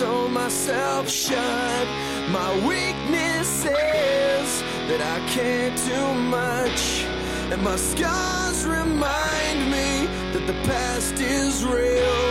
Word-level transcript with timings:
sew 0.00 0.28
myself 0.28 1.10
shut. 1.10 1.86
My 2.30 2.50
weakness 2.66 3.50
is 3.66 4.48
that 4.88 5.02
I 5.14 5.18
can't 5.28 5.76
do 5.92 6.02
much. 6.38 7.04
And 7.52 7.60
my 7.62 7.76
scars 7.76 8.64
remind 8.64 9.58
me 9.74 10.08
that 10.32 10.44
the 10.46 10.56
past 10.70 11.16
is 11.20 11.66
real. 11.66 12.28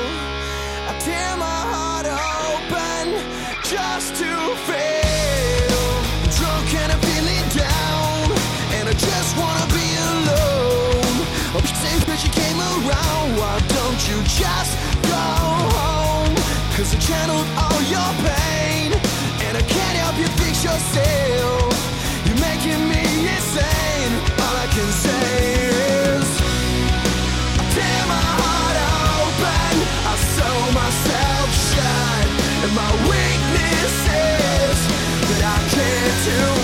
I 0.89 0.93
tear 1.05 1.31
my 1.37 1.61
heart 1.73 2.07
open 2.49 3.05
just 3.73 4.09
to 4.21 4.31
fail. 4.69 5.83
I'm 6.23 6.29
drunk 6.39 6.69
and 6.81 6.89
I'm 6.93 7.01
feeling 7.09 7.47
down, 7.69 8.25
and 8.77 8.83
I 8.89 8.95
just 9.09 9.31
wanna 9.41 9.67
be 9.79 9.89
alone. 10.09 11.17
I'm 11.53 11.67
safe 11.85 12.03
that 12.09 12.19
you 12.25 12.31
came 12.41 12.59
around. 12.73 13.27
Why 13.39 13.55
don't 13.77 14.01
you 14.09 14.17
just 14.41 14.73
go 15.05 15.21
home? 15.77 15.88
Cause 16.79 16.95
I 16.95 16.99
channeled 16.99 17.45
all 17.59 17.81
your 17.91 18.11
pain, 18.23 18.93
and 19.43 19.57
I 19.57 19.61
can't 19.67 19.97
help 19.99 20.15
you 20.17 20.27
fix 20.39 20.63
yourself. 20.63 21.75
You're 22.23 22.39
making 22.39 22.87
me 22.87 23.03
insane. 23.35 24.13
All 24.39 24.55
I 24.55 24.67
can 24.71 24.89
say 25.03 25.59
is. 26.15 26.29
I 27.59 27.63
tear 27.75 28.01
my 28.07 28.27
heart 28.39 28.77
open, 29.11 29.73
I 30.07 30.15
sew 30.31 30.57
myself 30.71 31.47
shut, 31.67 32.25
and 32.63 32.71
my 32.71 32.91
weakness 33.11 33.93
is 34.07 34.79
that 35.27 35.41
I 35.51 35.59
can't 35.75 36.17
do 36.31 36.58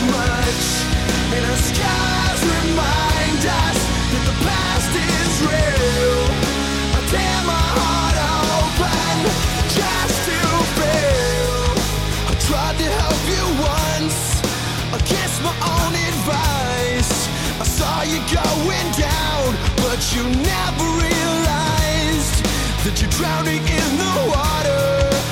but 19.96 20.14
you 20.14 20.24
never 20.24 20.84
realized 21.08 22.44
that 22.84 23.00
you're 23.00 23.10
drowning 23.12 23.64
in 23.64 23.90
the 24.04 24.16
water. 24.36 24.84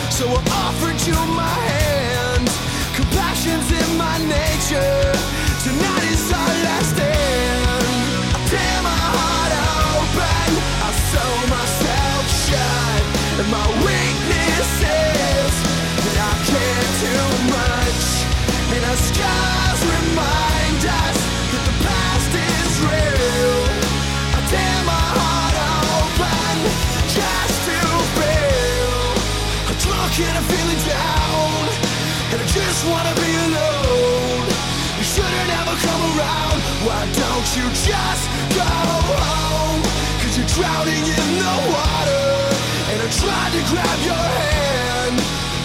So 0.10 0.24
I 0.26 0.40
offered 0.64 1.00
you 1.06 1.20
my 1.36 1.58
hand. 1.68 2.48
Compassion's 2.96 3.70
in 3.74 3.98
my 3.98 4.18
nature. 4.20 5.13
Just 32.74 32.90
wanna 32.90 33.14
be 33.22 33.30
alone. 33.48 34.50
You 34.98 35.06
shouldn't 35.14 35.50
ever 35.62 35.76
come 35.86 36.02
around. 36.14 36.58
Why 36.86 37.02
don't 37.22 37.48
you 37.58 37.66
just 37.70 38.24
go 38.58 38.66
home? 38.66 39.82
Cause 40.22 40.34
you're 40.38 40.52
drowning 40.58 41.06
in 41.22 41.30
the 41.44 41.56
water. 41.70 42.28
And 42.90 42.98
I 43.06 43.08
tried 43.22 43.52
to 43.58 43.62
grab 43.70 44.00
your 44.10 44.26
hand. 44.42 45.16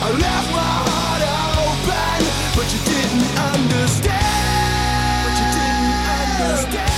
I 0.04 0.08
left 0.24 0.48
my 0.52 0.74
heart 0.88 1.22
open, 1.64 2.18
but 2.56 2.66
you 2.72 2.80
didn't 2.92 3.28
understand. 3.52 5.20
But 5.24 5.34
you 5.40 5.48
didn't 5.58 5.92
understand. 6.20 6.92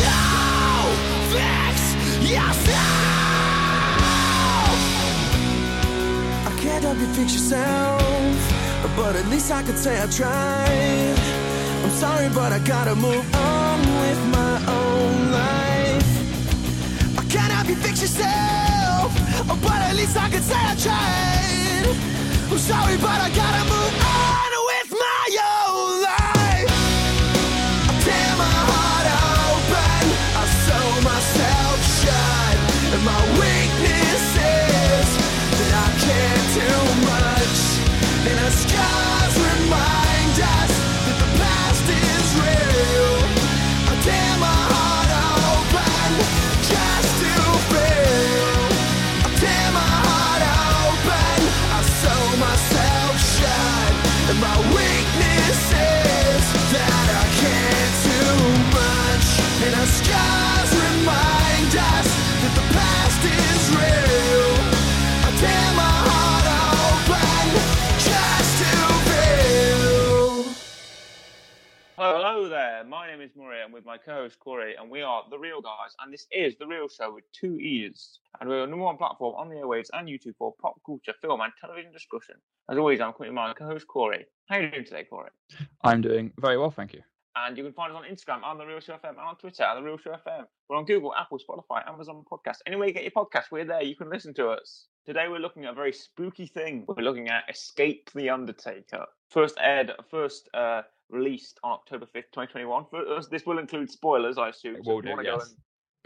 Go 0.00 0.16
fix 1.36 1.76
yourself. 2.32 2.91
I 6.82 6.84
can't 6.84 6.98
help 6.98 7.08
you 7.08 7.14
fix 7.14 7.34
yourself, 7.34 8.96
but 8.96 9.14
at 9.14 9.24
least 9.28 9.52
I 9.52 9.62
could 9.62 9.78
say 9.78 10.02
I 10.02 10.06
tried. 10.08 11.16
I'm 11.84 11.90
sorry, 11.90 12.28
but 12.30 12.50
I 12.50 12.58
gotta 12.58 12.96
move 12.96 13.24
on 13.36 13.78
with 14.02 14.20
my 14.34 14.56
own 14.66 15.30
life. 15.30 17.18
I 17.20 17.24
can't 17.30 17.52
help 17.52 17.68
you 17.68 17.76
fix 17.76 18.02
yourself, 18.02 19.14
but 19.62 19.80
at 19.88 19.94
least 19.94 20.16
I 20.16 20.28
could 20.28 20.42
say 20.42 20.58
I 20.58 20.74
tried. 20.74 22.50
I'm 22.50 22.58
sorry, 22.58 22.96
but 22.96 23.20
I 23.26 23.30
gotta 23.30 23.64
move 23.70 24.04
on 24.04 24.51
my 73.92 73.98
co-host 73.98 74.38
Corey, 74.40 74.74
and 74.80 74.90
we 74.90 75.02
are 75.02 75.22
the 75.28 75.38
Reel 75.38 75.60
Guys. 75.60 75.94
And 76.00 76.10
this 76.10 76.26
is 76.32 76.56
the 76.56 76.66
Reel 76.66 76.88
Show 76.88 77.12
with 77.12 77.24
two 77.30 77.58
E's. 77.58 78.20
And 78.40 78.48
we're 78.48 78.64
a 78.64 78.66
number 78.66 78.86
one 78.86 78.96
platform 78.96 79.34
on 79.36 79.50
the 79.50 79.56
airwaves 79.56 79.90
and 79.92 80.08
YouTube 80.08 80.34
for 80.38 80.54
pop 80.62 80.80
culture, 80.86 81.12
film, 81.20 81.42
and 81.42 81.52
television 81.60 81.92
discussion. 81.92 82.36
As 82.70 82.78
always, 82.78 83.02
I'm 83.02 83.12
with 83.18 83.32
my 83.32 83.52
co-host 83.52 83.86
Corey. 83.86 84.24
How 84.48 84.56
are 84.56 84.62
you 84.62 84.70
doing 84.70 84.86
today, 84.86 85.04
Corey? 85.04 85.28
I'm 85.84 86.00
doing 86.00 86.32
very 86.40 86.56
well, 86.56 86.70
thank 86.70 86.94
you. 86.94 87.02
And 87.36 87.54
you 87.58 87.64
can 87.64 87.74
find 87.74 87.92
us 87.92 87.98
on 87.98 88.04
Instagram 88.04 88.42
on 88.42 88.56
the 88.56 88.64
Reel 88.64 88.80
Show 88.80 88.94
FM 88.94 89.10
and 89.10 89.18
on 89.18 89.36
Twitter 89.36 89.62
at 89.62 89.74
the 89.74 89.82
Reel 89.82 89.98
Show 89.98 90.12
FM. 90.12 90.46
We're 90.70 90.76
on 90.76 90.86
Google, 90.86 91.14
Apple, 91.14 91.38
Spotify, 91.38 91.86
Amazon 91.86 92.24
Podcast. 92.30 92.60
Anywhere 92.66 92.88
you 92.88 92.94
get 92.94 93.02
your 93.02 93.12
podcast, 93.12 93.50
we're 93.50 93.66
there. 93.66 93.82
You 93.82 93.94
can 93.94 94.08
listen 94.08 94.32
to 94.34 94.48
us. 94.48 94.86
Today 95.04 95.28
we're 95.28 95.38
looking 95.38 95.66
at 95.66 95.72
a 95.72 95.74
very 95.74 95.92
spooky 95.92 96.46
thing. 96.46 96.86
We're 96.88 97.04
looking 97.04 97.28
at 97.28 97.44
Escape 97.50 98.10
the 98.14 98.30
Undertaker. 98.30 99.04
First 99.28 99.58
aired, 99.60 99.92
first 100.10 100.48
uh, 100.54 100.82
released 101.12 101.58
on 101.62 101.72
October 101.72 102.06
fifth, 102.06 102.32
twenty 102.32 102.50
twenty 102.50 102.66
one. 102.66 102.84
For 102.90 103.06
us, 103.16 103.28
This 103.28 103.46
will 103.46 103.58
include 103.58 103.90
spoilers, 103.90 104.38
I 104.38 104.48
assume. 104.48 104.76
It 104.76 104.84
so 104.84 104.92
will 104.92 104.98
if 105.00 105.04
you 105.04 105.10
do, 105.10 105.14
want 105.16 105.26
to 105.26 105.30
go 105.32 105.36
yes. 105.38 105.48
and 105.50 105.56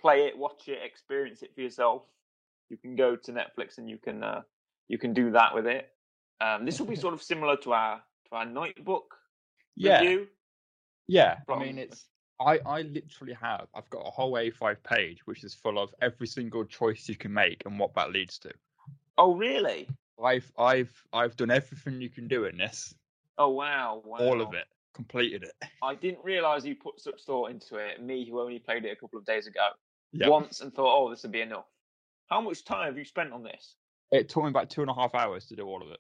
play 0.01 0.27
it, 0.27 0.37
watch 0.37 0.69
it, 0.69 0.79
experience 0.85 1.43
it 1.43 1.55
for 1.55 1.61
yourself, 1.63 2.03
you 2.69 2.77
can 2.77 2.97
go 2.97 3.17
to 3.17 3.33
Netflix 3.33 3.79
and 3.79 3.89
you 3.89 3.99
can 3.99 4.23
uh, 4.23 4.43
you 4.89 4.99
can 4.99 5.13
do 5.15 5.31
that 5.33 5.55
with 5.55 5.67
it. 5.67 5.89
Um, 6.41 6.67
this 6.67 6.79
will 6.79 6.87
be 6.87 6.97
sort 6.97 7.15
of 7.15 7.23
similar 7.23 7.57
to 7.59 7.73
our 7.73 8.03
to 8.29 8.35
our 8.37 8.45
Notebook 8.45 9.15
Yeah, 9.77 10.01
review. 10.01 10.27
yeah. 11.09 11.39
I 11.49 11.59
mean, 11.59 11.79
it's 11.79 12.07
I 12.41 12.59
I 12.67 12.83
literally 12.83 13.35
have 13.41 13.69
I've 13.75 13.89
got 13.91 14.01
a 14.07 14.11
whole 14.11 14.33
A5 14.33 14.77
page 14.83 15.27
which 15.27 15.45
is 15.45 15.55
full 15.55 15.79
of 15.79 15.95
every 16.03 16.27
single 16.27 16.65
choice 16.65 17.09
you 17.09 17.17
can 17.17 17.33
make 17.33 17.63
and 17.65 17.79
what 17.79 17.95
that 17.95 18.11
leads 18.13 18.39
to. 18.41 18.51
Oh, 19.17 19.35
really? 19.35 19.89
I've 20.23 20.51
I've 20.59 21.05
I've 21.13 21.37
done 21.37 21.51
everything 21.51 22.01
you 22.01 22.11
can 22.11 22.29
do 22.29 22.45
in 22.45 22.57
this, 22.59 22.95
Oh, 23.39 23.49
wow. 23.51 24.03
wow. 24.05 24.19
all 24.19 24.41
of 24.43 24.53
it, 24.55 24.67
completed 24.97 25.45
it. 25.45 25.53
I 25.83 25.95
didn't 25.95 26.25
realize 26.25 26.67
you 26.67 26.75
put 26.75 27.01
such 27.01 27.23
thought 27.23 27.51
into 27.51 27.77
it. 27.77 28.03
Me, 28.03 28.29
who 28.29 28.41
only 28.41 28.59
played 28.59 28.85
it 28.85 28.91
a 28.91 28.97
couple 28.97 29.19
of 29.19 29.25
days 29.25 29.47
ago, 29.47 29.69
Yeah, 30.13 30.29
once 30.29 30.61
and 30.63 30.75
thought, 30.75 30.93
oh, 30.97 31.11
this 31.11 31.23
would 31.23 31.33
be 31.33 31.43
enough. 31.43 31.67
How 32.29 32.41
much 32.41 32.65
time 32.65 32.87
have 32.87 32.99
you 32.99 33.05
spent 33.05 33.33
on 33.33 33.43
this? 33.45 33.77
it 34.13 34.29
took 34.29 34.45
me 34.45 34.49
about 34.49 34.71
two 34.71 34.81
and 34.83 34.91
a 34.91 34.95
half 34.95 35.15
hours 35.15 35.47
to 35.47 35.57
do 35.57 35.65
all 35.67 35.83
of 35.83 35.91
it. 35.91 35.99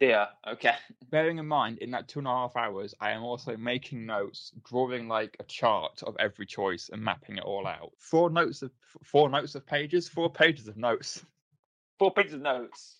Yeah. 0.00 0.26
Okay. 0.48 0.74
Bearing 1.10 1.38
in 1.38 1.46
mind, 1.46 1.78
in 1.78 1.90
that 1.92 2.08
two 2.08 2.18
and 2.18 2.26
a 2.26 2.30
half 2.30 2.56
hours, 2.56 2.94
I 3.00 3.10
am 3.12 3.22
also 3.22 3.56
making 3.56 4.04
notes, 4.06 4.50
drawing 4.64 5.08
like 5.08 5.36
a 5.38 5.44
chart 5.44 6.02
of 6.02 6.16
every 6.18 6.46
choice 6.46 6.90
and 6.92 7.00
mapping 7.02 7.36
it 7.36 7.44
all 7.44 7.66
out. 7.66 7.92
Four 7.98 8.30
notes 8.30 8.62
of 8.62 8.72
four 9.04 9.28
notes 9.28 9.54
of 9.54 9.64
pages, 9.66 10.08
four 10.08 10.30
pages 10.30 10.66
of 10.68 10.76
notes. 10.76 11.24
Four 11.98 12.12
pages 12.14 12.32
of 12.32 12.40
notes. 12.40 12.96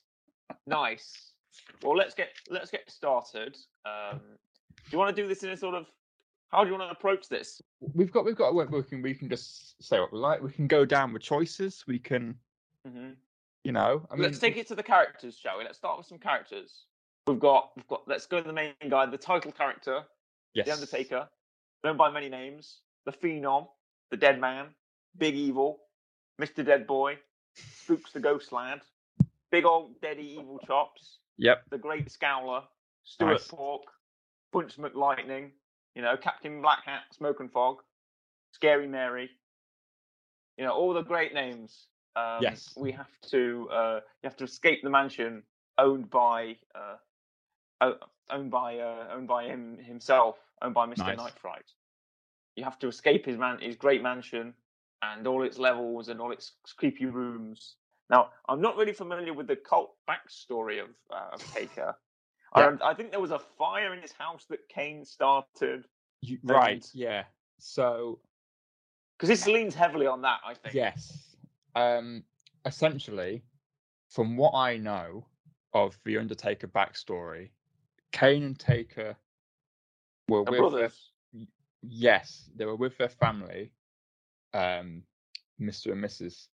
Nice. 0.66 1.32
Well, 1.82 1.96
let's 1.96 2.14
get 2.14 2.28
let's 2.50 2.70
get 2.70 2.88
started. 2.88 3.56
Um, 3.84 4.20
you 4.90 4.98
want 4.98 5.14
to 5.14 5.22
do 5.22 5.28
this 5.28 5.42
in 5.42 5.50
a 5.50 5.56
sort 5.56 5.74
of? 5.74 5.86
How 6.48 6.64
do 6.64 6.70
you 6.70 6.76
want 6.76 6.90
to 6.90 6.96
approach 6.96 7.28
this? 7.28 7.62
We've 7.80 8.12
got 8.12 8.24
we've 8.24 8.36
got 8.36 8.48
a 8.48 8.52
we 8.52 8.82
can 8.82 9.02
we 9.02 9.14
can 9.14 9.28
just 9.28 9.82
say 9.82 9.98
what 10.00 10.12
we 10.12 10.18
like. 10.18 10.42
We 10.42 10.52
can 10.52 10.66
go 10.66 10.84
down 10.84 11.12
with 11.12 11.22
choices. 11.22 11.84
We 11.86 11.98
can 11.98 12.34
hmm 12.86 13.10
You 13.64 13.72
know, 13.72 14.06
I 14.10 14.14
mean, 14.14 14.24
let's 14.24 14.38
take 14.38 14.56
it 14.56 14.66
to 14.68 14.74
the 14.74 14.82
characters, 14.82 15.38
shall 15.38 15.58
we? 15.58 15.64
Let's 15.64 15.78
start 15.78 15.96
with 15.96 16.06
some 16.06 16.18
characters. 16.18 16.86
We've 17.26 17.38
got, 17.38 17.70
we've 17.76 17.86
got. 17.86 18.02
Let's 18.08 18.26
go 18.26 18.40
to 18.40 18.46
the 18.46 18.52
main 18.52 18.74
guy, 18.90 19.06
the 19.06 19.16
title 19.16 19.52
character, 19.52 20.02
yes. 20.54 20.66
the 20.66 20.72
Undertaker, 20.72 21.28
known 21.84 21.96
by 21.96 22.10
many 22.10 22.28
names: 22.28 22.80
the 23.06 23.12
Phenom, 23.12 23.68
the 24.10 24.16
Dead 24.16 24.40
Man, 24.40 24.66
Big 25.16 25.34
Evil, 25.36 25.78
Mister 26.38 26.64
Dead 26.64 26.86
Boy, 26.86 27.18
Spooks 27.54 28.12
the 28.12 28.20
Ghost 28.20 28.50
Lad, 28.52 28.80
Big 29.52 29.64
Old 29.64 30.00
Deady 30.00 30.36
Evil 30.40 30.58
Chops, 30.66 31.18
Yep. 31.38 31.62
the 31.70 31.78
Great 31.78 32.06
Scowler, 32.06 32.64
Stuart 33.04 33.32
Nice. 33.32 33.46
Pork, 33.46 33.82
Punch 34.52 34.76
McLightning, 34.76 35.50
you 35.94 36.02
know, 36.02 36.16
Captain 36.16 36.60
Black 36.62 36.84
Hat, 36.84 37.02
Smoke 37.12 37.40
and 37.40 37.50
Fog, 37.50 37.78
Scary 38.52 38.86
Mary. 38.86 39.30
You 40.58 40.64
know, 40.64 40.72
all 40.72 40.92
the 40.92 41.02
great 41.02 41.34
names. 41.34 41.86
Um, 42.14 42.38
Yes. 42.40 42.74
We 42.76 42.92
have 42.92 43.10
to 43.30 43.68
uh, 43.72 44.00
you 44.22 44.28
have 44.28 44.36
to 44.36 44.44
escape 44.44 44.82
the 44.82 44.90
mansion 44.90 45.42
owned 45.78 46.10
by 46.10 46.56
uh, 46.74 47.92
owned 48.30 48.50
by 48.50 48.78
uh, 48.78 49.08
owned 49.14 49.28
by 49.28 49.44
him 49.44 49.78
himself, 49.78 50.36
owned 50.60 50.74
by 50.74 50.86
Mr. 50.86 50.98
Nice. 50.98 51.18
Nightfright. 51.18 51.72
You 52.56 52.64
have 52.64 52.78
to 52.80 52.88
escape 52.88 53.24
his 53.24 53.38
man 53.38 53.58
his 53.60 53.76
great 53.76 54.02
mansion 54.02 54.52
and 55.02 55.26
all 55.26 55.42
its 55.42 55.58
levels 55.58 56.08
and 56.08 56.20
all 56.20 56.30
its 56.32 56.52
creepy 56.76 57.06
rooms. 57.06 57.76
Now, 58.10 58.28
I'm 58.48 58.60
not 58.60 58.76
really 58.76 58.92
familiar 58.92 59.32
with 59.32 59.46
the 59.46 59.56
cult 59.56 59.94
backstory 60.08 60.82
of, 60.82 60.90
uh, 61.10 61.30
of 61.32 61.54
Taker. 61.54 61.96
Yeah. 62.56 62.76
I, 62.82 62.90
I 62.90 62.94
think 62.94 63.10
there 63.10 63.20
was 63.20 63.30
a 63.30 63.38
fire 63.38 63.94
in 63.94 64.02
his 64.02 64.12
house 64.12 64.44
that 64.50 64.68
Kane 64.68 65.04
started 65.04 65.86
You, 66.20 66.38
right. 66.42 66.86
Yeah. 66.92 67.24
So 67.58 68.18
because 69.18 69.28
this 69.28 69.46
leans 69.46 69.74
heavily 69.74 70.06
on 70.06 70.22
that. 70.22 70.38
I 70.44 70.54
think. 70.54 70.74
yes. 70.74 71.36
Um. 71.74 72.24
Essentially, 72.64 73.42
from 74.08 74.36
what 74.36 74.54
I 74.54 74.76
know 74.76 75.26
of 75.74 75.98
the 76.04 76.18
Undertaker 76.18 76.68
backstory, 76.68 77.50
Kane 78.12 78.44
and 78.44 78.58
Taker 78.58 79.16
were 80.28 80.42
with 80.42 80.72
their 80.72 80.92
yes, 81.82 82.48
they 82.54 82.64
were 82.64 82.76
with 82.76 82.96
their 82.98 83.08
family, 83.08 83.72
um, 84.54 85.02
Mr. 85.60 85.92
and 85.92 86.04
Mrs. 86.04 86.48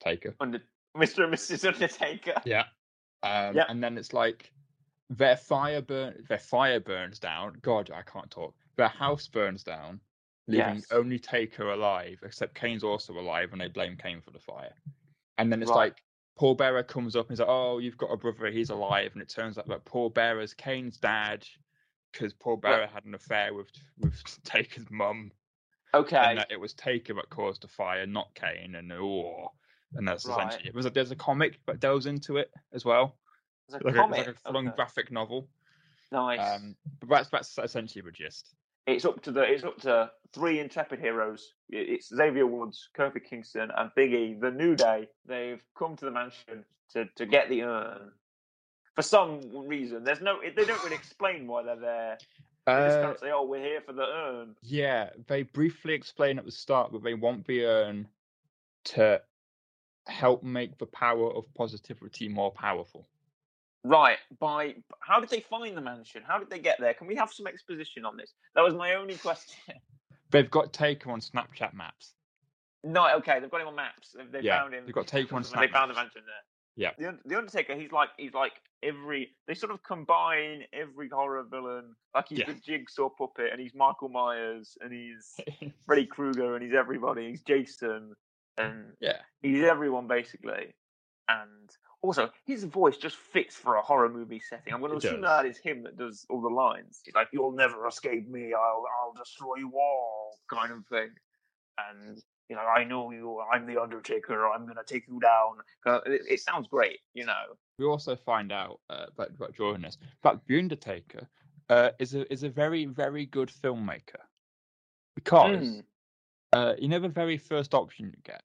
Taker. 0.00 0.34
Under 0.40 0.60
Mr. 0.96 1.24
and 1.24 1.32
Mrs. 1.32 1.66
Undertaker. 1.66 2.34
Yeah. 2.44 2.64
Um, 3.22 3.56
Yep. 3.56 3.66
And 3.68 3.82
then 3.82 3.98
it's 3.98 4.12
like 4.12 4.52
their 5.10 5.36
fire 5.36 5.82
burn, 5.82 6.24
their 6.28 6.38
fire 6.38 6.80
burns 6.80 7.18
down. 7.18 7.58
God, 7.62 7.90
I 7.90 8.02
can't 8.02 8.30
talk. 8.30 8.54
Their 8.76 8.88
house 8.88 9.28
burns 9.28 9.62
down, 9.64 10.00
leaving 10.48 10.78
Yes. 10.78 10.90
only 10.90 11.18
Taker 11.18 11.70
alive. 11.70 12.20
Except 12.22 12.54
Kane's 12.54 12.84
also 12.84 13.18
alive, 13.18 13.52
and 13.52 13.60
they 13.60 13.68
blame 13.68 13.96
Kane 13.96 14.20
for 14.20 14.30
the 14.32 14.38
fire. 14.40 14.74
And 15.38 15.52
then 15.52 15.62
it's 15.62 15.70
Right. 15.70 15.86
like 15.88 16.02
Paul 16.36 16.54
Bearer 16.54 16.82
comes 16.82 17.16
up 17.16 17.26
and 17.26 17.32
he's 17.32 17.40
like, 17.40 17.48
"Oh, 17.48 17.78
you've 17.78 17.96
got 17.96 18.10
a 18.12 18.16
brother. 18.16 18.50
He's 18.50 18.70
alive." 18.70 19.12
And 19.12 19.22
it 19.22 19.28
turns 19.28 19.58
out 19.58 19.68
that 19.68 19.84
Paul 19.84 20.10
Bearer's 20.10 20.54
Kane's 20.54 20.98
dad, 20.98 21.46
because 22.12 22.32
Paul 22.34 22.56
Right. 22.62 22.62
Bearer 22.62 22.86
had 22.86 23.04
an 23.04 23.14
affair 23.14 23.54
with 23.54 23.70
with 23.98 24.22
Taker's 24.44 24.90
mum, 24.90 25.32
Okay. 25.94 26.16
and 26.16 26.38
that 26.38 26.50
it 26.50 26.60
was 26.60 26.74
Taker 26.74 27.14
that 27.14 27.30
caused 27.30 27.62
the 27.62 27.68
fire, 27.68 28.06
not 28.06 28.34
Kane. 28.34 28.74
And 28.74 28.92
oh, 28.92 29.52
and 29.94 30.06
that's 30.06 30.24
Right. 30.24 30.32
essentially 30.32 30.68
it. 30.68 30.74
Was 30.74 30.86
there's 30.90 31.10
a 31.10 31.16
comic 31.16 31.60
that 31.66 31.80
delves 31.80 32.06
into 32.06 32.36
it 32.38 32.52
as 32.72 32.84
well, 32.84 33.18
It's 33.68 33.74
a 33.74 33.84
like, 33.84 33.94
comic. 33.94 34.18
a, 34.18 34.20
like 34.22 34.36
a 34.36 34.38
full-on 34.46 34.68
okay. 34.68 34.76
graphic 34.76 35.10
novel. 35.10 35.48
Nice. 36.12 36.40
Um, 36.40 36.76
but 37.00 37.08
that's 37.30 37.30
that's 37.30 37.58
essentially 37.70 38.02
the 38.02 38.12
gist. 38.12 38.54
it's 38.86 39.04
up 39.04 39.22
to 39.22 39.32
the 39.32 39.42
it's 39.42 39.64
up 39.64 39.80
to 39.82 40.10
three 40.32 40.60
intrepid 40.60 41.00
heroes. 41.00 41.54
It's 41.68 42.14
Xavier 42.14 42.46
Woods, 42.46 42.88
Kofi 42.96 43.20
Kingston, 43.24 43.70
and 43.76 43.90
Big 43.96 44.12
E. 44.12 44.34
The 44.40 44.50
New 44.50 44.76
Day. 44.76 45.08
They've 45.26 45.62
come 45.76 45.96
to 45.96 46.04
the 46.04 46.10
mansion 46.12 46.64
to 46.92 47.06
to 47.16 47.26
get 47.26 47.48
the 47.48 47.62
urn. 47.62 48.12
For 48.94 49.02
some 49.02 49.40
reason, 49.66 50.04
there's 50.04 50.20
no. 50.20 50.38
They 50.40 50.64
don't 50.64 50.82
really 50.84 50.94
explain 50.96 51.46
why 51.48 51.64
they're 51.64 51.76
there. 51.76 52.18
They 52.66 52.72
just 52.72 52.96
Uh, 52.98 53.02
kind 53.02 53.14
of 53.14 53.18
say, 53.18 53.30
"Oh, 53.32 53.44
we're 53.44 53.62
here 53.62 53.80
for 53.80 53.92
the 53.92 54.06
urn." 54.06 54.56
yeah, 54.62 55.10
they 55.26 55.42
briefly 55.42 55.92
explain 55.94 56.38
at 56.38 56.44
the 56.44 56.52
start 56.52 56.92
that 56.92 57.02
they 57.02 57.14
want 57.14 57.46
the 57.46 57.64
urn 57.64 58.08
to 58.84 59.20
help 60.06 60.44
make 60.44 60.78
the 60.78 60.86
power 60.86 61.32
of 61.34 61.52
positivity 61.54 62.28
more 62.28 62.52
powerful. 62.52 63.08
Right. 63.84 64.18
By 64.40 64.74
how 65.00 65.20
did 65.20 65.30
they 65.30 65.40
find 65.40 65.76
the 65.76 65.80
mansion? 65.80 66.22
How 66.26 66.38
did 66.38 66.50
they 66.50 66.58
get 66.58 66.80
there? 66.80 66.94
Can 66.94 67.06
we 67.06 67.14
have 67.16 67.32
some 67.32 67.46
exposition 67.46 68.04
on 68.04 68.16
this? 68.16 68.32
That 68.54 68.62
was 68.62 68.74
my 68.74 68.94
only 68.94 69.14
question. 69.28 69.54
They've 70.30 70.50
got 70.50 70.72
Taker 70.72 71.10
on 71.12 71.20
Snapchat 71.20 71.72
maps. 71.72 72.14
no, 72.82 73.08
okay, 73.18 73.38
they've 73.40 73.50
got 73.50 73.60
him 73.60 73.68
on 73.68 73.76
maps. 73.76 74.14
They've, 74.16 74.30
they 74.30 74.40
Yeah, 74.40 74.58
found 74.60 74.74
him. 74.74 74.84
they've 74.86 74.94
got 74.94 75.06
Taker 75.06 75.36
on 75.36 75.42
Snapchat. 75.44 75.60
They 75.60 75.68
found 75.68 75.90
the 75.90 75.94
mansion 75.94 76.22
there. 76.26 76.42
Yeah. 76.78 76.90
The, 76.98 77.18
the 77.28 77.38
Undertaker, 77.38 77.74
he's 77.74 77.90
like 77.92 78.10
he's 78.18 78.34
like 78.34 78.52
every 78.82 79.30
they 79.46 79.54
sort 79.54 79.72
of 79.72 79.82
combine 79.82 80.64
every 80.72 81.08
horror 81.08 81.42
villain. 81.48 81.94
Like 82.14 82.28
he's 82.28 82.40
Yeah. 82.40 82.46
the 82.52 82.54
jigsaw 82.54 83.08
puppet 83.08 83.50
and 83.52 83.60
he's 83.60 83.74
Michael 83.74 84.08
Myers 84.10 84.76
and 84.82 84.92
he's 84.92 85.36
Freddy 85.86 86.04
Krueger 86.06 86.54
and 86.54 86.62
he's 86.64 86.74
everybody. 86.74 87.30
He's 87.30 87.40
Jason 87.42 88.14
and 88.58 88.92
yeah, 89.00 89.18
he's 89.40 89.62
everyone 89.64 90.06
basically. 90.06 90.74
And 91.28 91.70
also 92.02 92.30
his 92.44 92.64
voice 92.64 92.96
just 92.96 93.16
fits 93.16 93.54
for 93.56 93.76
a 93.76 93.82
horror 93.82 94.08
movie 94.08 94.40
setting. 94.40 94.72
I'm 94.72 94.80
gonna 94.80 94.94
It 94.94 95.04
assume 95.04 95.22
does. 95.22 95.30
that 95.30 95.46
is 95.46 95.58
him 95.58 95.82
that 95.84 95.96
does 95.96 96.26
all 96.30 96.40
the 96.40 96.48
lines. 96.48 97.00
He's 97.04 97.14
like, 97.14 97.28
You'll 97.32 97.52
never 97.52 97.86
escape 97.86 98.28
me, 98.28 98.52
I'll 98.54 98.84
I'll 99.00 99.12
destroy 99.14 99.56
you 99.56 99.72
all 99.74 100.38
kind 100.48 100.72
of 100.72 100.86
thing. 100.86 101.10
And 101.78 102.18
you 102.48 102.54
know, 102.56 102.62
I 102.62 102.84
know 102.84 103.10
you. 103.10 103.40
I'm 103.52 103.66
the 103.66 103.80
Undertaker. 103.80 104.46
I'm 104.46 104.66
gonna 104.66 104.82
take 104.86 105.08
you 105.08 105.18
down. 105.20 105.56
It, 106.06 106.22
it 106.30 106.40
sounds 106.40 106.68
great, 106.68 107.00
you 107.12 107.26
know. 107.26 107.56
we 107.78 107.84
also 107.84 108.14
find 108.14 108.52
out 108.52 108.80
uh, 108.88 109.06
about, 109.18 109.84
us. 109.84 109.98
But 110.22 110.40
the 110.46 110.58
Undertaker 110.58 111.28
uh, 111.68 111.90
is 111.98 112.14
a 112.14 112.30
is 112.32 112.44
a 112.44 112.48
very 112.48 112.84
very 112.86 113.26
good 113.26 113.48
filmmaker 113.50 114.22
because 115.16 115.66
Mm. 115.66 115.84
uh, 116.52 116.74
you 116.78 116.88
know 116.88 117.00
the 117.00 117.08
very 117.08 117.36
first 117.36 117.74
option 117.74 118.06
you 118.06 118.22
get 118.22 118.42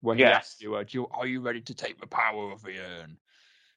when 0.00 0.18
he 0.18 0.24
Yes. 0.24 0.56
you, 0.60 0.74
uh, 0.74 0.84
do 0.84 0.98
you, 0.98 1.08
"Are 1.08 1.26
you 1.26 1.40
ready 1.40 1.60
to 1.62 1.74
take 1.74 2.00
the 2.00 2.06
power 2.06 2.50
of 2.52 2.62
the 2.62 2.78
urn?" 2.78 3.18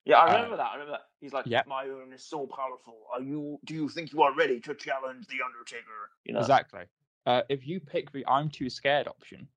Yeah, 0.06 0.18
I 0.18 0.25
Uh, 0.25 0.36
remember 0.36 0.58
that. 0.58 0.68
I 0.68 0.74
remember 0.74 0.92
that. 0.92 1.10
He's 1.22 1.31
like, 1.34 1.46
Yep. 1.46 1.68
my 1.68 1.86
urn 1.88 2.12
is 2.12 2.25
so 2.25 2.46
powerful. 2.46 3.08
Are 3.14 3.22
you? 3.22 3.60
Do 3.64 3.74
you 3.74 3.88
think 3.90 4.12
you 4.12 4.22
are 4.22 4.34
ready 4.36 4.60
to 4.62 4.75
challenge 4.75 5.28
the 5.28 5.42
Undertaker? 5.42 6.12
You 6.25 6.34
know. 6.34 6.40
Exactly. 6.40 6.84
Uh, 7.25 7.44
if 7.50 7.66
you 7.66 7.80
pick 7.80 8.12
the 8.12 8.25
"I'm 8.28 8.50
too 8.50 8.70
scared" 8.70 9.08
option, 9.08 9.48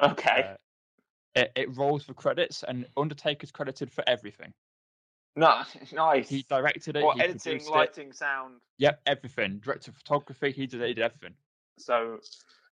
Okay. 0.00 0.44
uh, 0.44 0.56
it, 1.34 1.52
it 1.56 1.76
rolls 1.76 2.06
the 2.06 2.14
credits, 2.14 2.62
and 2.62 2.86
Undertaker's 2.96 3.50
credited 3.50 3.90
for 3.90 4.04
everything. 4.06 4.54
no, 5.34 5.64
nice. 5.92 6.28
He 6.30 6.42
directed 6.42 6.96
it. 6.96 7.02
Or 7.02 7.14
he 7.14 7.20
editing, 7.22 7.52
produced 7.52 7.68
it. 7.68 7.72
lighting, 7.72 8.12
sound. 8.12 8.60
Yep, 8.78 9.02
everything. 9.06 9.58
Director 9.58 9.90
of 9.90 9.96
photography. 9.96 10.52
He 10.52 10.66
did, 10.66 10.80
he 10.80 10.94
did 10.94 11.00
everything. 11.00 11.34
So 11.78 12.20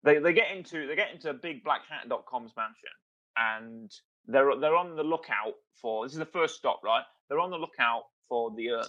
they 0.04 0.20
they 0.20 0.34
get 0.34 0.52
into 0.52 0.86
they 0.88 0.96
get 0.96 1.12
into 1.12 1.34
bigblackhat.com's 1.34 2.56
mansion 2.56 2.92
and 3.38 3.92
they're 4.27 4.56
they're 4.60 4.75
on 4.75 4.96
the 4.96 5.04
lookout 5.04 5.56
for 5.75 6.06
this 6.06 6.13
is 6.13 6.20
the 6.20 6.25
first 6.25 6.56
stop, 6.56 6.82
right? 6.84 7.04
They're 7.30 7.39
on 7.39 7.51
the 7.51 7.58
lookout 7.58 8.04
for 8.30 8.51
the 8.51 8.72
urn. 8.72 8.86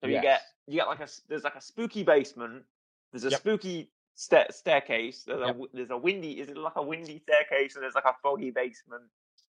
So 0.00 0.06
you 0.08 0.20
get 0.20 0.42
you 0.66 0.74
get 0.74 0.86
like 0.86 1.00
a 1.00 1.08
there's 1.28 1.44
like 1.44 1.54
a 1.56 1.60
spooky 1.60 2.02
basement. 2.02 2.64
There's 3.12 3.24
a 3.24 3.30
Yep. 3.30 3.40
spooky 3.40 3.90
sta- 4.14 4.50
staircase. 4.50 5.24
There's 5.24 5.40
a 5.40 5.46
Yep. 5.46 5.54
w 5.54 5.68
there's 5.72 5.90
a 5.90 5.96
windy. 5.96 6.40
Is 6.40 6.48
it 6.48 6.56
like 6.56 6.76
a 6.76 6.82
windy 6.82 7.20
staircase? 7.20 7.74
And 7.74 7.82
there's 7.82 7.94
like 7.94 8.04
a 8.04 8.14
foggy 8.22 8.50
basement. 8.50 9.04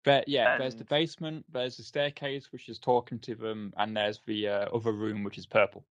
But 0.04 0.28
yeah, 0.28 0.58
there's 0.58 0.76
the 0.76 0.84
basement, 0.84 1.46
there's 1.52 1.78
the 1.78 1.84
staircase, 1.84 2.52
which 2.52 2.70
is 2.70 2.80
talking 2.80 3.20
to 3.20 3.36
them, 3.36 3.72
and 3.78 3.96
there's 3.96 4.20
the 4.26 4.48
uh, 4.48 4.66
other 4.74 4.92
room, 4.92 5.24
which 5.24 5.38
is 5.38 5.46
purple. 5.46 5.86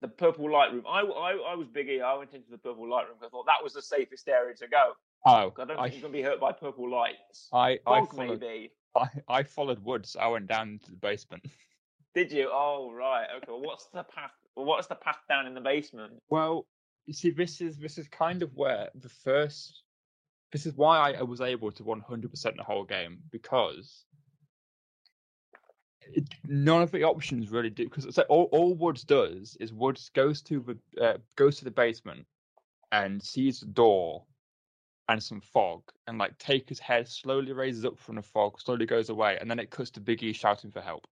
The 0.00 0.08
purple 0.08 0.50
light 0.50 0.72
room. 0.72 0.84
I, 0.86 1.00
I, 1.02 1.52
I 1.52 1.54
was 1.54 1.68
biggie. 1.68 2.02
I 2.02 2.18
went 2.18 2.32
into 2.34 2.50
the 2.50 2.58
purple 2.58 2.88
light 2.88 3.06
room 3.06 3.14
because 3.18 3.28
I 3.28 3.30
thought 3.30 3.46
that 3.46 3.62
was 3.62 3.72
the 3.72 3.82
safest 3.82 4.28
area 4.28 4.54
to 4.56 4.66
go. 4.66 4.92
Oh, 5.24 5.52
I 5.58 5.64
don't 5.64 5.78
I, 5.78 5.88
think 5.88 5.94
you're 5.94 6.02
gonna 6.02 6.12
be 6.12 6.22
hurt 6.22 6.40
by 6.40 6.52
purple 6.52 6.90
lights. 6.90 7.48
I, 7.52 7.78
I, 7.86 8.04
followed, 8.06 8.40
maybe. 8.40 8.70
I, 8.96 9.08
I 9.28 9.42
followed 9.42 9.82
Woods. 9.84 10.16
I 10.18 10.28
went 10.28 10.46
down 10.46 10.80
to 10.84 10.90
the 10.90 10.96
basement. 10.96 11.46
Did 12.14 12.32
you? 12.32 12.48
Oh 12.52 12.92
right. 12.92 13.26
Okay. 13.36 13.46
Well, 13.48 13.62
what's 13.62 13.86
the 13.86 14.04
path? 14.04 14.30
Well, 14.54 14.66
what's 14.66 14.86
the 14.86 14.94
path 14.94 15.18
down 15.28 15.46
in 15.46 15.54
the 15.54 15.60
basement? 15.60 16.14
Well, 16.30 16.66
you 17.06 17.12
see, 17.12 17.30
this 17.30 17.60
is 17.60 17.76
this 17.76 17.98
is 17.98 18.08
kind 18.08 18.42
of 18.42 18.54
where 18.54 18.88
the 18.94 19.08
first. 19.08 19.82
This 20.52 20.64
is 20.64 20.74
why 20.76 20.98
I, 20.98 21.12
I 21.18 21.22
was 21.22 21.40
able 21.40 21.72
to 21.72 21.82
100% 21.82 22.56
the 22.56 22.62
whole 22.62 22.84
game 22.84 23.18
because 23.32 24.04
it, 26.12 26.24
none 26.46 26.82
of 26.82 26.92
the 26.92 27.02
options 27.02 27.50
really 27.50 27.68
do. 27.68 27.84
Because 27.84 28.04
it's 28.04 28.16
like 28.16 28.30
all, 28.30 28.48
all 28.52 28.74
Woods 28.74 29.02
does 29.02 29.56
is 29.60 29.72
Woods 29.72 30.10
goes 30.14 30.40
to 30.42 30.78
the 30.94 31.04
uh, 31.04 31.18
goes 31.36 31.58
to 31.58 31.64
the 31.64 31.70
basement 31.70 32.24
and 32.92 33.22
sees 33.22 33.60
the 33.60 33.66
door 33.66 34.24
and 35.08 35.22
some 35.22 35.40
fog, 35.40 35.82
and 36.06 36.18
like 36.18 36.36
Taker's 36.38 36.78
head 36.80 37.08
slowly 37.08 37.52
raises 37.52 37.84
up 37.84 37.98
from 37.98 38.16
the 38.16 38.22
fog, 38.22 38.60
slowly 38.60 38.86
goes 38.86 39.08
away, 39.08 39.38
and 39.40 39.50
then 39.50 39.58
it 39.58 39.70
cuts 39.70 39.90
to 39.92 40.00
Biggie 40.00 40.34
shouting 40.34 40.70
for 40.70 40.80
help. 40.80 41.06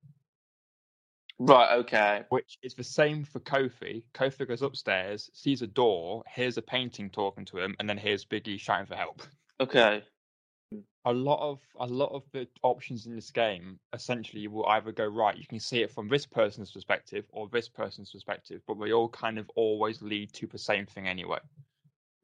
Right. 1.38 1.72
Okay. 1.78 2.24
which 2.28 2.58
is 2.62 2.74
the 2.74 2.84
same 2.84 3.24
for 3.24 3.40
Kofi. 3.40 4.04
Kofi 4.14 4.46
goes 4.46 4.62
upstairs, 4.62 5.30
sees 5.34 5.62
a 5.62 5.66
door, 5.66 6.22
hears 6.32 6.56
a 6.58 6.62
painting 6.62 7.10
talking 7.10 7.44
to 7.46 7.58
him, 7.58 7.74
and 7.80 7.88
then 7.88 7.98
hears 7.98 8.24
Biggie 8.24 8.58
shouting 8.58 8.86
for 8.86 8.94
help. 8.96 9.22
Okay. 9.60 10.02
a 11.04 11.12
lot 11.12 11.40
of 11.40 11.60
a 11.80 11.86
lot 11.86 12.10
of 12.12 12.22
the 12.32 12.48
options 12.62 13.06
in 13.06 13.14
this 13.14 13.30
game 13.30 13.78
essentially 13.92 14.46
will 14.48 14.66
either 14.66 14.92
go 14.92 15.06
right. 15.06 15.36
You 15.36 15.46
can 15.46 15.60
see 15.60 15.82
it 15.82 15.90
from 15.90 16.08
this 16.08 16.26
person's 16.26 16.70
perspective 16.72 17.26
or 17.30 17.48
this 17.48 17.68
person's 17.68 18.12
perspective, 18.12 18.62
but 18.66 18.78
they 18.80 18.92
all 18.92 19.08
kind 19.08 19.38
of 19.38 19.50
always 19.56 20.02
lead 20.02 20.32
to 20.34 20.46
the 20.46 20.58
same 20.58 20.86
thing 20.86 21.06
anyway. 21.08 21.40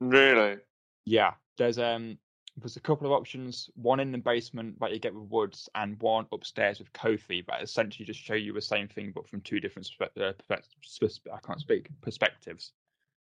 Really? 0.01 0.59
Yeah, 1.05 1.33
there's 1.57 1.79
um 1.79 2.19
there's 2.57 2.77
a 2.77 2.81
couple 2.81 3.07
of 3.07 3.13
options. 3.13 3.71
One 3.75 4.01
in 4.01 4.13
the 4.13 4.19
basement 4.19 4.79
that 4.81 4.93
you 4.93 4.99
get 4.99 5.15
with 5.15 5.31
Woods, 5.31 5.69
and 5.75 6.01
one 6.01 6.27
upstairs 6.33 6.79
with 6.79 6.93
Kofi 6.93 7.47
that 7.47 7.63
essentially 7.63 8.05
just 8.05 8.21
show 8.21 8.35
you 8.35 8.53
the 8.53 8.61
same 8.61 8.89
thing 8.89 9.13
but 9.15 9.29
from 9.29 9.41
two 9.41 9.61
different 9.61 9.87
spe- 9.87 10.03
uh, 10.21 10.33
perspe- 10.51 11.19
I 11.33 11.39
can't 11.47 11.61
speak 11.61 11.89
perspectives. 12.01 12.73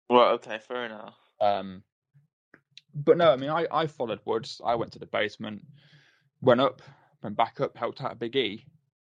Well, 0.08 0.28
okay, 0.34 0.58
fair 0.58 0.84
enough. 0.86 1.16
Um, 1.40 1.82
but 2.94 3.16
no, 3.16 3.32
I 3.32 3.36
mean, 3.36 3.50
I, 3.50 3.66
I 3.72 3.86
followed 3.86 4.20
Woods. 4.24 4.60
I 4.64 4.74
went 4.74 4.92
to 4.92 4.98
the 4.98 5.06
basement, 5.06 5.64
went 6.40 6.60
up, 6.60 6.80
went 7.22 7.36
back 7.36 7.60
up, 7.60 7.76
helped 7.76 8.02
out 8.02 8.18
Big 8.18 8.36
E. 8.36 8.64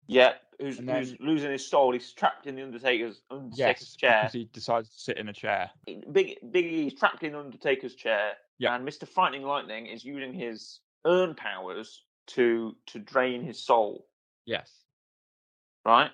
Yeah, 0.08 0.34
who's, 0.60 0.80
And 0.80 0.90
who's 0.90 1.16
losing 1.20 1.52
his 1.52 1.66
soul? 1.68 1.94
He's 1.94 2.12
trapped 2.12 2.48
in 2.48 2.56
the 2.56 2.64
Undertaker's 2.64 3.22
Undertaker's 3.32 3.58
Yes, 3.58 3.96
chair. 3.96 4.20
because 4.24 4.34
he 4.34 4.50
decides 4.52 4.90
to 4.90 5.00
sit 5.00 5.18
in 5.18 5.30
a 5.30 5.34
chair. 5.34 5.70
Big 6.12 6.38
Big 6.52 6.66
E's 6.66 6.94
trapped 6.96 7.24
in 7.24 7.34
the 7.34 7.40
Undertaker's 7.40 7.96
chair, 7.96 8.34
Yeah. 8.60 8.76
and 8.76 8.86
Mister 8.86 9.06
Frightening 9.06 9.44
Lightning 9.44 9.88
is 9.88 10.04
using 10.06 10.34
his 10.34 10.80
urn 11.06 11.34
powers 11.34 12.04
to 12.28 12.76
to 12.88 13.00
drain 13.00 13.44
his 13.44 13.60
soul. 13.60 14.06
Yes. 14.46 14.72
Right? 15.86 16.12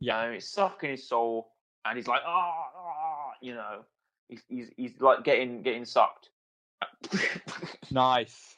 Yeah. 0.00 0.20
Um, 0.20 0.32
it's 0.34 0.48
sucking 0.48 0.90
his 0.90 1.08
soul, 1.08 1.52
and 1.84 1.96
he's 1.96 2.06
like, 2.06 2.22
ah, 2.24 2.52
ah, 2.76 3.30
you 3.42 3.54
know, 3.54 3.80
he's 4.28 4.42
he's 4.48 4.70
he's 4.76 5.00
like 5.00 5.24
getting 5.24 5.62
getting 5.62 5.84
sucked. 5.84 6.30
Nice. 7.90 8.56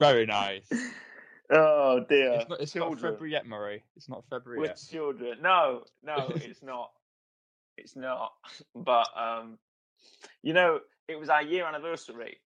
Very 0.00 0.26
nice. 0.26 0.68
oh 1.50 2.04
dear! 2.08 2.34
It's 2.34 2.48
not, 2.48 2.60
it's 2.60 2.74
not 2.74 2.94
February 2.94 3.32
yet, 3.32 3.46
Murray. 3.46 3.82
It's 3.96 4.08
not 4.08 4.24
February 4.30 4.60
We're 4.60 4.66
yet. 4.66 4.80
children. 4.90 5.38
No, 5.42 5.82
no, 6.04 6.30
it's 6.36 6.62
not. 6.62 6.90
It's 7.78 7.96
not. 7.96 8.32
But 8.74 9.06
um, 9.16 9.58
you 10.42 10.52
know, 10.52 10.80
it 11.08 11.18
was 11.18 11.28
our 11.28 11.42
year 11.42 11.64
anniversary, 11.66 12.38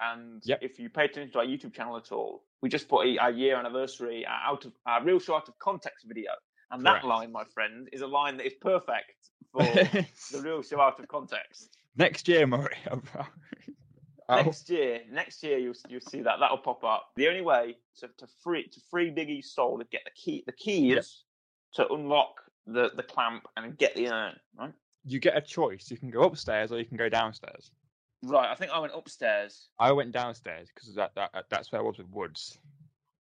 and 0.00 0.42
Yep. 0.44 0.58
if 0.62 0.78
you 0.78 0.88
pay 0.90 1.04
attention 1.06 1.32
to 1.32 1.38
our 1.38 1.44
YouTube 1.46 1.72
channel 1.74 1.96
at 1.96 2.12
all, 2.12 2.44
we 2.62 2.68
just 2.68 2.88
put 2.88 3.06
a, 3.06 3.18
our 3.18 3.30
year 3.30 3.56
anniversary 3.56 4.24
uh, 4.26 4.50
out 4.50 4.64
of 4.64 4.72
our 4.86 5.02
real 5.04 5.18
short 5.18 5.48
of 5.48 5.58
context 5.58 6.04
video, 6.06 6.30
and 6.70 6.84
that 6.84 7.02
Correct. 7.02 7.06
line, 7.06 7.32
my 7.32 7.44
friend, 7.54 7.88
is 7.92 8.02
a 8.02 8.06
line 8.06 8.36
that 8.38 8.46
is 8.46 8.54
perfect 8.60 9.30
for 9.52 9.62
the 9.62 10.40
reel 10.42 10.62
show 10.62 10.80
out 10.80 10.98
of 11.00 11.08
context. 11.08 11.76
Next 11.96 12.28
year, 12.28 12.46
Murray. 12.46 12.76
Next 14.28 14.70
year, 14.70 15.00
next 15.10 15.42
year 15.42 15.58
you'll 15.58 15.74
you'll 15.88 16.00
see 16.00 16.22
that 16.22 16.36
that'll 16.38 16.58
pop 16.58 16.84
up. 16.84 17.08
The 17.16 17.26
only 17.26 17.40
way 17.40 17.76
to, 17.98 18.08
to 18.18 18.28
free 18.44 18.68
to 18.68 18.80
free 18.88 19.10
Biggie's 19.10 19.50
soul 19.52 19.76
to 19.78 19.84
get 19.90 20.02
the 20.04 20.12
key 20.12 20.44
the 20.46 20.52
keys 20.52 20.94
Yep. 20.94 21.04
to 21.88 21.92
unlock 21.92 22.34
the 22.72 22.90
the 22.96 23.02
clamp 23.02 23.46
and 23.56 23.76
get 23.78 23.94
the 23.94 24.08
urn. 24.08 24.36
Right. 24.58 24.72
you 25.04 25.18
get 25.18 25.36
a 25.36 25.40
choice. 25.40 25.90
You 25.90 25.96
can 25.96 26.10
go 26.10 26.22
upstairs 26.22 26.72
or 26.72 26.78
you 26.78 26.84
can 26.84 26.96
go 26.96 27.08
downstairs. 27.08 27.70
Right. 28.22 28.50
I 28.50 28.54
think 28.54 28.70
I 28.72 28.78
went 28.78 28.92
upstairs. 28.94 29.68
I 29.78 29.92
went 29.92 30.12
downstairs 30.12 30.68
because 30.74 30.94
that, 30.94 31.14
that 31.14 31.30
that's 31.50 31.72
where 31.72 31.80
I 31.80 31.84
was 31.84 31.98
with 31.98 32.08
Woods. 32.10 32.58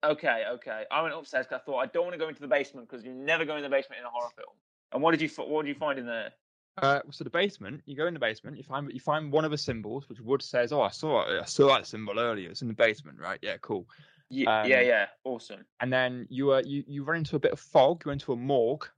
Okay. 0.04 0.44
Okay. 0.54 0.84
I 0.90 1.02
went 1.02 1.14
upstairs 1.14 1.46
because 1.46 1.60
I 1.62 1.64
thought 1.64 1.78
I 1.78 1.86
don't 1.86 2.04
want 2.04 2.14
to 2.14 2.18
go 2.18 2.28
into 2.28 2.40
the 2.40 2.48
basement 2.48 2.88
because 2.88 3.04
you 3.04 3.12
never 3.12 3.44
go 3.44 3.56
in 3.56 3.62
the 3.62 3.68
basement 3.68 4.00
in 4.00 4.06
a 4.06 4.10
horror 4.10 4.30
film. 4.36 4.54
And 4.92 5.02
what 5.02 5.12
did 5.12 5.20
you 5.22 5.28
what 5.44 5.62
did 5.64 5.68
you 5.68 5.74
find 5.78 5.98
in 5.98 6.06
there? 6.06 6.32
Uh, 6.78 7.00
so 7.10 7.22
the 7.22 7.28
basement, 7.30 7.82
you 7.84 7.94
go 7.94 8.06
in 8.06 8.14
the 8.14 8.20
basement, 8.20 8.56
you 8.56 8.62
find 8.62 8.90
you 8.92 9.00
find 9.00 9.30
one 9.30 9.44
of 9.44 9.50
the 9.50 9.58
symbols, 9.58 10.08
which 10.08 10.20
Woods 10.20 10.46
says, 10.46 10.72
"Oh, 10.72 10.80
I 10.82 10.88
saw 10.88 11.22
it. 11.28 11.40
I 11.40 11.44
saw 11.44 11.68
that 11.68 11.86
symbol 11.86 12.18
earlier. 12.18 12.48
It's 12.50 12.62
in 12.62 12.68
the 12.68 12.74
basement, 12.74 13.18
right? 13.20 13.38
Yeah, 13.42 13.56
cool." 13.60 13.86
Ye- 14.30 14.46
Um, 14.46 14.66
yeah. 14.68 14.80
Yeah. 14.80 15.06
Awesome. 15.24 15.64
And 15.80 15.92
then 15.92 16.26
you 16.30 16.52
uh, 16.52 16.62
you 16.64 16.82
you 16.86 17.04
run 17.04 17.18
into 17.18 17.36
a 17.36 17.38
bit 17.38 17.52
of 17.52 17.60
fog. 17.60 18.02
You 18.04 18.08
run 18.10 18.14
into 18.14 18.32
a 18.32 18.36
morgue 18.36 18.88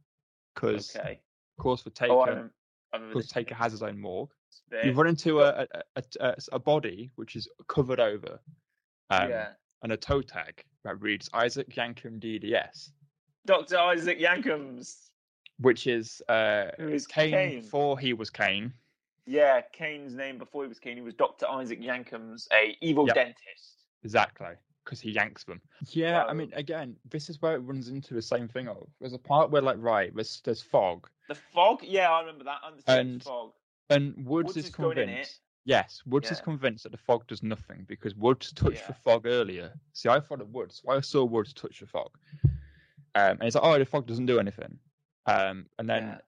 because, 0.54 0.94
Okay. 0.96 1.20
of 1.58 1.62
course, 1.62 1.82
for 1.82 1.90
Taker, 1.90 2.12
Oh, 2.12 2.20
I 2.20 2.28
remember, 2.28 2.52
I 2.92 2.96
remember 2.96 3.14
because 3.14 3.30
Taker 3.30 3.54
has 3.54 3.72
his 3.72 3.82
own 3.82 3.98
morgue. 3.98 4.30
You 4.84 4.92
run 4.92 5.06
into 5.08 5.40
a 5.40 5.66
a, 5.74 5.82
a, 5.96 6.02
a 6.20 6.34
a 6.52 6.58
body 6.58 7.10
which 7.16 7.36
is 7.36 7.48
covered 7.68 8.00
over, 8.00 8.40
um, 9.10 9.28
yeah. 9.30 9.48
and 9.82 9.92
a 9.92 9.96
toe 9.96 10.22
tag 10.22 10.64
that 10.84 11.00
reads 11.00 11.28
Isaac 11.34 11.68
Yankem 11.74 12.18
DDS, 12.20 12.90
Dr. 13.46 13.78
Isaac 13.78 14.18
Yankems, 14.20 15.10
which 15.58 15.86
is 15.86 16.22
uh, 16.28 16.70
who 16.78 16.88
is 16.88 17.06
Kane, 17.06 17.30
Kane. 17.32 17.60
before 17.60 17.98
he 17.98 18.12
was 18.14 18.30
Kane. 18.30 18.72
Yeah, 19.26 19.60
Kane's 19.72 20.14
name 20.14 20.38
before 20.38 20.62
he 20.64 20.68
was 20.68 20.78
Kane, 20.78 20.96
he 20.96 21.02
was 21.02 21.14
Dr. 21.14 21.46
Isaac 21.48 21.80
Yankums, 21.80 22.46
a 22.52 22.76
evil 22.80 23.06
Yep. 23.06 23.14
dentist. 23.14 23.86
Exactly, 24.02 24.54
because 24.84 25.00
he 25.00 25.10
yanks 25.10 25.44
them. 25.44 25.60
Yeah, 25.90 26.24
I 26.24 26.32
mean, 26.34 26.52
again, 26.54 26.96
this 27.10 27.28
is 27.30 27.40
where 27.40 27.54
it 27.54 27.60
runs 27.60 27.88
into 27.88 28.14
the 28.14 28.22
same 28.22 28.48
thing. 28.48 28.68
Of 28.68 28.86
there's 29.00 29.12
a 29.14 29.18
part 29.18 29.50
where, 29.50 29.62
like, 29.62 29.76
right, 29.78 30.14
there's 30.14 30.40
there's 30.44 30.62
fog, 30.62 31.08
The 31.28 31.34
fog, 31.34 31.80
yeah, 31.82 32.10
I 32.10 32.20
remember 32.20 32.44
that. 32.44 32.58
And- 32.86 33.22
fog. 33.22 33.52
and 33.90 34.14
Woods, 34.26 34.48
Woods 34.48 34.56
is 34.56 34.64
is 34.66 34.70
going 34.74 34.98
in 34.98 35.02
it. 35.04 35.06
convinced. 35.06 35.40
Yes, 35.66 36.02
Woods 36.04 36.30
is 36.30 36.40
convinced 36.42 36.82
that 36.82 36.92
the 36.92 36.98
fog 36.98 37.26
does 37.26 37.42
nothing 37.42 37.84
because 37.88 38.14
Woods 38.14 38.52
touched 38.52 38.80
Yeah. 38.82 38.86
the 38.88 38.94
fog 38.94 39.26
earlier. 39.26 39.72
See, 39.94 40.10
I 40.10 40.20
thought 40.20 40.28
followed 40.40 40.52
Woods, 40.52 40.82
so 40.84 40.90
I 40.92 41.00
saw 41.00 41.24
Woods 41.24 41.54
touch 41.54 41.80
the 41.80 41.86
fog, 41.86 42.10
um, 42.44 42.50
and 43.14 43.42
he's 43.42 43.54
like, 43.54 43.64
"Oh, 43.64 43.78
the 43.78 43.84
fog 43.86 44.06
doesn't 44.06 44.26
do 44.26 44.38
anything." 44.38 44.78
Um, 45.26 45.66
and 45.78 45.88
then 45.88 46.02
Yeah. 46.08 46.18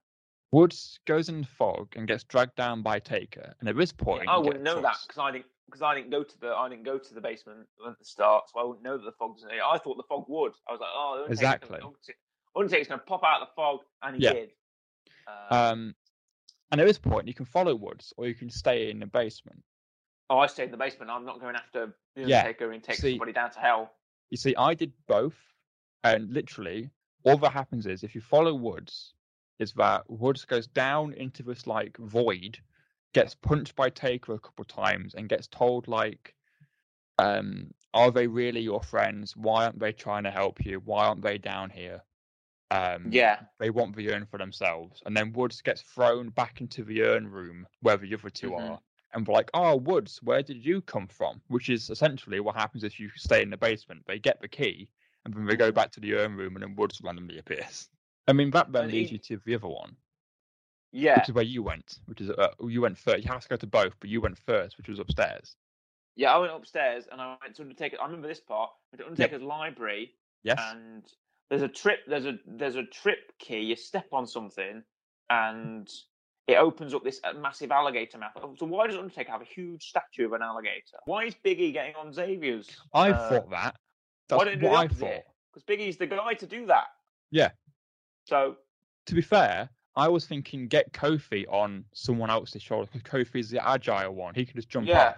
Woods 0.51 0.99
goes 1.05 1.29
in 1.29 1.41
the 1.41 1.47
fog 1.47 1.93
and 1.95 2.07
gets 2.07 2.23
dragged 2.23 2.55
down 2.55 2.81
by 2.81 2.99
Taker, 2.99 3.53
and 3.59 3.69
at 3.69 3.75
this 3.75 3.91
point, 3.91 4.27
I 4.27 4.37
wouldn't 4.37 4.63
know 4.63 4.81
that 4.81 4.97
because 5.07 5.19
I 5.19 5.31
didn't 5.31 5.45
because 5.67 5.81
I 5.81 5.93
didn't 5.95 6.09
go 6.11 6.23
to 6.23 6.39
the 6.39 6.47
I 6.47 6.69
didn't 6.69 6.83
go 6.85 6.97
to 6.97 7.13
the 7.13 7.21
basement 7.21 7.67
at 7.87 7.99
the 7.99 8.05
start, 8.05 8.49
so 8.49 8.59
I 8.59 8.63
wouldn't 8.63 8.83
know 8.83 8.97
that 8.97 9.03
the 9.05 9.11
fog 9.11 9.33
was 9.35 9.43
there. 9.43 9.63
I 9.63 9.77
thought 9.77 9.97
the 9.97 10.03
fog 10.09 10.25
would. 10.27 10.53
I 10.67 10.71
was 10.71 10.79
like, 10.81 10.89
oh, 10.93 11.13
Undertaker's 11.23 11.39
Exactly. 11.39 11.79
Gonna, 11.79 11.93
Undertaker's 12.55 12.87
going 12.87 12.99
to 12.99 13.05
pop 13.05 13.21
out 13.23 13.41
of 13.41 13.47
the 13.49 13.53
fog, 13.55 13.79
and 14.01 14.15
he 14.15 14.21
Yeah. 14.23 14.33
did. 14.33 14.49
Uh, 15.27 15.71
Um, 15.73 15.95
and 16.71 16.81
at 16.81 16.87
this 16.87 16.97
point, 16.97 17.27
you 17.27 17.33
can 17.33 17.45
follow 17.45 17.75
Woods, 17.75 18.13
or 18.17 18.27
you 18.27 18.33
can 18.35 18.49
stay 18.49 18.89
in 18.89 18.99
the 18.99 19.05
basement. 19.05 19.63
oh, 20.29 20.39
I 20.39 20.47
stayed 20.47 20.65
in 20.65 20.71
the 20.71 20.77
basement. 20.77 21.09
I'm 21.11 21.23
not 21.25 21.39
going 21.39 21.55
after 21.55 21.95
the 22.15 22.21
Yeah, 22.21 22.39
Undertaker 22.39 22.71
and 22.71 22.83
take 22.83 22.97
see- 22.97 23.11
somebody 23.11 23.31
down 23.33 23.51
to 23.51 23.59
hell. 23.59 23.93
You 24.29 24.37
see, 24.37 24.55
I 24.57 24.73
did 24.73 24.91
both, 25.07 25.37
and 26.03 26.29
literally, 26.33 26.89
all 27.23 27.37
that 27.37 27.51
happens 27.53 27.85
is 27.85 28.03
if 28.03 28.13
you 28.15 28.21
follow 28.21 28.53
Woods, 28.53 29.13
is 29.59 29.71
that 29.73 30.09
Woods 30.09 30.43
goes 30.45 30.67
down 30.67 31.13
into 31.13 31.43
this 31.43 31.65
like 31.67 31.95
void, 31.97 32.59
gets 33.17 33.35
punched 33.35 33.75
by 33.75 33.89
Taker 33.89 34.33
a 34.33 34.39
couple 34.39 34.65
times, 34.65 35.15
and 35.15 35.29
gets 35.29 35.47
told 35.47 35.87
like, 35.87 36.35
um, 37.19 37.71
"Are 37.93 38.11
they 38.11 38.27
really 38.27 38.61
your 38.61 38.81
friends? 38.81 39.35
Why 39.35 39.65
aren't 39.65 39.79
they 39.79 39.91
trying 39.93 40.23
to 40.23 40.31
help 40.31 40.65
you? 40.65 40.79
Why 40.79 41.07
aren't 41.07 41.21
they 41.21 41.37
down 41.37 41.69
here?" 41.69 42.03
Um, 42.69 43.11
Yeah. 43.11 43.39
they 43.59 43.69
want 43.69 43.95
the 43.95 44.11
urn 44.13 44.25
for 44.25 44.37
themselves, 44.37 45.01
and 45.05 45.15
then 45.17 45.33
Woods 45.33 45.61
gets 45.61 45.81
thrown 45.81 46.29
back 46.29 46.61
into 46.61 46.83
the 46.83 47.01
urn 47.01 47.27
room 47.27 47.67
where 47.81 47.97
the 47.97 48.13
other 48.13 48.29
2 48.29 48.53
Mhm. 48.53 48.55
are. 48.55 48.79
And 49.13 49.25
we're 49.25 49.33
like, 49.33 49.49
oh, 49.53 49.77
Woods, 49.77 50.21
where 50.21 50.43
did 50.43 50.63
you 50.63 50.81
come 50.81 51.07
from? 51.07 51.41
Which 51.47 51.69
is 51.69 51.89
essentially 51.89 52.39
what 52.39 52.55
happens 52.55 52.83
if 52.83 52.99
you 52.99 53.09
stay 53.15 53.41
in 53.41 53.49
the 53.49 53.57
basement. 53.57 54.05
They 54.05 54.19
get 54.19 54.41
the 54.41 54.47
key, 54.47 54.89
and 55.25 55.33
then 55.33 55.45
they 55.45 55.55
go 55.55 55.71
Mhm. 55.71 55.73
back 55.73 55.91
to 55.93 55.99
the 55.99 56.13
urn 56.15 56.35
room, 56.35 56.55
and 56.55 56.63
then 56.63 56.75
Woods 56.75 57.01
randomly 57.01 57.39
appears. 57.39 57.89
I 58.27 58.33
mean, 58.33 58.51
that 58.51 58.71
then 58.71 58.91
leads 58.91 59.11
you 59.11 59.17
to 59.19 59.37
the 59.45 59.55
other 59.55 59.69
one, 59.69 59.95
Yeah. 60.91 61.19
which 61.19 61.29
is 61.29 61.35
where 61.35 61.43
you 61.43 61.61
went, 61.63 61.99
which 62.05 62.21
is 62.21 62.29
uh, 62.29 62.49
you 62.61 62.81
went 62.81 62.97
first. 62.97 63.23
You 63.23 63.31
have 63.31 63.41
to 63.41 63.49
go 63.49 63.55
to 63.57 63.67
both, 63.67 63.93
but 63.99 64.09
you 64.09 64.21
went 64.21 64.37
first, 64.37 64.77
which 64.77 64.87
was 64.87 64.99
upstairs. 64.99 65.55
Yeah, 66.15 66.33
I 66.33 66.37
went 66.39 66.53
upstairs 66.53 67.05
and 67.11 67.21
I 67.21 67.37
went 67.41 67.55
to 67.57 67.61
Undertaker. 67.61 67.97
I 68.01 68.05
remember 68.05 68.27
this 68.27 68.39
part. 68.39 68.71
I 68.71 68.95
went 68.95 68.99
to 69.01 69.05
Undertaker's 69.07 69.43
library 69.43 70.13
Yes. 70.43 70.59
and 70.71 71.03
there's 71.49 71.61
a 71.61 71.67
trip. 71.67 71.99
There's 72.07 72.25
a 72.25 72.39
there's 72.47 72.75
a 72.75 72.83
trip 72.83 73.31
key. 73.39 73.59
You 73.59 73.75
step 73.75 74.07
on 74.11 74.25
something 74.25 74.81
and 75.29 75.89
it 76.47 76.55
opens 76.55 76.93
up 76.93 77.03
this 77.03 77.19
uh, 77.23 77.33
massive 77.33 77.71
alligator 77.71 78.17
mouth. 78.17 78.31
So 78.57 78.65
why 78.65 78.87
does 78.87 78.95
Undertaker 78.95 79.31
have 79.31 79.41
a 79.41 79.45
huge 79.45 79.83
statue 79.89 80.25
of 80.25 80.33
an 80.33 80.41
alligator? 80.41 80.97
Why 81.05 81.25
is 81.25 81.35
Biggie 81.45 81.73
getting 81.73 81.95
on 81.95 82.13
Xavier's? 82.13 82.69
I 82.93 83.11
uh, 83.11 83.29
thought 83.29 83.49
that. 83.51 83.75
why 84.29 84.45
That's 84.45 84.55
you 84.55 84.61
do 84.61 84.69
the 84.69 84.71
I 84.73 84.87
thought. 84.87 85.23
Because 85.53 85.63
Biggie's 85.67 85.97
the 85.97 86.07
guy 86.07 86.33
to 86.35 86.45
do 86.47 86.65
that. 86.67 86.85
Yeah. 87.31 87.49
So 88.25 88.55
To 89.07 89.15
be 89.15 89.21
fair, 89.21 89.69
I 89.97 90.07
was 90.07 90.25
thinking 90.25 90.67
get 90.67 90.93
Kofi 90.93 91.45
on 91.51 91.83
someone 91.91 92.29
else's 92.29 92.61
shoulder 92.61 92.87
because 92.91 93.01
Kofi's 93.01 93.49
the 93.49 93.67
agile 93.67 94.13
one. 94.13 94.35
He 94.35 94.45
could 94.45 94.55
just 94.55 94.69
jump 94.69 94.87
Yeah. 94.87 95.07
off. 95.09 95.15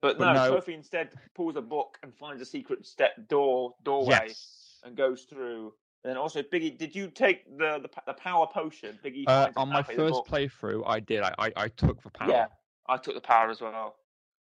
but, 0.00 0.18
But 0.18 0.32
no, 0.32 0.48
no. 0.48 0.56
Kofi 0.56 0.72
instead 0.74 1.10
pulls 1.34 1.56
a 1.56 1.60
book 1.60 1.98
and 2.02 2.14
finds 2.14 2.40
a 2.40 2.46
secret 2.46 2.86
step 2.86 3.12
door 3.28 3.74
doorway. 3.84 4.28
Yes. 4.28 4.56
and 4.82 4.96
goes 4.96 5.24
through. 5.24 5.74
And 6.04 6.16
also, 6.16 6.42
Biggie, 6.42 6.78
did 6.78 6.96
you 6.96 7.08
take 7.10 7.44
the 7.58 7.80
the, 7.80 7.90
the 8.06 8.14
power 8.14 8.46
potion? 8.46 8.98
Biggie 9.04 9.24
Uh, 9.26 9.50
on 9.54 9.68
my 9.68 9.82
power 9.82 9.92
in 9.92 9.98
the 9.98 10.08
first 10.08 10.24
playthrough, 10.24 10.82
I 10.86 11.00
did. 11.00 11.20
I, 11.20 11.34
I, 11.38 11.52
I 11.54 11.68
took 11.68 12.02
the 12.02 12.08
power. 12.08 12.30
Yeah, 12.30 12.46
I 12.88 12.96
took 12.96 13.14
the 13.14 13.20
power 13.20 13.50
as 13.50 13.60
well. 13.60 13.96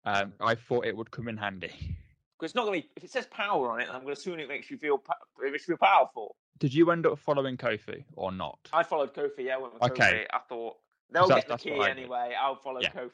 Um, 0.04 0.32
I 0.40 0.54
thought 0.54 0.86
it 0.86 0.96
would 0.96 1.10
come 1.10 1.26
in 1.26 1.36
handy. 1.36 1.72
Because 2.38 2.50
it's 2.50 2.54
not 2.54 2.66
going 2.66 2.82
to 2.82 2.86
be 2.86 2.92
if 2.96 3.02
it 3.02 3.10
says 3.10 3.26
power 3.26 3.72
on 3.72 3.80
it, 3.80 3.88
I'm 3.88 4.02
going 4.02 4.14
to 4.14 4.20
assume 4.20 4.38
it 4.38 4.46
makes 4.46 4.70
you 4.70 4.78
feel 4.78 5.02
it 5.44 5.50
makes 5.50 5.66
you 5.66 5.76
feel 5.76 5.84
powerful. 5.84 6.36
Did 6.58 6.74
you 6.74 6.90
end 6.90 7.06
up 7.06 7.18
following 7.18 7.56
Kofi 7.56 8.04
or 8.16 8.32
not? 8.32 8.58
I 8.72 8.82
followed 8.82 9.14
Kofi. 9.14 9.40
Yeah, 9.44 9.54
I 9.54 9.58
went 9.58 9.74
with 9.74 9.82
Okay. 9.92 10.26
Kofi. 10.30 10.36
I 10.36 10.38
thought 10.48 10.76
They'll 11.10 11.28
get 11.28 11.48
the 11.48 11.56
key 11.56 11.80
anyway. 11.82 12.34
I'll 12.38 12.56
follow 12.56 12.80
Yeah. 12.80 12.90
Kofi. 12.92 13.10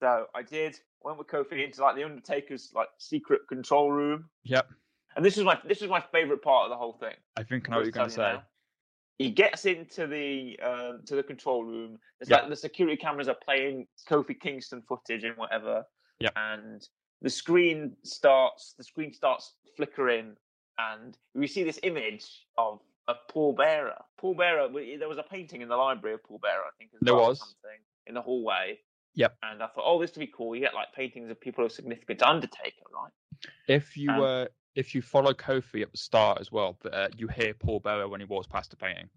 So 0.00 0.26
I 0.34 0.42
did. 0.42 0.78
Went 1.02 1.18
with 1.18 1.28
Kofi 1.28 1.64
into 1.64 1.80
like 1.82 1.94
the 1.96 2.04
Undertaker's 2.04 2.72
like 2.74 2.88
secret 2.98 3.42
control 3.48 3.92
room, 3.92 4.28
Yep. 4.44 4.68
and 5.16 5.24
this 5.24 5.36
is 5.38 5.44
my 5.44 5.60
this 5.64 5.82
is 5.82 5.88
my 5.88 6.00
favorite 6.00 6.42
part 6.42 6.64
of 6.64 6.70
the 6.70 6.76
whole 6.76 6.94
thing. 6.94 7.14
I 7.36 7.42
think 7.42 7.68
I 7.68 7.72
know 7.72 7.76
what 7.78 7.84
you're 7.86 7.92
going 7.92 8.08
to 8.08 8.14
say. 8.14 8.22
now. 8.34 8.44
He 9.18 9.30
gets 9.30 9.64
into 9.66 10.06
the 10.06 10.58
um, 10.60 11.02
to 11.06 11.14
the 11.16 11.22
control 11.22 11.64
room. 11.64 11.98
It's 12.20 12.30
Yeah. 12.30 12.38
like 12.38 12.48
the 12.48 12.56
security 12.56 12.96
cameras 12.96 13.28
are 13.28 13.36
playing 13.44 13.86
Kofi 14.08 14.38
Kingston 14.40 14.82
footage 14.82 15.22
and 15.24 15.36
whatever. 15.36 15.84
Yeah. 16.18 16.30
And 16.36 16.82
the 17.20 17.30
screen 17.30 17.96
starts. 18.04 18.74
The 18.78 18.84
screen 18.84 19.12
starts 19.12 19.54
flickering, 19.76 20.36
and 20.78 21.16
we 21.34 21.46
see 21.46 21.64
this 21.64 21.78
image 21.82 22.46
of 22.58 22.80
a 23.08 23.14
Paul 23.28 23.54
Bearer. 23.54 23.98
Paul 24.18 24.34
Bearer. 24.34 24.68
There 24.98 25.08
was 25.08 25.18
a 25.18 25.22
painting 25.22 25.62
in 25.62 25.68
the 25.68 25.76
library 25.76 26.14
of 26.14 26.24
Paul 26.24 26.40
Bearer, 26.42 26.62
I 26.64 26.70
think. 26.78 26.90
There 27.00 27.14
well, 27.14 27.28
was. 27.28 27.40
something 27.40 27.80
in 28.06 28.14
the 28.14 28.22
hallway. 28.22 28.78
Yep. 29.14 29.36
And 29.42 29.62
I 29.62 29.66
thought, 29.66 29.84
oh, 29.84 30.00
this 30.00 30.14
would 30.14 30.20
be 30.20 30.32
cool. 30.34 30.54
You 30.54 30.62
get 30.62 30.74
like 30.74 30.92
paintings 30.94 31.30
of 31.30 31.40
people 31.40 31.62
who 31.62 31.66
are 31.66 31.70
significant 31.70 32.20
to 32.20 32.28
Undertaker, 32.28 32.84
right? 32.94 33.12
If 33.68 33.96
you 33.96 34.10
Um, 34.10 34.22
uh, 34.22 34.46
if 34.74 34.94
you 34.94 35.02
follow 35.02 35.34
Kofi 35.34 35.82
at 35.82 35.92
the 35.92 35.98
start 35.98 36.40
as 36.40 36.50
well, 36.50 36.78
uh, 36.90 37.08
you 37.16 37.28
hear 37.28 37.52
Paul 37.52 37.80
Bearer 37.80 38.08
when 38.08 38.20
he 38.20 38.26
walks 38.26 38.46
past 38.46 38.70
the 38.70 38.76
painting. 38.76 39.10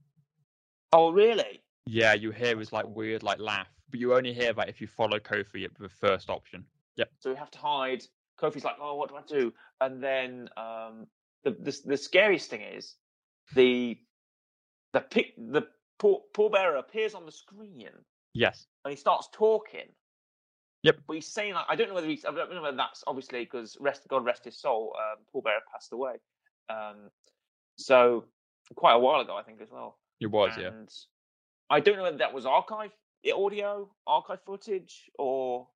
Oh, 0.91 1.11
really? 1.11 1.61
Yeah, 1.85 2.13
you 2.13 2.31
hear 2.31 2.57
his 2.57 2.73
like 2.73 2.87
weird 2.87 3.23
like 3.23 3.39
laugh, 3.39 3.69
but 3.89 3.99
you 3.99 4.15
only 4.15 4.33
hear 4.33 4.51
that 4.53 4.67
if 4.67 4.81
you 4.81 4.87
follow 4.87 5.19
Kofi 5.19 5.63
at 5.63 5.73
the 5.79 5.87
first 5.87 6.29
option. 6.29 6.65
Yep. 6.97 7.09
So 7.19 7.29
we 7.29 7.35
have 7.37 7.51
to 7.51 7.59
hide. 7.59 8.03
Kofi's 8.41 8.65
like, 8.65 8.75
oh, 8.81 8.95
what 8.95 9.09
do 9.09 9.15
I 9.15 9.21
do? 9.27 9.53
And 9.79 10.03
then 10.03 10.49
um, 10.57 11.07
the, 11.45 11.51
the 11.51 11.77
the 11.85 11.97
scariest 11.97 12.49
thing 12.49 12.61
is 12.61 12.95
the 13.55 13.97
the 14.91 14.99
pick 14.99 15.33
the 15.37 15.63
Paul, 15.99 16.25
Paul 16.33 16.49
Bearer 16.49 16.75
appears 16.75 17.13
on 17.13 17.25
the 17.25 17.31
screen 17.31 17.89
Yes. 18.33 18.65
and 18.83 18.91
he 18.91 18.97
starts 18.97 19.29
talking. 19.31 19.87
Yep. 20.83 20.97
But 21.07 21.13
he's 21.13 21.27
saying 21.27 21.53
like, 21.53 21.65
I 21.69 21.75
don't 21.75 21.87
know 21.87 21.95
whether 21.95 22.07
he's 22.07 22.25
I 22.25 22.31
don't 22.31 22.53
know 22.53 22.61
whether 22.61 22.75
that's 22.75 23.03
obviously 23.07 23.45
because 23.45 23.77
rest 23.79 24.05
God 24.09 24.25
rest 24.25 24.43
his 24.43 24.59
soul. 24.59 24.93
Um, 24.97 25.23
Paul 25.31 25.41
Bearer 25.41 25.61
passed 25.71 25.93
away. 25.93 26.15
Um, 26.69 27.09
so 27.77 28.25
quite 28.75 28.93
a 28.93 28.99
while 28.99 29.21
ago, 29.21 29.35
I 29.37 29.43
think 29.43 29.61
as 29.61 29.69
well. 29.71 29.97
It 30.19 30.27
was, 30.27 30.53
yeah. 30.59 30.71
I 31.69 31.79
don't 31.79 31.97
know 31.97 32.03
whether 32.03 32.17
that 32.17 32.33
was 32.33 32.45
archive 32.45 32.91
audio, 33.33 33.89
archive 34.05 34.39
footage, 34.45 35.09
or 35.17 35.67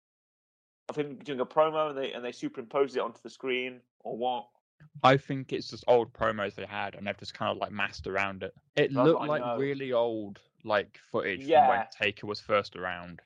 of 0.88 0.96
him 0.96 1.16
doing 1.24 1.40
a 1.40 1.46
promo 1.46 1.90
and 1.90 1.98
they 1.98 2.12
and 2.12 2.24
they 2.24 2.32
superimposed 2.32 2.96
it 2.96 3.00
onto 3.00 3.20
the 3.22 3.30
screen, 3.30 3.80
or 4.00 4.16
what. 4.16 4.46
I 5.02 5.16
think 5.16 5.52
it's 5.52 5.70
just 5.70 5.84
old 5.88 6.12
promos 6.12 6.54
they 6.54 6.66
had, 6.66 6.94
and 6.94 7.06
they've 7.06 7.16
just 7.16 7.34
kind 7.34 7.50
of 7.50 7.56
like 7.58 7.72
masked 7.72 8.06
around 8.06 8.42
it. 8.42 8.54
It 8.76 8.92
That's 8.92 9.06
looked 9.06 9.26
like 9.26 9.58
really 9.58 9.92
old, 9.92 10.40
like 10.64 10.98
footage 11.10 11.46
from 11.46 11.68
when 11.68 11.86
Taker 11.90 12.26
was 12.26 12.40
first 12.40 12.76
around. 12.76 13.20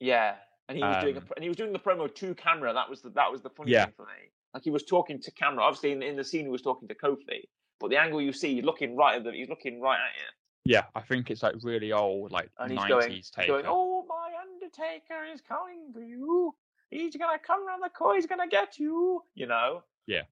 Yeah, 0.00 0.36
and 0.68 0.76
he 0.78 0.84
was 0.84 0.98
doing 1.02 1.16
a, 1.16 1.20
Um, 1.20 1.28
and 1.36 1.42
he 1.42 1.48
was 1.48 1.56
doing 1.56 1.72
the 1.72 1.78
promo 1.78 2.14
to 2.14 2.34
camera. 2.34 2.72
That 2.72 2.88
was 2.90 3.02
the 3.02 3.10
that 3.10 3.30
was 3.30 3.42
the 3.42 3.50
funny 3.50 3.72
Yeah. 3.72 3.86
thing 3.86 3.94
for 3.96 4.06
me. 4.06 4.30
Like 4.54 4.64
he 4.64 4.70
was 4.70 4.84
talking 4.84 5.20
to 5.20 5.30
camera. 5.32 5.62
Obviously, 5.64 5.92
in, 5.92 6.02
in 6.02 6.16
the 6.16 6.24
scene, 6.24 6.44
he 6.44 6.50
was 6.50 6.62
talking 6.62 6.88
to 6.88 6.94
Kofi, 6.94 7.48
but 7.80 7.90
the 7.90 7.96
angle 7.96 8.20
you 8.20 8.32
see, 8.32 8.54
he's 8.54 8.64
looking 8.64 8.96
right 8.96 9.16
at 9.16 9.24
the, 9.24 9.32
he's 9.32 9.48
looking 9.48 9.80
right 9.80 9.98
at 9.98 10.16
you, 10.16 10.74
Yeah, 10.74 10.84
I 10.94 11.00
think 11.00 11.30
it's 11.30 11.42
like 11.42 11.54
really 11.62 11.92
old, 11.92 12.32
like 12.32 12.50
nineties 12.58 13.30
Taker. 13.30 13.52
going, 13.52 13.64
"Oh, 13.66 14.04
my 14.08 14.32
Undertaker 14.40 15.24
is 15.32 15.40
coming 15.40 15.92
for 15.92 16.00
you. 16.00 16.54
He's 16.90 17.16
gonna 17.16 17.38
come 17.38 17.66
around 17.66 17.80
the 17.80 17.90
corner. 17.90 18.16
He's 18.16 18.26
gonna 18.26 18.48
get 18.48 18.78
you." 18.78 19.22
You 19.34 19.46
know. 19.46 19.82
Yeah. 20.08 20.22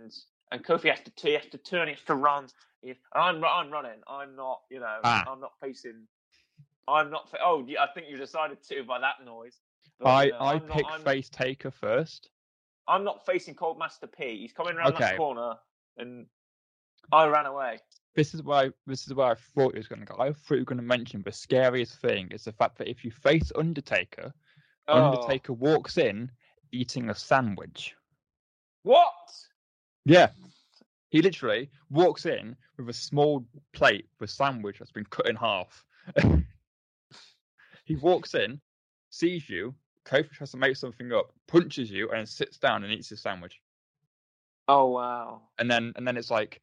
And 0.00 0.12
and 0.52 0.64
Kofi 0.64 0.90
has 0.90 1.00
to 1.00 1.12
he 1.16 1.32
has 1.34 1.46
to 1.46 1.58
turn. 1.58 1.88
He 1.88 1.94
has 1.94 2.02
to 2.04 2.14
run. 2.14 2.46
He, 2.82 2.94
I'm 3.14 3.42
I'm 3.44 3.70
running. 3.70 4.00
I'm 4.06 4.36
not. 4.36 4.60
You 4.70 4.80
know. 4.80 4.98
Ah. 5.02 5.24
I'm 5.28 5.40
not 5.40 5.52
facing. 5.60 6.06
I'm 6.86 7.10
not. 7.10 7.30
Fa- 7.30 7.38
oh, 7.42 7.66
I 7.80 7.86
think 7.94 8.06
you 8.10 8.16
decided 8.18 8.58
to 8.68 8.84
by 8.84 9.00
that 9.00 9.24
noise. 9.24 9.56
But, 9.98 10.08
I 10.08 10.24
you 10.24 10.30
know, 10.32 10.38
I 10.40 10.58
picked 10.58 10.98
face 11.04 11.28
Taker 11.28 11.70
first. 11.70 12.28
I'm 12.86 13.04
not 13.04 13.24
facing 13.24 13.54
Cold 13.54 13.78
Master 13.78 14.06
P. 14.06 14.38
He's 14.40 14.52
coming 14.52 14.76
around 14.76 14.94
Okay. 14.94 15.04
that 15.04 15.16
corner, 15.16 15.54
and 15.96 16.26
I 17.12 17.26
ran 17.26 17.46
away. 17.46 17.78
This 18.14 18.34
is 18.34 18.42
why 18.42 18.70
this 18.86 19.06
is 19.06 19.14
where 19.14 19.28
I 19.28 19.34
thought 19.54 19.74
it 19.74 19.78
was 19.78 19.88
going 19.88 20.00
to 20.00 20.06
go. 20.06 20.16
I 20.18 20.32
thought 20.32 20.54
you 20.56 20.58
were 20.60 20.64
going 20.64 20.76
to 20.78 20.84
mention 20.84 21.22
the 21.22 21.32
scariest 21.32 22.00
thing 22.00 22.28
is 22.32 22.44
the 22.44 22.52
fact 22.52 22.76
that 22.78 22.90
if 22.90 23.04
you 23.04 23.10
face 23.10 23.50
Undertaker, 23.56 24.34
Oh. 24.88 25.04
Undertaker 25.04 25.52
walks 25.52 25.96
in 25.96 26.30
eating 26.72 27.08
a 27.08 27.14
sandwich. 27.14 27.94
What? 28.82 29.12
Yeah. 30.04 30.30
He 31.10 31.22
literally 31.22 31.70
walks 31.90 32.26
in 32.26 32.56
with 32.78 32.88
a 32.88 32.92
small 32.92 33.44
plate 33.72 34.08
with 34.18 34.30
sandwich 34.30 34.78
that's 34.78 34.90
been 34.90 35.04
cut 35.06 35.28
in 35.28 35.36
half. 35.36 35.84
he 37.84 37.96
walks 37.96 38.34
in, 38.34 38.60
sees 39.10 39.48
you, 39.48 39.74
Kofi 40.04 40.30
tries 40.30 40.50
to 40.52 40.56
make 40.56 40.76
something 40.76 41.12
up, 41.12 41.32
punches 41.46 41.90
you, 41.90 42.10
and 42.10 42.28
sits 42.28 42.58
down 42.58 42.82
and 42.82 42.92
eats 42.92 43.10
his 43.10 43.20
sandwich. 43.20 43.60
Oh 44.68 44.86
wow. 44.86 45.42
And 45.58 45.70
then 45.70 45.92
and 45.96 46.06
then 46.06 46.16
it's 46.16 46.30
like, 46.30 46.60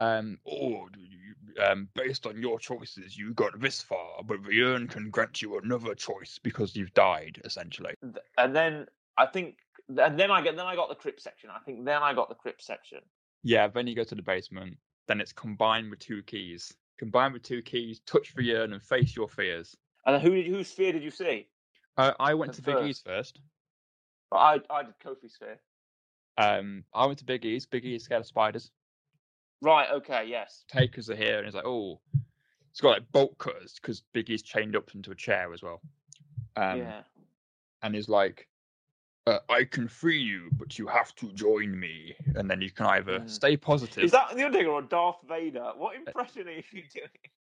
um, 0.00 0.38
oh, 0.48 0.88
you, 0.96 1.62
um, 1.62 1.88
based 1.94 2.26
on 2.26 2.40
your 2.40 2.58
choices, 2.58 3.16
you 3.16 3.34
got 3.34 3.60
this 3.60 3.82
far, 3.82 4.22
but 4.24 4.42
the 4.44 4.62
urn 4.62 4.88
can 4.88 5.10
grant 5.10 5.42
you 5.42 5.58
another 5.58 5.94
choice 5.94 6.38
because 6.42 6.74
you've 6.74 6.94
died, 6.94 7.40
essentially. 7.44 7.94
And 8.38 8.56
then 8.56 8.86
I 9.20 9.26
think, 9.26 9.56
and 9.88 10.18
then 10.18 10.30
I 10.30 10.40
get, 10.40 10.56
then 10.56 10.66
I 10.66 10.74
got 10.74 10.88
the 10.88 10.94
crypt 10.94 11.20
section. 11.20 11.50
I 11.50 11.58
think 11.60 11.84
then 11.84 12.02
I 12.02 12.14
got 12.14 12.28
the 12.28 12.34
crypt 12.34 12.62
section. 12.64 13.00
Yeah, 13.42 13.68
then 13.68 13.86
you 13.86 13.94
go 13.94 14.04
to 14.04 14.14
the 14.14 14.22
basement. 14.22 14.76
Then 15.08 15.20
it's 15.20 15.32
combined 15.32 15.90
with 15.90 15.98
two 15.98 16.22
keys. 16.22 16.72
Combined 16.98 17.34
with 17.34 17.42
two 17.42 17.62
keys, 17.62 18.00
touch 18.06 18.34
the 18.34 18.54
urn, 18.54 18.72
and 18.72 18.82
face 18.82 19.14
your 19.16 19.28
fears. 19.28 19.76
And 20.06 20.20
who 20.22 20.30
did 20.30 20.46
whose 20.46 20.70
fear 20.70 20.92
did 20.92 21.02
you 21.02 21.10
see? 21.10 21.48
Uh, 21.96 22.12
I 22.18 22.34
went 22.34 22.54
to 22.54 22.62
Big 22.62 22.78
E's 22.84 23.00
first. 23.00 23.40
Well, 24.30 24.40
I 24.40 24.60
I 24.70 24.82
did 24.84 24.94
Kofi's 25.04 25.36
fear. 25.36 25.58
Um, 26.38 26.84
I 26.94 27.06
went 27.06 27.18
to 27.18 27.24
Big 27.24 27.44
E's. 27.44 27.66
Big 27.66 27.84
E's 27.84 28.04
scared 28.04 28.20
of 28.20 28.26
spiders. 28.26 28.70
Right. 29.60 29.88
Okay. 29.90 30.26
Yes. 30.28 30.64
Takers 30.68 31.10
are 31.10 31.16
here, 31.16 31.38
and 31.38 31.46
it's 31.46 31.56
like, 31.56 31.66
oh, 31.66 32.00
it's 32.70 32.80
got 32.80 32.90
like 32.90 33.12
bolt 33.12 33.36
cutters 33.38 33.74
because 33.80 34.02
Big 34.12 34.30
E's 34.30 34.42
chained 34.42 34.76
up 34.76 34.94
into 34.94 35.10
a 35.10 35.14
chair 35.14 35.52
as 35.52 35.62
well. 35.62 35.80
Um, 36.56 36.78
yeah. 36.78 37.02
and 37.82 37.94
is 37.94 38.08
like, 38.08 38.48
uh, 39.26 39.38
I 39.48 39.64
can 39.64 39.86
free 39.88 40.20
you, 40.20 40.48
but 40.52 40.78
you 40.78 40.86
have 40.86 41.14
to 41.16 41.30
join 41.32 41.78
me. 41.78 42.14
And 42.36 42.50
then 42.50 42.60
you 42.60 42.70
can 42.70 42.86
either 42.86 43.20
Mm. 43.20 43.30
stay 43.30 43.56
positive. 43.56 44.02
Is 44.04 44.12
that 44.12 44.34
the 44.34 44.44
Undertaker 44.46 44.70
or 44.70 44.82
Darth 44.82 45.18
Vader? 45.28 45.72
What 45.76 45.96
impression 45.96 46.48
are 46.48 46.52
you 46.52 46.62
doing? 46.94 47.08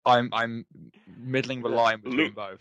I'm 0.07 0.31
I'm 0.33 0.65
middling 1.07 1.63
the 1.63 1.69
line 1.69 2.01
between 2.01 2.27
look- 2.27 2.35
both. 2.35 2.61